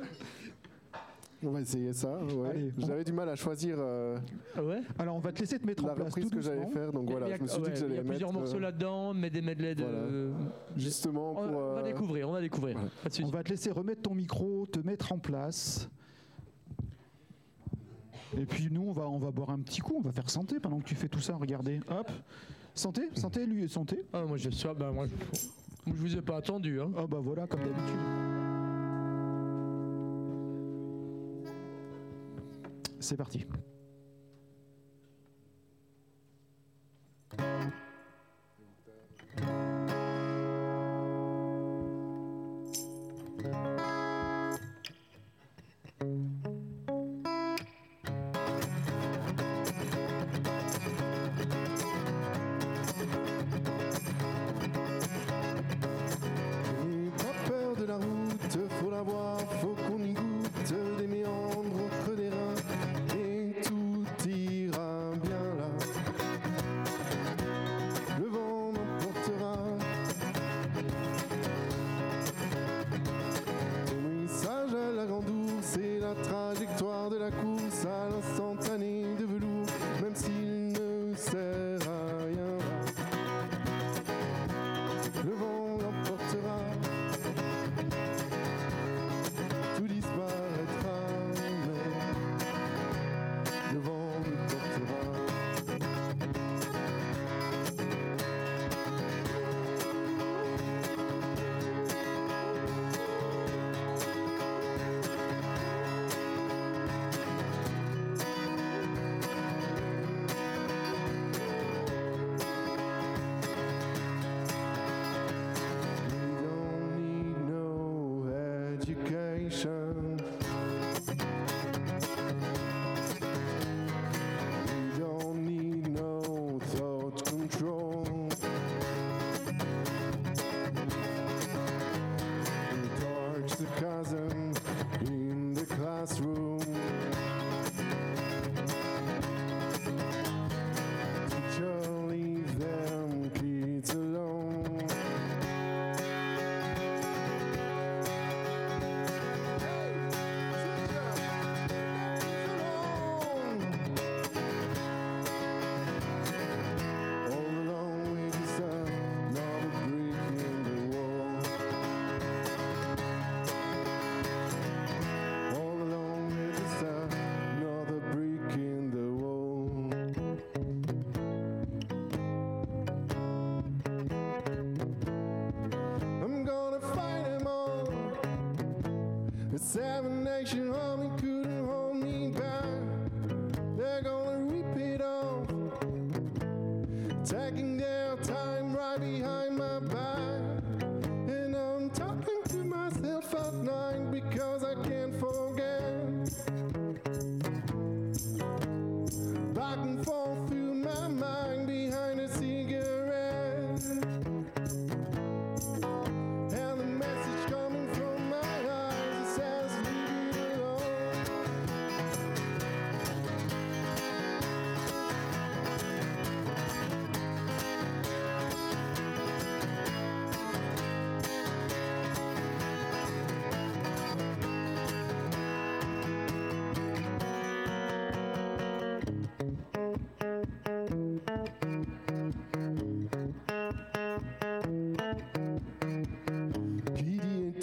On 1.43 1.51
va 1.53 1.63
essayer 1.63 1.95
ça. 1.95 2.19
ouais. 2.19 2.71
J'avais 2.77 3.03
du 3.03 3.13
mal 3.15 3.27
à 3.31 3.35
choisir 3.37 3.77
euh, 3.79 4.19
Ah 4.55 4.63
ouais? 4.63 4.83
Alors 4.99 5.17
on 5.17 5.21
va 5.21 5.33
te 5.33 5.41
laisser 5.41 5.59
te 5.59 5.67
mettre 5.67 5.87
la 5.87 5.93
en 5.93 5.95
place 5.95 6.09
reprise 6.09 6.29
tout 6.29 6.37
que 6.37 6.43
j'allais 6.43 6.67
faire, 6.67 6.93
donc 6.93 7.11
voilà, 7.11 7.29
Il 7.29 7.31
y 7.31 7.33
a- 7.33 7.37
je 7.39 7.43
me 7.43 7.49
suis 7.49 7.63
dit 7.63 7.71
que 7.71 7.71
Il 7.71 7.77
y 7.77 7.81
j'allais 7.81 7.99
a 8.01 8.03
plusieurs 8.03 8.29
mettre 8.29 8.41
morceaux 8.41 8.57
euh, 8.59 8.61
là-dedans, 8.61 9.15
mais 9.15 9.31
des 9.31 9.41
medley 9.41 9.75
de. 9.75 9.83
voilà. 9.85 10.51
justement 10.77 11.31
on, 11.31 11.35
pour. 11.49 11.57
on 11.59 11.75
va 11.77 11.81
euh, 11.81 11.83
découvrir, 11.85 12.29
on 12.29 12.33
va 12.33 12.41
découvrir. 12.43 12.77
voilà. 12.77 12.91
On 13.27 13.31
va 13.31 13.43
te 13.43 13.49
laisser 13.49 13.71
remettre 13.71 14.03
ton 14.03 14.15
micro, 14.15 14.67
te 14.67 14.81
mettre 14.81 15.13
en 15.13 15.19
place. 15.19 15.89
Et 18.39 18.47
puis 18.47 18.69
nous 18.71 18.83
on 18.83 18.93
va 18.93 19.09
on 19.09 19.19
va 19.19 19.31
boire 19.31 19.51
un 19.51 19.59
petit 19.61 19.81
coup, 19.81 19.95
on 19.97 20.01
va 20.01 20.13
faire 20.13 20.31
santé 20.31 20.61
pendant 20.61 20.79
que 20.79 20.85
tu 20.85 20.95
fais 20.95 21.09
tout 21.09 21.21
ça. 21.21 21.37
Regardez, 21.37 21.81
hop, 21.89 22.11
santé, 22.75 23.03
santé, 23.15 23.47
lui 23.47 23.69
santé. 23.69 24.03
Ah, 24.13 24.25
moi, 24.25 24.37
je, 24.37 24.51
sois, 24.51 24.75
bah, 24.75 24.91
moi, 24.93 25.07
je, 25.07 25.93
je 25.93 25.93
vous 25.93 26.17
ai 26.17 26.23
pas 26.23 26.37
attendu. 26.37 26.81
Hein. 26.81 26.91
Ah 26.97 27.07
bah 27.07 27.19
voilà 27.21 27.47
comme 27.47 27.61
d'habitude. 27.61 27.97
C'est 33.01 33.17
parti. 33.17 33.47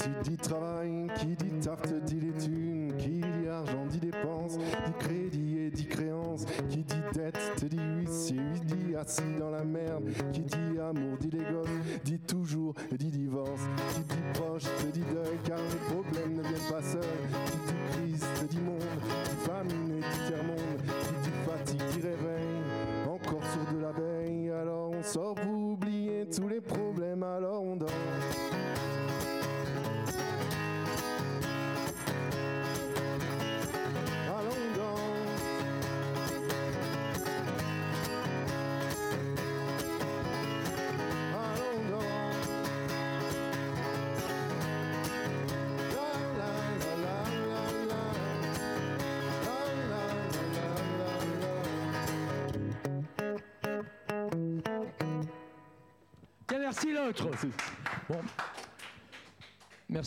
Qui 0.07 0.29
dit 0.29 0.37
travail, 0.37 1.07
qui 1.19 1.35
dit 1.35 1.59
tarte, 1.59 1.93
dit 2.05 2.19
les 2.19 2.31
qui 2.97 3.19
dit 3.19 3.47
argent, 3.49 3.85
dit 3.89 3.99
dépense, 3.99 4.57
dit 4.57 4.93
crédit 4.99 5.57
et 5.59 5.69
dit 5.69 5.85
créance, 5.85 6.45
qui 6.69 6.83
dit 6.83 6.95
dette, 7.13 7.37
te 7.57 7.65
dit 7.65 7.77
huissier, 7.77 8.39
dit 8.63 8.95
accident 8.95 9.46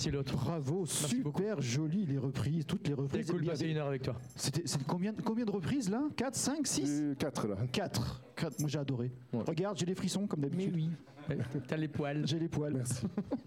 Merci 0.00 0.12
l'autre. 0.12 0.34
Bravo, 0.34 0.86
super 0.86 1.60
joli 1.60 2.06
les 2.06 2.16
reprises, 2.16 2.64
toutes 2.64 2.88
les 2.88 2.94
C'était 2.94 3.02
reprises. 3.02 3.26
cool 3.30 3.44
y 3.44 3.48
a 3.48 3.50
passer 3.50 3.64
des- 3.64 3.70
une 3.72 3.76
heure 3.76 3.88
avec 3.88 4.00
toi. 4.00 4.16
C'était 4.34 4.62
c'est 4.64 4.82
combien, 4.84 5.12
combien 5.12 5.44
de 5.44 5.50
reprises 5.50 5.90
là? 5.90 6.04
4, 6.16 6.34
5, 6.34 6.66
6 6.66 6.88
Euh, 7.02 7.14
Quatre 7.16 7.46
là. 7.46 7.56
4. 7.70 8.22
Moi 8.60 8.68
j'ai 8.70 8.78
adoré. 8.78 9.12
Ouais. 9.34 9.40
Regarde, 9.46 9.76
j'ai 9.76 9.84
les 9.84 9.94
frissons 9.94 10.26
comme 10.26 10.40
d'habitude. 10.40 10.72
oui. 10.74 10.88
T'as 11.68 11.76
les 11.76 11.86
poils. 11.86 12.26
J'ai 12.26 12.38
les 12.38 12.48
poils. 12.48 12.72
Merci. 12.72 13.02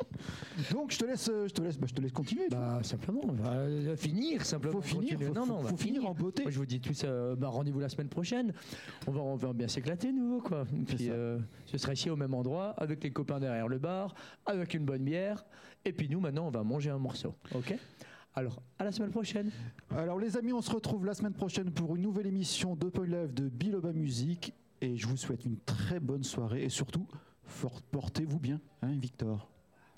Donc 0.71 0.91
je 0.91 0.99
te 0.99 1.05
laisse, 1.05 1.27
euh, 1.27 1.47
je 1.47 1.53
te 1.53 1.61
laisse, 1.63 1.79
bah, 1.79 1.87
je 1.89 1.93
te 1.95 2.01
laisse 2.01 2.11
continuer. 2.11 2.47
Bah 2.51 2.79
simplement, 2.83 3.21
on 3.23 3.31
va 3.31 3.53
euh, 3.53 3.95
finir 3.97 4.45
simplement. 4.45 4.73
faut 4.73 4.81
finir, 4.81 5.19
faut, 5.19 5.33
non, 5.33 5.47
non, 5.47 5.57
on 5.57 5.63
faut- 5.63 5.75
finir 5.75 6.05
en 6.05 6.13
beauté. 6.13 6.43
Moi, 6.43 6.51
je 6.51 6.59
vous 6.59 6.67
dis 6.67 6.79
tous, 6.79 7.01
euh, 7.03 7.35
bah, 7.35 7.47
rendez-vous 7.47 7.79
la 7.79 7.89
semaine 7.89 8.09
prochaine. 8.09 8.53
On 9.07 9.11
va, 9.11 9.21
on 9.21 9.35
va 9.35 9.53
bien 9.53 9.67
s'éclater 9.67 10.11
de 10.11 10.17
nouveau, 10.17 10.39
quoi. 10.39 10.65
Puis, 10.85 11.09
euh, 11.09 11.39
ce 11.65 11.79
sera 11.79 11.93
ici 11.93 12.11
au 12.11 12.15
même 12.15 12.35
endroit, 12.35 12.75
avec 12.77 13.03
les 13.03 13.09
copains 13.11 13.39
derrière 13.39 13.67
le 13.67 13.79
bar, 13.79 14.13
avec 14.45 14.75
une 14.75 14.85
bonne 14.85 15.03
bière. 15.03 15.43
Et 15.85 15.91
puis 15.91 16.07
nous, 16.09 16.19
maintenant, 16.19 16.47
on 16.47 16.51
va 16.51 16.63
manger 16.63 16.89
un 16.89 16.97
morceau. 16.97 17.35
Ok? 17.53 17.77
Alors, 18.35 18.61
à 18.79 18.83
la 18.83 18.91
semaine 18.91 19.11
prochaine. 19.11 19.51
Alors 19.91 20.17
les 20.17 20.37
amis, 20.37 20.53
on 20.53 20.61
se 20.61 20.71
retrouve 20.71 21.05
la 21.05 21.13
semaine 21.13 21.33
prochaine 21.33 21.71
pour 21.71 21.95
une 21.95 22.01
nouvelle 22.01 22.25
émission 22.25 22.75
d'Open 22.75 23.05
Live 23.05 23.33
de 23.33 23.47
Biloba 23.47 23.93
Music. 23.93 24.53
Et 24.81 24.97
je 24.97 25.07
vous 25.07 25.17
souhaite 25.17 25.45
une 25.45 25.59
très 25.59 25.99
bonne 25.99 26.23
soirée 26.23 26.63
et 26.63 26.69
surtout, 26.69 27.07
portez-vous 27.91 28.39
bien, 28.39 28.59
hein, 28.81 28.91
Victor. 28.97 29.49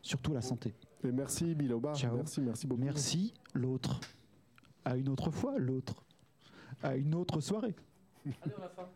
Surtout 0.01 0.33
la 0.33 0.41
santé. 0.41 0.75
Et 1.03 1.11
merci 1.11 1.55
Biloba. 1.55 1.93
Ciao. 1.93 2.15
Merci, 2.15 2.41
merci 2.41 2.67
beaucoup. 2.67 2.83
Merci 2.83 3.33
l'autre. 3.53 3.99
À 4.83 4.97
une 4.97 5.09
autre 5.09 5.31
fois, 5.31 5.57
l'autre. 5.57 6.03
À 6.83 6.95
une 6.95 7.15
autre 7.15 7.39
soirée. 7.39 7.75
Allez, 8.25 8.53
on 8.59 8.63
a 8.63 8.69
faim. 8.69 8.89